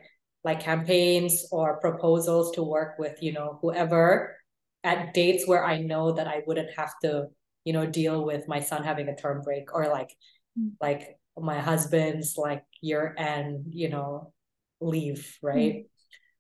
like 0.44 0.60
campaigns 0.60 1.48
or 1.52 1.80
proposals 1.80 2.52
to 2.56 2.64
work 2.64 3.00
with, 3.00 3.22
you 3.22 3.34
know, 3.34 3.58
whoever 3.62 4.38
at 4.84 5.14
dates 5.14 5.48
where 5.48 5.66
I 5.66 5.82
know 5.82 6.14
that 6.14 6.28
I 6.28 6.44
wouldn't 6.46 6.70
have 6.78 6.94
to, 7.02 7.28
you 7.66 7.74
know, 7.74 7.88
deal 7.88 8.24
with 8.24 8.48
my 8.48 8.60
son 8.60 8.84
having 8.84 9.10
a 9.10 9.16
term 9.16 9.42
break 9.42 9.74
or 9.74 9.88
like 9.88 10.16
mm. 10.58 10.72
like 10.80 11.18
my 11.36 11.60
husband's 11.60 12.38
like 12.38 12.64
year 12.82 13.16
end, 13.18 13.66
you 13.70 13.90
know, 13.90 14.32
leave, 14.80 15.38
right? 15.42 15.74
Mm. 15.74 15.86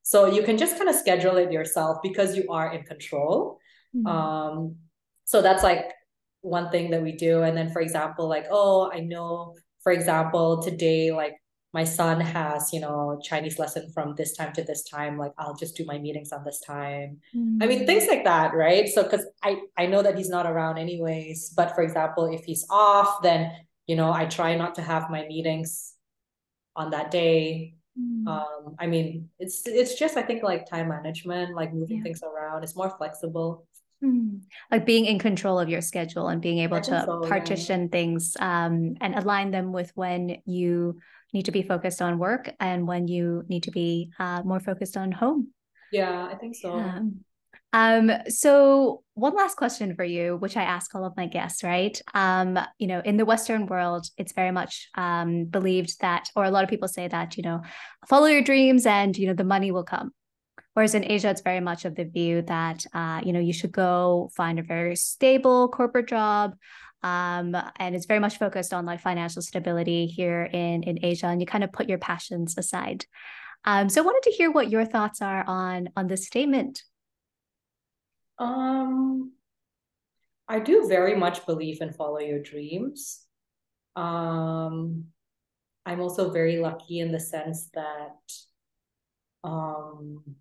So 0.03 0.28
you 0.28 0.43
can 0.43 0.57
just 0.57 0.78
kind 0.78 0.89
of 0.89 0.95
schedule 0.95 1.38
it 1.38 1.51
yourself 1.51 1.97
because 2.03 2.36
you 2.38 2.45
are 2.49 2.72
in 2.72 2.84
control. 2.84 3.57
Mm. 3.95 4.07
Um, 4.07 4.76
so 5.28 5.41
that's 5.41 5.61
like 5.61 5.91
one 6.39 6.71
thing 6.71 6.89
that 6.91 7.03
we 7.03 7.11
do. 7.11 7.43
And 7.43 7.55
then 7.55 7.69
for 7.69 7.82
example 7.82 8.28
like 8.28 8.45
oh 8.49 8.89
i 8.91 8.99
know 9.01 9.55
for 9.84 9.91
example 9.91 10.61
today 10.63 11.11
like 11.11 11.36
my 11.73 11.84
son 11.84 12.19
has 12.21 12.71
you 12.71 12.80
know 12.80 13.19
chinese 13.21 13.59
lesson 13.59 13.91
from 13.93 14.15
this 14.15 14.36
time 14.36 14.53
to 14.53 14.63
this 14.63 14.84
time. 14.84 15.17
Like 15.17 15.34
i'll 15.38 15.55
just 15.55 15.75
do 15.75 15.86
my 15.86 15.99
meetings 15.99 16.32
on 16.32 16.43
this 16.45 16.61
time. 16.65 17.17
Mm. 17.36 17.61
i 17.61 17.67
mean 17.67 17.86
things 17.86 18.07
like 18.07 18.23
that 18.23 18.53
right? 18.55 18.88
So 18.88 19.03
because 19.03 19.25
i 19.43 19.57
i 19.78 19.86
know 19.86 20.01
that 20.01 20.17
he's 20.17 20.30
not 20.30 20.45
around 20.45 20.78
anyways. 20.78 21.53
But 21.55 21.75
for 21.75 21.82
example 21.82 22.25
if 22.34 22.45
he's 22.45 22.65
off 22.69 23.21
then 23.21 23.51
you 23.86 23.95
know 23.97 24.11
i 24.11 24.25
try 24.25 24.55
not 24.55 24.75
to 24.75 24.82
have 24.82 25.09
my 25.09 25.23
meetings 25.28 25.93
on 26.75 26.91
that 26.91 27.11
day. 27.11 27.73
Mm. 27.99 28.28
um 28.28 28.75
i 28.78 28.86
mean 28.86 29.28
it's 29.39 29.65
it's 29.65 29.95
just 29.97 30.17
i 30.17 30.21
think 30.21 30.43
like 30.43 30.69
time 30.69 30.89
management 30.89 31.55
like 31.55 31.73
moving 31.73 31.97
yeah. 31.97 32.03
things 32.03 32.21
around. 32.21 32.63
It's 32.63 32.75
more 32.75 32.91
flexible 32.95 33.65
Hmm. 34.01 34.37
Like 34.71 34.85
being 34.85 35.05
in 35.05 35.17
control 35.17 35.59
of 35.59 35.69
your 35.69 35.81
schedule 35.81 36.27
and 36.27 36.41
being 36.41 36.59
able 36.59 36.81
to 36.81 37.03
so, 37.05 37.21
partition 37.27 37.83
yeah. 37.83 37.87
things 37.87 38.37
um, 38.39 38.95
and 39.01 39.15
align 39.15 39.51
them 39.51 39.71
with 39.71 39.91
when 39.95 40.37
you 40.45 40.99
need 41.33 41.45
to 41.45 41.51
be 41.51 41.63
focused 41.63 42.01
on 42.01 42.19
work 42.19 42.53
and 42.59 42.87
when 42.87 43.07
you 43.07 43.43
need 43.47 43.63
to 43.63 43.71
be 43.71 44.11
uh, 44.19 44.43
more 44.43 44.59
focused 44.59 44.97
on 44.97 45.11
home. 45.11 45.49
Yeah, 45.91 46.27
I 46.31 46.35
think 46.35 46.55
so. 46.55 46.77
Yeah. 46.77 46.99
Um, 47.73 48.11
so 48.29 49.03
one 49.15 49.35
last 49.35 49.57
question 49.57 49.95
for 49.95 50.03
you, 50.03 50.37
which 50.37 50.55
I 50.55 50.63
ask 50.63 50.95
all 50.95 51.05
of 51.05 51.17
my 51.17 51.27
guests, 51.27 51.63
right? 51.63 51.99
Um, 52.13 52.57
you 52.77 52.87
know, 52.87 53.01
in 53.03 53.17
the 53.17 53.25
Western 53.25 53.65
world, 53.65 54.07
it's 54.17 54.31
very 54.31 54.51
much 54.51 54.89
um, 54.95 55.45
believed 55.45 55.99
that, 56.01 56.29
or 56.35 56.45
a 56.45 56.51
lot 56.51 56.63
of 56.63 56.69
people 56.69 56.87
say 56.87 57.07
that, 57.07 57.35
you 57.35 57.43
know, 57.43 57.61
follow 58.07 58.27
your 58.27 58.41
dreams 58.41 58.85
and, 58.85 59.17
you 59.17 59.27
know, 59.27 59.33
the 59.33 59.43
money 59.43 59.71
will 59.71 59.83
come. 59.83 60.11
Whereas 60.78 60.93
in 60.93 61.09
Asia, 61.09 61.32
it's 61.32 61.41
very 61.41 61.59
much 61.59 61.86
of 61.86 61.95
the 61.95 62.03
view 62.03 62.43
that 62.43 62.86
uh, 62.93 63.19
you 63.25 63.34
know 63.34 63.39
you 63.39 63.51
should 63.51 63.71
go 63.71 64.30
find 64.38 64.59
a 64.59 64.61
very 64.61 64.95
stable 64.95 65.69
corporate 65.69 66.07
job, 66.07 66.53
um, 67.01 67.57
and 67.80 67.95
it's 67.95 68.05
very 68.05 68.19
much 68.19 68.38
focused 68.38 68.75
on 68.75 68.86
like 68.86 69.01
financial 69.01 69.41
stability 69.41 70.05
here 70.05 70.43
in 70.43 70.84
in 70.84 70.99
Asia, 71.03 71.25
and 71.25 71.41
you 71.41 71.47
kind 71.47 71.63
of 71.63 71.71
put 71.71 71.89
your 71.89 71.97
passions 71.97 72.59
aside. 72.59 73.05
Um, 73.65 73.89
so 73.89 74.03
I 74.03 74.05
wanted 74.05 74.30
to 74.30 74.36
hear 74.38 74.51
what 74.51 74.69
your 74.69 74.86
thoughts 74.86 75.19
are 75.19 75.43
on 75.47 75.89
on 75.95 76.05
this 76.05 76.28
statement. 76.28 76.84
Um, 78.38 79.32
I 80.47 80.59
do 80.59 80.88
very 80.88 81.15
much 81.15 81.43
believe 81.47 81.82
in 81.82 81.91
follow 81.91 82.19
your 82.19 82.43
dreams. 82.43 83.25
Um, 83.95 85.05
I'm 85.88 86.01
also 86.01 86.30
very 86.30 86.57
lucky 86.57 86.99
in 86.99 87.11
the 87.11 87.19
sense 87.19 87.71
that, 87.73 88.21
um, 89.43 90.36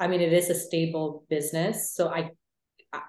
I 0.00 0.08
mean, 0.08 0.22
it 0.22 0.32
is 0.32 0.48
a 0.48 0.54
stable 0.54 1.24
business, 1.28 1.94
so 1.94 2.08
I 2.08 2.30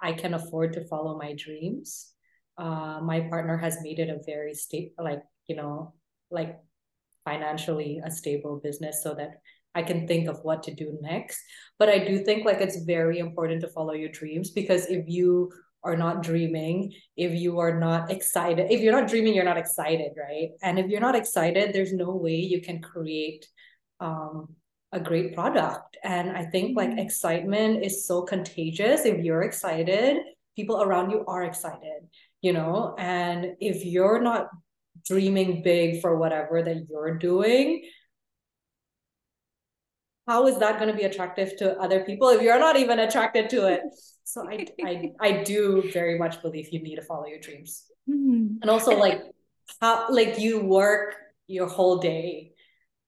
I 0.02 0.14
can 0.14 0.34
afford 0.36 0.74
to 0.74 0.88
follow 0.88 1.18
my 1.18 1.34
dreams. 1.34 2.14
Uh, 2.58 3.00
my 3.02 3.22
partner 3.22 3.58
has 3.58 3.78
made 3.82 3.98
it 3.98 4.10
a 4.10 4.20
very 4.26 4.54
stable, 4.54 4.94
like 5.00 5.24
you 5.48 5.56
know, 5.56 5.96
like 6.30 6.60
financially 7.26 8.02
a 8.04 8.12
stable 8.12 8.60
business, 8.62 9.02
so 9.02 9.16
that 9.16 9.42
I 9.74 9.84
can 9.84 10.06
think 10.06 10.28
of 10.28 10.40
what 10.44 10.64
to 10.64 10.74
do 10.76 11.00
next. 11.02 11.40
But 11.80 11.90
I 11.90 12.00
do 12.00 12.24
think 12.26 12.46
like 12.46 12.60
it's 12.60 12.84
very 12.84 13.20
important 13.20 13.62
to 13.62 13.70
follow 13.70 13.94
your 13.94 14.10
dreams 14.10 14.52
because 14.52 14.86
if 14.88 15.08
you 15.08 15.52
are 15.84 15.96
not 15.96 16.22
dreaming, 16.22 16.94
if 17.16 17.34
you 17.34 17.60
are 17.60 17.80
not 17.80 18.12
excited, 18.12 18.70
if 18.70 18.82
you're 18.82 19.00
not 19.00 19.10
dreaming, 19.10 19.34
you're 19.34 19.46
not 19.46 19.58
excited, 19.58 20.12
right? 20.18 20.50
And 20.62 20.78
if 20.78 20.88
you're 20.88 21.02
not 21.02 21.16
excited, 21.16 21.74
there's 21.74 21.94
no 21.94 22.12
way 22.12 22.36
you 22.36 22.62
can 22.62 22.82
create 22.82 23.48
um, 24.00 24.50
a 24.92 25.00
great 25.00 25.34
product. 25.34 25.98
And 26.04 26.32
I 26.32 26.46
think 26.46 26.76
like 26.76 26.90
mm-hmm. 26.90 27.00
excitement 27.00 27.84
is 27.84 28.06
so 28.06 28.24
contagious. 28.24 29.06
If 29.06 29.24
you're 29.24 29.44
excited, 29.44 30.18
people 30.56 30.82
around 30.82 31.12
you 31.12 31.24
are 31.28 31.44
excited, 31.44 32.08
you 32.42 32.54
know? 32.54 32.96
And 32.98 33.56
if 33.60 33.86
you're 33.86 34.22
not 34.22 34.50
dreaming 35.06 35.62
big 35.64 36.02
for 36.02 36.18
whatever 36.18 36.62
that 36.62 36.88
you're 36.90 37.18
doing, 37.18 37.84
how 40.28 40.48
is 40.48 40.60
that 40.60 40.80
going 40.80 40.92
to 40.92 40.98
be 40.98 41.04
attractive 41.04 41.58
to 41.58 41.78
other 41.80 42.02
people 42.02 42.30
if 42.30 42.42
you're 42.42 42.60
not 42.60 42.78
even 42.78 43.00
attracted 43.00 43.50
to 43.50 43.68
it? 43.68 43.82
So 44.24 44.48
I 44.48 44.66
I 44.86 45.12
I 45.20 45.44
do 45.44 45.90
very 45.92 46.18
much 46.18 46.42
believe 46.42 46.70
you 46.72 46.82
need 46.82 46.96
to 46.96 47.02
follow 47.02 47.26
your 47.26 47.40
dreams. 47.40 47.86
Mm-hmm. 48.10 48.58
And 48.62 48.70
also 48.70 48.98
like 48.98 49.22
how 49.82 50.08
like 50.10 50.40
you 50.40 50.62
work 50.64 51.16
your 51.48 51.68
whole 51.68 51.98
day. 51.98 52.51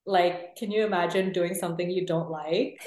Like, 0.05 0.55
can 0.55 0.71
you 0.71 0.85
imagine 0.85 1.31
doing 1.31 1.53
something 1.53 1.89
you 1.89 2.05
don't 2.05 2.29
like? 2.29 2.79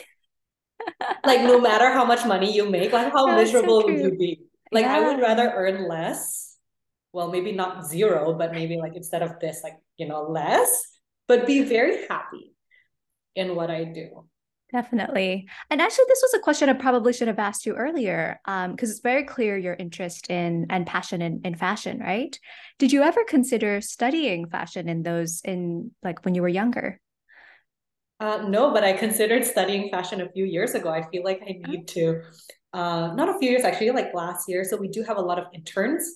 like 1.24 1.42
no 1.42 1.60
matter 1.60 1.90
how 1.90 2.04
much 2.04 2.26
money 2.26 2.54
you 2.54 2.68
make, 2.68 2.92
like 2.92 3.12
how 3.12 3.26
That's 3.26 3.52
miserable 3.52 3.80
so 3.82 3.86
would 3.86 3.98
you 3.98 4.16
be? 4.16 4.40
Like 4.72 4.84
yeah. 4.84 4.96
I 4.96 5.00
would 5.00 5.20
rather 5.20 5.50
earn 5.54 5.88
less. 5.88 6.56
Well, 7.12 7.30
maybe 7.30 7.52
not 7.52 7.86
zero, 7.86 8.34
but 8.34 8.52
maybe 8.52 8.76
like 8.76 8.94
instead 8.94 9.22
of 9.22 9.38
this, 9.40 9.60
like, 9.64 9.78
you 9.96 10.06
know, 10.06 10.24
less, 10.24 10.82
but 11.26 11.46
be 11.46 11.62
very 11.62 12.06
happy 12.08 12.54
in 13.34 13.56
what 13.56 13.70
I 13.70 13.84
do. 13.84 14.26
Definitely. 14.72 15.48
And 15.70 15.80
actually, 15.80 16.04
this 16.08 16.20
was 16.22 16.34
a 16.34 16.40
question 16.40 16.68
I 16.68 16.72
probably 16.72 17.12
should 17.12 17.28
have 17.28 17.38
asked 17.38 17.64
you 17.64 17.74
earlier 17.74 18.40
because 18.44 18.66
um, 18.66 18.76
it's 18.80 19.00
very 19.00 19.22
clear 19.22 19.56
your 19.56 19.74
interest 19.74 20.28
in 20.28 20.66
and 20.68 20.86
passion 20.86 21.22
in, 21.22 21.40
in 21.44 21.54
fashion, 21.54 22.00
right? 22.00 22.38
Did 22.78 22.92
you 22.92 23.02
ever 23.02 23.24
consider 23.24 23.80
studying 23.80 24.50
fashion 24.50 24.88
in 24.88 25.02
those, 25.02 25.40
in 25.44 25.92
like 26.02 26.24
when 26.24 26.34
you 26.34 26.42
were 26.42 26.48
younger? 26.48 27.00
Uh, 28.18 28.46
no, 28.48 28.72
but 28.72 28.82
I 28.82 28.92
considered 28.92 29.44
studying 29.44 29.90
fashion 29.90 30.20
a 30.20 30.30
few 30.30 30.44
years 30.44 30.74
ago. 30.74 30.88
I 30.88 31.02
feel 31.10 31.22
like 31.22 31.42
I 31.42 31.60
oh. 31.66 31.70
need 31.70 31.88
to, 31.88 32.22
uh, 32.72 33.12
not 33.14 33.28
a 33.28 33.38
few 33.38 33.50
years 33.50 33.64
actually, 33.64 33.90
like 33.90 34.14
last 34.14 34.48
year. 34.48 34.64
So 34.64 34.76
we 34.76 34.88
do 34.88 35.02
have 35.02 35.18
a 35.18 35.22
lot 35.22 35.38
of 35.38 35.46
interns 35.52 36.14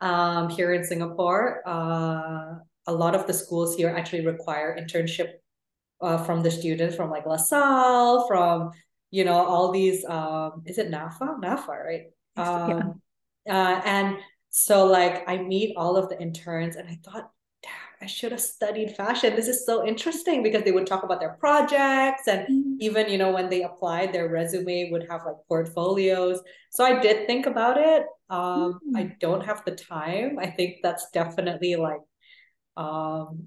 um, 0.00 0.48
here 0.48 0.72
in 0.72 0.84
Singapore. 0.84 1.62
Uh, 1.66 2.58
a 2.86 2.92
lot 2.92 3.14
of 3.14 3.26
the 3.26 3.32
schools 3.32 3.76
here 3.76 3.90
actually 3.90 4.26
require 4.26 4.76
internship 4.78 5.28
uh, 6.02 6.18
from 6.18 6.42
the 6.42 6.50
students 6.50 6.96
from 6.96 7.10
like 7.10 7.26
LaSalle, 7.26 8.26
from 8.26 8.72
you 9.10 9.24
know 9.24 9.34
all 9.34 9.70
these. 9.70 10.04
Um, 10.04 10.62
is 10.66 10.78
it 10.78 10.90
NAFA? 10.90 11.40
NAFA, 11.40 11.68
right? 11.68 12.02
Um, 12.36 13.00
yeah. 13.46 13.56
uh, 13.56 13.80
and 13.84 14.16
so 14.50 14.86
like 14.86 15.28
I 15.28 15.38
meet 15.38 15.74
all 15.76 15.96
of 15.96 16.08
the 16.08 16.20
interns, 16.20 16.76
and 16.76 16.88
I 16.88 16.98
thought, 17.04 17.30
I 18.02 18.06
should 18.06 18.32
have 18.32 18.40
studied 18.40 18.96
fashion. 18.96 19.36
This 19.36 19.46
is 19.46 19.64
so 19.64 19.86
interesting 19.86 20.42
because 20.42 20.64
they 20.64 20.72
would 20.72 20.88
talk 20.88 21.04
about 21.04 21.20
their 21.20 21.36
projects, 21.38 22.26
and 22.26 22.40
mm-hmm. 22.40 22.74
even 22.80 23.08
you 23.08 23.16
know 23.16 23.30
when 23.30 23.48
they 23.48 23.62
applied, 23.62 24.12
their 24.12 24.28
resume 24.28 24.90
would 24.90 25.06
have 25.08 25.20
like 25.24 25.36
portfolios. 25.46 26.40
So 26.70 26.84
I 26.84 27.00
did 27.00 27.28
think 27.28 27.46
about 27.46 27.78
it. 27.78 28.04
Um, 28.28 28.74
mm-hmm. 28.74 28.96
I 28.96 29.16
don't 29.20 29.44
have 29.44 29.64
the 29.64 29.76
time. 29.76 30.38
I 30.40 30.48
think 30.48 30.78
that's 30.82 31.08
definitely 31.12 31.76
like 31.76 32.00
um 32.76 33.44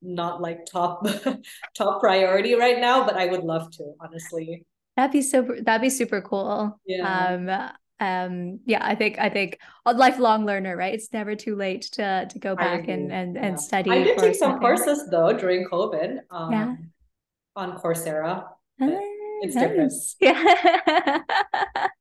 not 0.00 0.40
like 0.40 0.64
top 0.64 1.06
top 1.76 2.00
priority 2.00 2.54
right 2.54 2.80
now, 2.80 3.04
but 3.04 3.16
I 3.16 3.26
would 3.26 3.44
love 3.44 3.70
to, 3.72 3.92
honestly. 4.00 4.64
That'd 4.96 5.12
be 5.12 5.20
super 5.20 5.60
that'd 5.60 5.82
be 5.82 5.90
super 5.90 6.22
cool. 6.22 6.80
Yeah. 6.86 7.04
Um 7.04 7.70
um 8.00 8.60
yeah 8.66 8.80
i 8.82 8.94
think 8.94 9.18
i 9.18 9.28
think 9.28 9.58
a 9.86 9.92
lifelong 9.92 10.44
learner 10.44 10.76
right 10.76 10.94
it's 10.94 11.12
never 11.12 11.34
too 11.34 11.56
late 11.56 11.82
to 11.82 12.26
to 12.28 12.38
go 12.38 12.54
back 12.54 12.88
and 12.88 13.10
and, 13.12 13.36
yeah. 13.36 13.46
and 13.46 13.60
study 13.60 13.90
i 13.90 14.02
did 14.02 14.18
take 14.18 14.34
some 14.34 14.58
courses 14.58 15.08
though 15.10 15.32
during 15.32 15.66
covid 15.66 16.18
um 16.30 16.52
yeah. 16.52 16.76
on 17.56 17.78
coursera 17.78 18.44
ah, 18.80 18.88
it's 19.40 19.54
nice. 19.54 19.64
different 19.64 19.92
yeah 20.20 21.88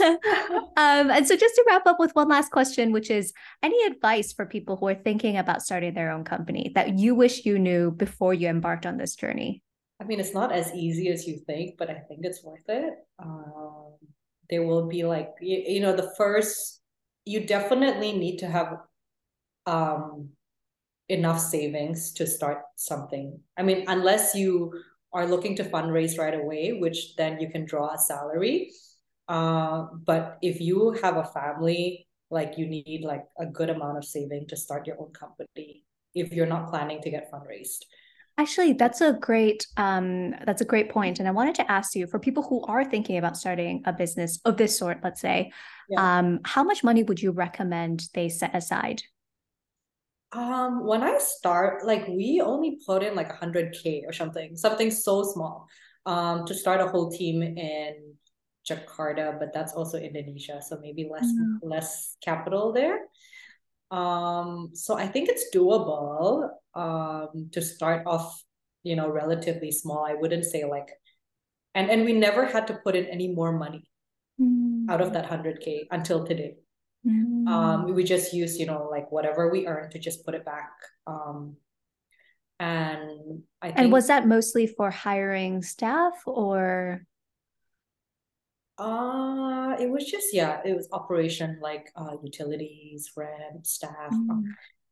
um, 0.00 1.10
and 1.10 1.26
so 1.26 1.36
just 1.36 1.54
to 1.54 1.64
wrap 1.68 1.86
up 1.86 1.98
with 1.98 2.14
one 2.14 2.28
last 2.28 2.50
question, 2.50 2.92
which 2.92 3.10
is 3.10 3.32
any 3.62 3.84
advice 3.84 4.32
for 4.32 4.46
people 4.46 4.76
who 4.76 4.86
are 4.88 4.94
thinking 4.94 5.36
about 5.36 5.62
starting 5.62 5.94
their 5.94 6.10
own 6.10 6.24
company 6.24 6.72
that 6.74 6.98
you 6.98 7.14
wish 7.14 7.44
you 7.44 7.58
knew 7.58 7.90
before 7.90 8.34
you 8.34 8.48
embarked 8.48 8.86
on 8.86 8.96
this 8.96 9.14
journey? 9.16 9.62
I 10.00 10.04
mean, 10.04 10.20
it's 10.20 10.34
not 10.34 10.52
as 10.52 10.72
easy 10.74 11.08
as 11.08 11.26
you 11.26 11.38
think, 11.46 11.78
but 11.78 11.90
I 11.90 12.00
think 12.08 12.24
it's 12.24 12.42
worth 12.42 12.68
it. 12.68 12.94
Um, 13.18 13.94
there 14.52 14.62
will 14.62 14.86
be 14.86 15.02
like, 15.02 15.30
you, 15.40 15.64
you 15.66 15.80
know, 15.80 15.96
the 15.96 16.12
first, 16.16 16.80
you 17.24 17.46
definitely 17.46 18.12
need 18.12 18.36
to 18.38 18.46
have 18.46 18.76
um, 19.66 20.28
enough 21.08 21.40
savings 21.40 22.12
to 22.12 22.26
start 22.28 22.58
something. 22.76 23.40
I 23.58 23.62
mean, 23.64 23.86
unless 23.88 24.36
you 24.36 24.72
are 25.12 25.26
looking 25.26 25.56
to 25.56 25.64
fundraise 25.64 26.18
right 26.18 26.34
away, 26.38 26.78
which 26.78 27.16
then 27.16 27.40
you 27.40 27.50
can 27.50 27.64
draw 27.64 27.94
a 27.94 27.98
salary 27.98 28.70
uh, 29.28 29.86
but 30.04 30.38
if 30.42 30.60
you 30.60 30.92
have 31.02 31.16
a 31.16 31.24
family, 31.24 32.06
like 32.30 32.58
you 32.58 32.66
need 32.66 33.02
like 33.04 33.24
a 33.38 33.46
good 33.46 33.70
amount 33.70 33.98
of 33.98 34.04
saving 34.04 34.46
to 34.48 34.56
start 34.56 34.86
your 34.86 35.00
own 35.00 35.12
company 35.12 35.84
if 36.14 36.32
you're 36.32 36.46
not 36.46 36.68
planning 36.68 37.00
to 37.02 37.10
get 37.10 37.30
fundraised. 37.32 37.84
Actually, 38.38 38.72
that's 38.72 39.00
a 39.02 39.12
great 39.12 39.66
um, 39.76 40.34
that's 40.46 40.62
a 40.62 40.64
great 40.64 40.88
point, 40.88 41.18
and 41.18 41.28
I 41.28 41.32
wanted 41.32 41.54
to 41.56 41.70
ask 41.70 41.94
you 41.94 42.06
for 42.06 42.18
people 42.18 42.42
who 42.42 42.64
are 42.64 42.84
thinking 42.84 43.18
about 43.18 43.36
starting 43.36 43.82
a 43.84 43.92
business 43.92 44.40
of 44.44 44.56
this 44.56 44.78
sort, 44.78 45.00
let's 45.04 45.20
say, 45.20 45.52
yeah. 45.88 46.18
um, 46.18 46.40
how 46.44 46.64
much 46.64 46.82
money 46.82 47.02
would 47.02 47.20
you 47.20 47.30
recommend 47.30 48.08
they 48.14 48.30
set 48.30 48.54
aside? 48.54 49.02
Um, 50.32 50.86
when 50.86 51.02
I 51.02 51.18
start, 51.18 51.84
like 51.84 52.08
we 52.08 52.40
only 52.42 52.78
put 52.86 53.02
in 53.02 53.14
like 53.14 53.30
a 53.30 53.36
hundred 53.36 53.76
k 53.82 54.02
or 54.06 54.14
something, 54.14 54.56
something 54.56 54.90
so 54.90 55.22
small, 55.24 55.68
um, 56.06 56.46
to 56.46 56.54
start 56.54 56.80
a 56.80 56.88
whole 56.88 57.10
team 57.10 57.42
in 57.42 58.14
Jakarta, 58.66 59.38
but 59.38 59.52
that's 59.52 59.74
also 59.74 59.98
Indonesia, 59.98 60.62
so 60.62 60.78
maybe 60.80 61.06
less 61.10 61.26
mm. 61.26 61.58
less 61.62 62.16
capital 62.24 62.72
there. 62.72 63.00
Um, 63.92 64.70
so 64.72 64.96
I 64.96 65.06
think 65.06 65.28
it's 65.28 65.54
doable 65.54 66.48
um, 66.74 67.50
to 67.52 67.60
start 67.60 68.06
off, 68.06 68.42
you 68.82 68.96
know, 68.96 69.08
relatively 69.08 69.70
small. 69.70 70.06
I 70.08 70.14
wouldn't 70.14 70.46
say 70.46 70.64
like, 70.64 70.88
and 71.74 71.90
and 71.90 72.04
we 72.04 72.14
never 72.14 72.46
had 72.46 72.66
to 72.68 72.80
put 72.82 72.96
in 72.96 73.04
any 73.06 73.28
more 73.28 73.52
money 73.52 73.84
mm. 74.40 74.88
out 74.88 75.02
of 75.02 75.12
that 75.12 75.26
hundred 75.26 75.60
k 75.60 75.86
until 75.90 76.24
today. 76.24 76.56
Mm. 77.06 77.46
Um, 77.46 77.94
we 77.94 78.02
just 78.02 78.32
use 78.32 78.58
you 78.58 78.64
know 78.64 78.88
like 78.90 79.12
whatever 79.12 79.50
we 79.50 79.66
earn 79.66 79.90
to 79.90 79.98
just 79.98 80.24
put 80.24 80.34
it 80.34 80.44
back. 80.44 80.72
Um, 81.06 81.56
and 82.58 83.42
I 83.60 83.68
think, 83.68 83.78
and 83.78 83.92
was 83.92 84.06
that 84.06 84.26
mostly 84.26 84.66
for 84.66 84.90
hiring 84.90 85.62
staff 85.62 86.14
or 86.24 87.04
uh, 88.82 89.76
it 89.78 89.88
was 89.88 90.04
just 90.04 90.28
yeah, 90.32 90.60
it 90.64 90.74
was 90.74 90.88
operation 90.92 91.58
like 91.62 91.90
uh 91.96 92.16
utilities, 92.22 93.10
rent, 93.16 93.66
staff, 93.66 94.12
mm. 94.12 94.42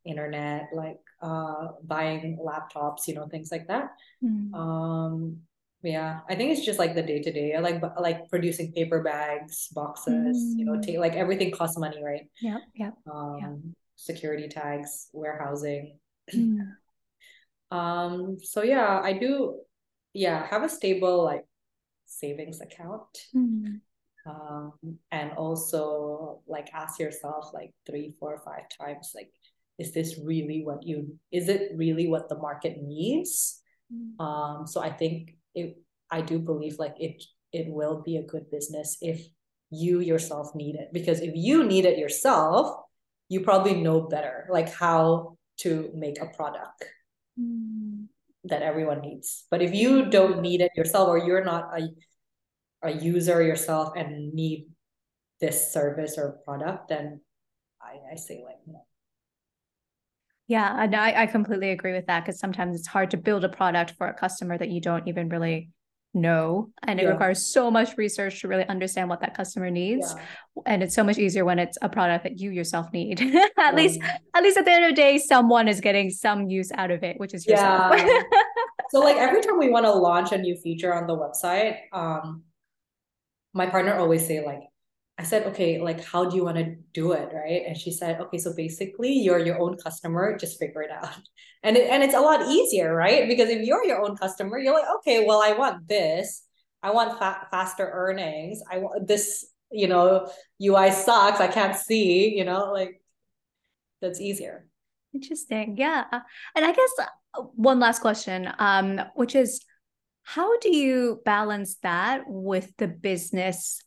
internet, 0.05 0.69
like 0.73 1.01
uh 1.23 1.69
buying 1.85 2.39
laptops, 2.39 3.09
you 3.09 3.15
know, 3.15 3.27
things 3.27 3.51
like 3.51 3.67
that. 3.69 3.91
Mm. 4.23 4.55
Um 4.55 5.41
yeah, 5.83 6.21
I 6.29 6.35
think 6.35 6.53
it's 6.53 6.65
just 6.65 6.79
like 6.79 6.95
the 6.95 7.03
day 7.03 7.23
to 7.23 7.33
day, 7.33 7.59
like 7.59 7.83
like 7.99 8.29
producing 8.29 8.73
paper 8.73 9.03
bags, 9.03 9.69
boxes, 9.73 10.37
mm. 10.37 10.59
you 10.59 10.65
know, 10.65 10.73
mm. 10.73 10.83
take 10.83 10.99
like 10.99 11.15
everything 11.15 11.51
costs 11.51 11.79
money, 11.79 12.03
right? 12.05 12.29
Yeah, 12.41 12.59
yeah. 12.75 12.91
Um, 13.11 13.39
yeah. 13.41 13.73
security 13.97 14.49
tags, 14.49 15.09
warehousing. 15.13 15.99
Mm. 16.33 16.77
um, 17.71 18.37
so 18.43 18.63
yeah, 18.63 19.01
I 19.03 19.15
do, 19.15 19.61
yeah, 20.13 20.47
have 20.47 20.63
a 20.63 20.69
stable 20.69 21.25
like 21.25 21.45
savings 22.11 22.61
account. 22.61 23.09
Mm-hmm. 23.35 23.77
Um, 24.27 24.73
and 25.11 25.33
also 25.33 26.43
like 26.47 26.69
ask 26.75 27.01
yourself 27.01 27.51
like 27.55 27.73
three, 27.87 28.13
four, 28.21 28.43
five 28.45 28.65
times, 28.79 29.13
like, 29.15 29.31
is 29.81 29.93
this 29.93 30.21
really 30.23 30.63
what 30.63 30.87
you 30.87 31.19
is 31.33 31.49
it 31.49 31.73
really 31.75 32.07
what 32.07 32.29
the 32.29 32.37
market 32.37 32.77
needs 32.83 33.63
mm. 33.91 34.13
um 34.23 34.67
so 34.67 34.81
i 34.81 34.91
think 34.91 35.35
it 35.55 35.79
i 36.11 36.21
do 36.21 36.39
believe 36.39 36.79
like 36.79 36.95
it 37.01 37.25
it 37.53 37.67
will 37.69 38.03
be 38.03 38.19
a 38.19 38.23
good 38.23 38.49
business 38.51 38.99
if 39.01 39.27
you 39.71 40.01
yourself 40.01 40.55
need 40.55 40.75
it 40.77 40.89
because 40.93 41.21
if 41.21 41.33
you 41.35 41.65
need 41.65 41.87
it 41.87 41.99
yourself 41.99 42.77
you 43.29 43.41
probably 43.41 43.75
know 43.75 44.03
better 44.03 44.47
like 44.51 44.73
how 44.73 45.37
to 45.57 45.91
make 45.95 46.21
a 46.21 46.27
product 46.27 46.85
mm. 47.41 48.00
That 48.45 48.63
everyone 48.63 49.01
needs. 49.01 49.45
But 49.51 49.63
if 49.63 49.75
you 49.75 50.11
don't 50.11 50.41
need 50.41 50.61
it 50.61 50.73
yourself 50.77 51.09
or 51.09 51.19
you're 51.19 51.45
not 51.45 51.71
a 51.79 51.89
a 52.83 52.91
user 52.91 53.43
yourself 53.43 53.93
and 53.97 54.33
need 54.33 54.67
this 55.41 55.73
service 55.73 56.17
or 56.17 56.41
product 56.45 56.89
then 56.89 57.21
i 57.83 57.97
i 58.13 58.17
say 58.17 58.43
like 58.45 58.57
no. 58.67 58.85
Yeah, 60.47 60.83
and 60.83 60.97
I, 60.97 61.23
I 61.23 61.27
completely 61.27 61.71
agree 61.71 61.93
with 61.93 62.07
that 62.07 62.25
because 62.25 62.41
sometimes 62.41 62.77
it's 62.77 62.89
hard 62.89 63.13
to 63.13 63.17
build 63.17 63.45
a 63.45 63.49
product 63.49 63.93
for 63.97 64.09
a 64.09 64.15
customer 64.15 64.59
that 64.59 64.69
you 64.69 64.81
don't 64.81 65.07
even 65.07 65.29
really 65.29 65.71
know. 66.15 66.71
And 66.83 66.99
it 66.99 67.05
yeah. 67.05 67.11
requires 67.11 67.53
so 67.53 67.71
much 67.71 67.97
research 67.97 68.41
to 68.41 68.49
really 68.49 68.67
understand 68.67 69.09
what 69.09 69.21
that 69.21 69.37
customer 69.37 69.71
needs. 69.71 70.15
Yeah. 70.17 70.63
And 70.67 70.83
it's 70.83 70.95
so 70.95 71.05
much 71.05 71.19
easier 71.19 71.45
when 71.45 71.59
it's 71.59 71.79
a 71.83 71.89
product 71.89 72.25
that 72.25 72.39
you 72.39 72.51
yourself 72.51 72.93
need. 72.93 73.21
at 73.59 73.75
least, 73.75 74.01
at 74.35 74.43
least 74.43 74.57
at 74.57 74.65
the 74.65 74.73
end 74.73 74.85
of 74.85 74.91
the 74.91 74.97
day, 74.97 75.19
someone 75.19 75.69
is 75.69 75.81
getting 75.81 76.11
some 76.11 76.49
use 76.49 76.71
out 76.73 76.91
of 76.91 77.03
it, 77.03 77.19
which 77.19 77.35
is 77.35 77.47
yourself. 77.47 77.95
Yeah. 77.97 78.23
so 78.91 79.01
like 79.01 79.17
every 79.17 79.41
time 79.43 79.59
we 79.59 79.71
want 79.71 79.87
to 79.87 79.93
launch 79.93 80.33
a 80.33 80.39
new 80.39 80.57
feature 80.57 80.95
on 80.95 81.07
the 81.07 81.17
website, 81.17 81.77
um, 81.93 82.43
my 83.53 83.67
partner 83.67 83.95
always 83.95 84.27
say 84.27 84.45
like, 84.45 84.61
I 85.21 85.23
said, 85.23 85.47
okay, 85.49 85.79
like, 85.79 86.03
how 86.03 86.25
do 86.25 86.35
you 86.35 86.45
want 86.47 86.57
to 86.57 86.77
do 86.95 87.13
it? 87.13 87.29
Right. 87.31 87.63
And 87.67 87.77
she 87.77 87.93
said, 87.93 88.19
okay, 88.23 88.39
so 88.39 88.55
basically 88.57 89.13
you're 89.13 89.39
your 89.39 89.61
own 89.61 89.77
customer, 89.77 90.39
just 90.39 90.59
figure 90.59 90.83
it 90.83 90.91
out. 90.91 91.11
And 91.63 91.77
it, 91.77 91.91
and 91.91 92.03
it's 92.03 92.15
a 92.15 92.21
lot 92.21 92.49
easier, 92.49 92.95
right? 92.95 93.29
Because 93.29 93.51
if 93.51 93.67
you're 93.67 93.85
your 93.85 94.03
own 94.03 94.17
customer, 94.17 94.59
you're 94.59 94.73
like, 94.73 94.89
okay, 95.01 95.27
well, 95.27 95.43
I 95.43 95.53
want 95.53 95.87
this. 95.87 96.43
I 96.83 96.91
want 96.91 97.19
fa- 97.19 97.49
faster 97.51 97.87
earnings. 97.87 98.63
I 98.73 98.79
want 98.79 99.07
this, 99.07 99.45
you 99.71 99.87
know, 99.87 100.31
UI 100.59 100.91
sucks. 100.91 101.39
I 101.39 101.49
can't 101.49 101.77
see, 101.77 102.35
you 102.35 102.45
know, 102.45 102.73
like 102.73 103.03
that's 104.01 104.23
easier. 104.23 104.69
Interesting. 105.13 105.77
Yeah. 105.77 106.05
And 106.57 106.65
I 106.65 106.73
guess 106.73 106.93
uh, 106.99 107.43
one 107.57 107.79
last 107.79 108.01
question, 108.01 108.51
um, 108.59 108.99
which 109.15 109.35
is 109.35 109.61
how 110.23 110.59
do 110.61 110.75
you 110.75 111.21
balance 111.27 111.77
that 111.83 112.23
with 112.27 112.73
the 112.79 112.89
business 112.89 113.83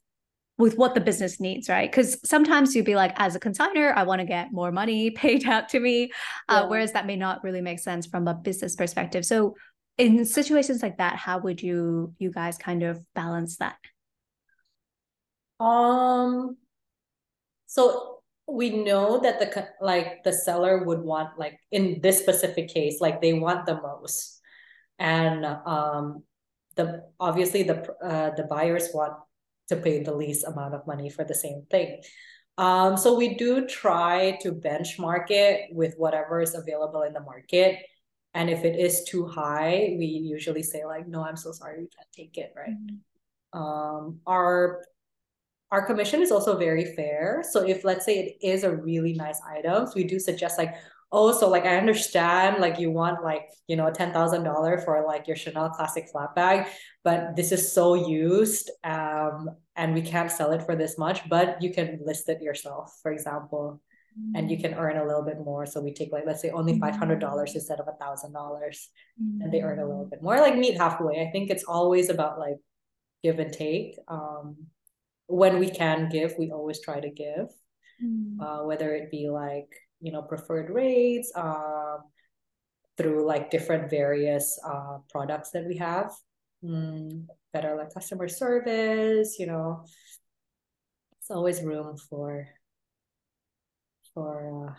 with 0.58 0.78
what 0.78 0.94
the 0.94 1.02
business 1.02 1.40
needs, 1.40 1.68
right? 1.68 1.90
Because 1.90 2.18
sometimes 2.24 2.76
you'd 2.76 2.86
be 2.86 2.96
like, 2.96 3.14
as 3.18 3.36
a 3.36 3.40
consigner, 3.40 3.94
I 3.96 4.04
want 4.04 4.20
to 4.20 4.26
get 4.26 4.52
more 4.52 4.72
money 4.72 5.10
paid 5.24 5.48
out 5.48 5.70
to 5.70 5.80
me, 5.80 6.06
uh, 6.06 6.08
yeah. 6.50 6.60
uh, 6.60 6.68
whereas 6.68 6.94
that 6.94 7.06
may 7.06 7.16
not 7.16 7.44
really 7.44 7.62
make 7.62 7.80
sense 7.80 8.06
from 8.06 8.28
a 8.28 8.34
business 8.34 8.76
perspective. 8.76 9.26
So, 9.26 9.56
in 9.98 10.26
situations 10.26 10.82
like 10.82 10.98
that, 10.98 11.18
how 11.18 11.38
would 11.40 11.62
you 11.62 12.16
you 12.18 12.32
guys 12.32 12.58
kind 12.58 12.84
of 12.84 13.00
balance 13.14 13.58
that? 13.58 13.78
Um. 15.60 16.58
So 17.68 18.14
we 18.48 18.70
know 18.70 19.20
that 19.20 19.40
the 19.40 19.68
like 19.82 20.24
the 20.24 20.34
seller 20.34 20.84
would 20.84 21.00
want 21.00 21.40
like 21.40 21.60
in 21.72 22.02
this 22.02 22.20
specific 22.20 22.70
case, 22.70 23.02
like 23.02 23.22
they 23.22 23.34
want 23.34 23.66
the 23.66 23.80
most, 23.82 24.42
and 25.00 25.46
um, 25.46 26.24
the 26.76 27.04
obviously 27.20 27.64
the 27.64 27.88
uh, 28.04 28.32
the 28.36 28.44
buyers 28.44 28.90
want 28.94 29.14
to 29.70 29.76
pay 29.78 30.04
the 30.04 30.16
least 30.16 30.46
amount 30.46 30.74
of 30.74 30.86
money 30.86 31.10
for 31.10 31.24
the 31.24 31.36
same 31.36 31.66
thing. 31.70 32.02
Um, 32.58 32.98
so 32.98 33.16
we 33.16 33.36
do 33.36 33.66
try 33.66 34.38
to 34.42 34.52
benchmark 34.52 35.32
it 35.32 35.70
with 35.72 35.96
whatever 35.98 36.42
is 36.42 36.54
available 36.54 37.02
in 37.02 37.14
the 37.14 37.22
market. 37.22 37.80
And 38.36 38.50
if 38.50 38.64
it 38.64 38.80
is 38.80 39.04
too 39.06 39.28
high, 39.28 39.96
we 39.98 40.06
usually 40.06 40.64
say 40.64 40.86
like, 40.86 41.08
no, 41.08 41.24
I'm 41.24 41.38
so 41.38 41.52
sorry, 41.52 41.80
we 41.80 41.88
can't 41.88 42.12
take 42.16 42.38
it, 42.38 42.54
right? 42.56 42.70
Mm-hmm. 42.70 43.60
Um, 43.60 44.20
our 44.26 44.86
our 45.72 45.86
commission 45.88 46.22
is 46.22 46.32
also 46.32 46.56
very 46.58 46.94
fair. 46.96 47.44
So 47.50 47.68
if 47.68 47.84
let's 47.84 48.06
say 48.06 48.20
it 48.20 48.48
is 48.48 48.64
a 48.64 48.76
really 48.76 49.14
nice 49.14 49.42
item, 49.42 49.88
we 49.96 50.04
do 50.04 50.20
suggest 50.20 50.60
like, 50.60 50.76
oh, 51.14 51.32
so 51.32 51.48
like 51.48 51.66
I 51.66 51.78
understand 51.78 52.60
like 52.60 52.80
you 52.80 52.90
want 52.90 53.24
like, 53.24 53.48
you 53.68 53.76
know, 53.76 53.86
$10,000 53.86 54.84
for 54.84 55.06
like 55.06 55.28
your 55.28 55.38
Chanel 55.38 55.70
classic 55.70 56.10
flap 56.12 56.36
bag, 56.36 56.68
but 57.04 57.36
this 57.36 57.52
is 57.52 57.72
so 57.72 57.94
used 57.94 58.72
um, 58.84 59.52
and 59.76 59.94
we 59.94 60.02
can't 60.02 60.32
sell 60.32 60.52
it 60.52 60.64
for 60.64 60.76
this 60.76 60.98
much, 60.98 61.30
but 61.30 61.62
you 61.62 61.72
can 61.72 62.00
list 62.04 62.28
it 62.30 62.42
yourself, 62.42 62.98
for 63.04 63.12
example, 63.12 63.80
mm-hmm. 64.20 64.36
and 64.36 64.50
you 64.50 64.58
can 64.58 64.74
earn 64.74 64.98
a 64.98 65.06
little 65.06 65.22
bit 65.22 65.38
more. 65.38 65.68
So 65.68 65.82
we 65.82 65.94
take 65.94 66.12
like, 66.12 66.24
let's 66.26 66.42
say 66.42 66.50
only 66.50 66.80
$500 66.80 66.98
mm-hmm. 66.98 67.42
instead 67.54 67.80
of 67.80 67.88
a 67.88 68.04
thousand 68.04 68.34
dollars 68.34 68.90
and 69.20 69.54
they 69.54 69.62
earn 69.62 69.78
a 69.78 69.86
little 69.86 70.08
bit 70.10 70.24
more, 70.24 70.40
like 70.40 70.58
meet 70.58 70.78
halfway. 70.78 71.22
I 71.22 71.30
think 71.32 71.52
it's 71.52 71.64
always 71.64 72.10
about 72.10 72.40
like 72.40 72.58
give 73.24 73.38
and 73.38 73.54
take. 73.54 73.98
Um, 74.08 74.58
when 75.28 75.60
we 75.60 75.70
can 75.70 76.10
give, 76.10 76.34
we 76.40 76.50
always 76.50 76.82
try 76.82 77.00
to 77.00 77.10
give, 77.10 77.50
mm-hmm. 78.04 78.42
uh, 78.42 78.66
whether 78.66 78.96
it 78.96 79.12
be 79.12 79.30
like, 79.30 79.70
you 80.04 80.12
know 80.12 80.22
preferred 80.22 80.70
rates 80.70 81.32
um, 81.36 82.00
through 82.98 83.26
like 83.26 83.50
different 83.50 83.90
various 83.90 84.60
uh, 84.66 85.00
products 85.10 85.52
that 85.52 85.66
we 85.66 85.78
have. 85.78 86.12
Mm, 86.64 87.26
better 87.52 87.76
like 87.76 87.94
customer 87.94 88.28
service 88.28 89.38
you 89.40 89.48
know. 89.48 89.86
It's 91.20 91.32
always 91.32 91.62
room 91.64 91.98
for 91.98 92.48
for 94.14 94.70
uh, 94.70 94.74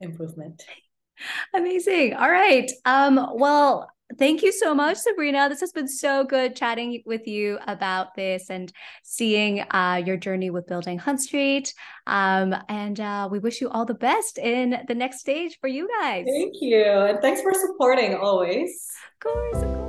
improvement. 0.00 0.64
Amazing. 1.54 2.14
All 2.14 2.30
right. 2.30 2.70
Um 2.84 3.30
well 3.34 3.93
Thank 4.18 4.42
you 4.42 4.52
so 4.52 4.74
much, 4.74 4.98
Sabrina. 4.98 5.48
This 5.48 5.60
has 5.60 5.72
been 5.72 5.88
so 5.88 6.24
good 6.24 6.54
chatting 6.54 7.02
with 7.04 7.26
you 7.26 7.58
about 7.66 8.14
this 8.14 8.50
and 8.50 8.72
seeing 9.02 9.60
uh, 9.70 10.02
your 10.04 10.16
journey 10.16 10.50
with 10.50 10.66
building 10.66 10.98
Hunt 10.98 11.20
Street. 11.20 11.74
Um, 12.06 12.54
and 12.68 13.00
uh, 13.00 13.28
we 13.30 13.38
wish 13.38 13.60
you 13.60 13.70
all 13.70 13.84
the 13.84 13.94
best 13.94 14.38
in 14.38 14.78
the 14.86 14.94
next 14.94 15.20
stage 15.20 15.58
for 15.60 15.68
you 15.68 15.88
guys. 16.00 16.26
Thank 16.28 16.54
you. 16.60 16.84
And 16.84 17.20
thanks 17.20 17.40
for 17.40 17.52
supporting 17.54 18.14
always. 18.14 18.70
Of 19.14 19.20
course, 19.20 19.62
of 19.62 19.74
course. 19.74 19.84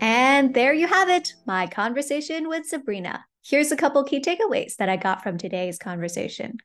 And 0.00 0.54
there 0.54 0.74
you 0.74 0.86
have 0.88 1.08
it, 1.08 1.34
my 1.46 1.66
conversation 1.66 2.48
with 2.48 2.66
Sabrina. 2.66 3.24
Here's 3.44 3.72
a 3.72 3.76
couple 3.76 4.04
key 4.04 4.20
takeaways 4.20 4.76
that 4.76 4.88
I 4.88 4.96
got 4.96 5.24
from 5.24 5.36
today's 5.36 5.76
conversation. 5.76 6.58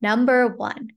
Number 0.00 0.48
one, 0.48 0.92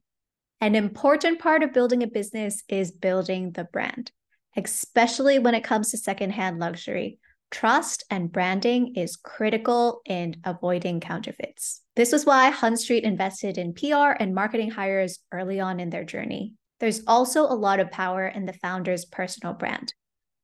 an 0.62 0.76
important 0.76 1.40
part 1.40 1.62
of 1.62 1.74
building 1.74 2.04
a 2.04 2.08
business 2.08 2.64
is 2.70 2.92
building 2.92 3.52
the 3.52 3.66
brand, 3.66 4.14
especially 4.56 5.38
when 5.38 5.56
it 5.56 5.64
comes 5.66 5.92
to 5.92 5.98
secondhand 5.98 6.60
luxury. 6.60 7.20
Trust 7.52 8.06
and 8.10 8.32
branding 8.32 8.96
is 8.96 9.18
critical 9.18 10.02
in 10.06 10.38
avoiding 10.46 11.02
counterfeits. 11.02 11.82
This 11.98 12.14
was 12.14 12.26
why 12.26 12.50
Hunt 12.50 12.80
Street 12.80 13.04
invested 13.04 13.58
in 13.58 13.74
PR 13.74 14.12
and 14.18 14.34
marketing 14.34 14.72
hires 14.72 15.20
early 15.34 15.60
on 15.60 15.82
in 15.82 15.90
their 15.90 16.06
journey. 16.06 16.54
There's 16.80 17.02
also 17.08 17.42
a 17.42 17.60
lot 17.60 17.82
of 17.82 17.92
power 17.92 18.26
in 18.26 18.46
the 18.46 18.54
founder's 18.54 19.04
personal 19.04 19.54
brand. 19.54 19.94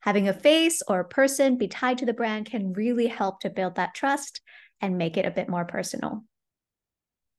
Having 0.01 0.27
a 0.27 0.33
face 0.33 0.81
or 0.87 0.99
a 0.99 1.07
person 1.07 1.57
be 1.57 1.67
tied 1.67 1.97
to 1.99 2.05
the 2.05 2.13
brand 2.13 2.45
can 2.45 2.73
really 2.73 3.07
help 3.07 3.39
to 3.39 3.49
build 3.49 3.75
that 3.75 3.95
trust 3.95 4.41
and 4.81 4.97
make 4.97 5.17
it 5.17 5.25
a 5.25 5.31
bit 5.31 5.49
more 5.49 5.65
personal. 5.65 6.23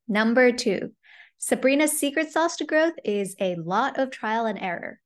Number 0.08 0.52
two, 0.52 0.92
Sabrina's 1.38 1.98
secret 1.98 2.30
sauce 2.30 2.56
to 2.56 2.64
growth 2.64 2.94
is 3.04 3.36
a 3.40 3.56
lot 3.56 3.98
of 3.98 4.10
trial 4.10 4.46
and 4.46 4.58
error. 4.58 5.00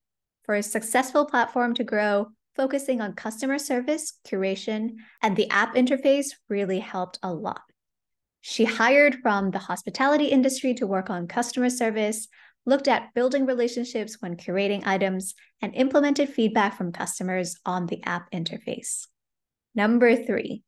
For 0.45 0.55
a 0.55 0.63
successful 0.63 1.27
platform 1.27 1.75
to 1.75 1.85
grow, 1.85 2.29
focusing 2.57 3.01
on 3.01 3.15
customer 3.15 3.59
service, 3.59 4.19
curation, 4.27 4.97
and 5.23 5.37
the 5.37 5.49
app 5.51 5.75
interface 5.75 6.35
really 6.49 6.79
helped 6.79 7.19
a 7.23 7.33
lot. 7.33 7.63
She 8.41 8.65
hired 8.65 9.17
from 9.23 9.51
the 9.51 9.59
hospitality 9.59 10.27
industry 10.27 10.75
to 10.75 10.87
work 10.87 11.11
on 11.11 11.29
customer 11.29 11.71
service, 11.71 12.29
looked 12.67 12.89
at 12.89 13.13
building 13.15 13.47
relationships 13.47 14.17
when 14.21 14.37
curating 14.37 14.87
items, 14.87 15.35
and 15.63 15.75
implemented 15.75 16.29
feedback 16.29 16.77
from 16.77 16.93
customers 16.93 17.57
on 17.67 17.87
the 17.87 18.03
app 18.05 18.31
interface. 18.31 19.07
Number 19.75 20.17
three, 20.17 20.63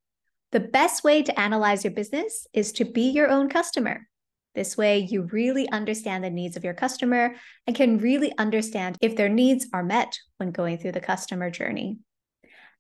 the 0.52 0.60
best 0.60 1.02
way 1.02 1.22
to 1.22 1.40
analyze 1.40 1.82
your 1.82 1.92
business 1.92 2.46
is 2.52 2.72
to 2.72 2.84
be 2.84 3.08
your 3.10 3.28
own 3.28 3.48
customer. 3.48 4.06
This 4.54 4.76
way, 4.76 4.98
you 4.98 5.22
really 5.32 5.66
understand 5.70 6.22
the 6.22 6.30
needs 6.30 6.56
of 6.56 6.64
your 6.64 6.74
customer 6.74 7.34
and 7.66 7.74
can 7.74 7.96
really 7.96 8.36
understand 8.36 8.98
if 9.00 9.16
their 9.16 9.30
needs 9.30 9.66
are 9.72 9.82
met 9.82 10.18
when 10.36 10.50
going 10.50 10.76
through 10.76 10.92
the 10.92 11.00
customer 11.00 11.50
journey. 11.50 11.98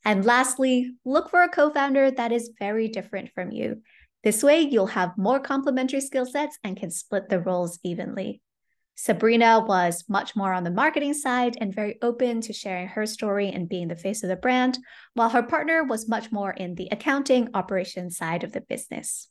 And 0.04 0.24
lastly, 0.24 0.92
look 1.06 1.30
for 1.30 1.42
a 1.42 1.48
co 1.48 1.70
founder 1.70 2.10
that 2.10 2.30
is 2.30 2.52
very 2.58 2.88
different 2.88 3.30
from 3.34 3.50
you. 3.50 3.80
This 4.22 4.42
way, 4.42 4.60
you'll 4.60 4.88
have 4.88 5.16
more 5.16 5.40
complementary 5.40 6.02
skill 6.02 6.26
sets 6.26 6.58
and 6.62 6.76
can 6.76 6.90
split 6.90 7.28
the 7.28 7.40
roles 7.40 7.78
evenly. 7.82 8.42
Sabrina 8.94 9.64
was 9.66 10.04
much 10.08 10.36
more 10.36 10.52
on 10.52 10.64
the 10.64 10.70
marketing 10.70 11.14
side 11.14 11.56
and 11.60 11.74
very 11.74 11.98
open 12.02 12.40
to 12.42 12.52
sharing 12.52 12.88
her 12.88 13.06
story 13.06 13.48
and 13.48 13.68
being 13.68 13.88
the 13.88 13.96
face 13.96 14.22
of 14.22 14.28
the 14.28 14.36
brand, 14.36 14.78
while 15.14 15.30
her 15.30 15.42
partner 15.42 15.82
was 15.82 16.08
much 16.08 16.30
more 16.30 16.50
in 16.50 16.74
the 16.74 16.88
accounting 16.92 17.48
operations 17.54 18.16
side 18.16 18.44
of 18.44 18.52
the 18.52 18.60
business. 18.60 19.28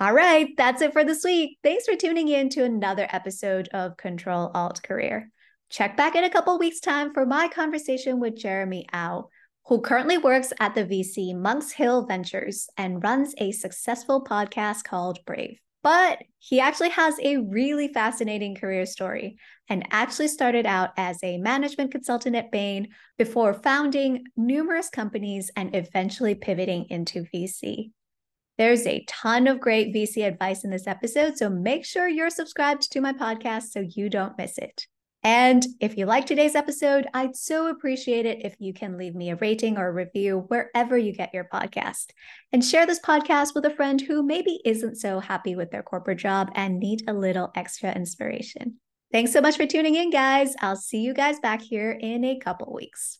All 0.00 0.12
right, 0.12 0.48
that's 0.56 0.82
it 0.82 0.92
for 0.92 1.04
this 1.04 1.22
week. 1.24 1.58
Thanks 1.62 1.84
for 1.84 1.94
tuning 1.94 2.28
in 2.28 2.48
to 2.50 2.64
another 2.64 3.06
episode 3.10 3.68
of 3.68 3.96
Control 3.96 4.50
Alt 4.54 4.82
Career. 4.82 5.30
Check 5.70 5.96
back 5.96 6.16
in 6.16 6.24
a 6.24 6.30
couple 6.30 6.58
weeks' 6.58 6.80
time 6.80 7.14
for 7.14 7.24
my 7.24 7.48
conversation 7.48 8.20
with 8.20 8.36
Jeremy 8.36 8.86
Au, 8.92 9.28
who 9.66 9.80
currently 9.80 10.18
works 10.18 10.52
at 10.58 10.74
the 10.74 10.84
VC 10.84 11.36
Monks 11.36 11.72
Hill 11.72 12.04
Ventures 12.06 12.68
and 12.76 13.02
runs 13.02 13.34
a 13.38 13.52
successful 13.52 14.24
podcast 14.24 14.84
called 14.84 15.24
Brave. 15.24 15.60
But 15.82 16.22
he 16.38 16.60
actually 16.60 16.90
has 16.90 17.16
a 17.20 17.38
really 17.38 17.88
fascinating 17.88 18.54
career 18.54 18.86
story 18.86 19.36
and 19.68 19.86
actually 19.90 20.28
started 20.28 20.66
out 20.66 20.90
as 20.96 21.18
a 21.22 21.38
management 21.38 21.90
consultant 21.90 22.36
at 22.36 22.52
Bain 22.52 22.88
before 23.18 23.54
founding 23.54 24.24
numerous 24.36 24.88
companies 24.88 25.50
and 25.56 25.74
eventually 25.74 26.34
pivoting 26.34 26.86
into 26.88 27.24
VC. 27.34 27.90
There's 28.58 28.86
a 28.86 29.04
ton 29.08 29.46
of 29.46 29.60
great 29.60 29.94
VC 29.94 30.26
advice 30.26 30.62
in 30.62 30.70
this 30.70 30.86
episode, 30.86 31.36
so 31.36 31.48
make 31.48 31.84
sure 31.84 32.06
you're 32.06 32.30
subscribed 32.30 32.92
to 32.92 33.00
my 33.00 33.12
podcast 33.12 33.70
so 33.70 33.80
you 33.80 34.08
don't 34.08 34.36
miss 34.38 34.58
it. 34.58 34.86
And 35.24 35.64
if 35.80 35.96
you 35.96 36.06
like 36.06 36.26
today's 36.26 36.56
episode, 36.56 37.06
I'd 37.14 37.36
so 37.36 37.68
appreciate 37.68 38.26
it 38.26 38.44
if 38.44 38.56
you 38.58 38.74
can 38.74 38.98
leave 38.98 39.14
me 39.14 39.30
a 39.30 39.36
rating 39.36 39.78
or 39.78 39.88
a 39.88 39.92
review 39.92 40.44
wherever 40.48 40.98
you 40.98 41.12
get 41.12 41.32
your 41.32 41.48
podcast. 41.52 42.06
And 42.52 42.64
share 42.64 42.86
this 42.86 43.00
podcast 43.00 43.54
with 43.54 43.64
a 43.64 43.74
friend 43.74 44.00
who 44.00 44.22
maybe 44.22 44.60
isn't 44.64 44.96
so 44.96 45.20
happy 45.20 45.54
with 45.54 45.70
their 45.70 45.82
corporate 45.82 46.18
job 46.18 46.50
and 46.54 46.80
need 46.80 47.04
a 47.06 47.12
little 47.12 47.52
extra 47.54 47.92
inspiration. 47.92 48.78
Thanks 49.12 49.32
so 49.32 49.40
much 49.40 49.56
for 49.56 49.66
tuning 49.66 49.94
in, 49.94 50.10
guys. 50.10 50.54
I'll 50.60 50.76
see 50.76 51.02
you 51.02 51.14
guys 51.14 51.38
back 51.38 51.60
here 51.60 51.92
in 51.92 52.24
a 52.24 52.38
couple 52.38 52.72
weeks. 52.72 53.18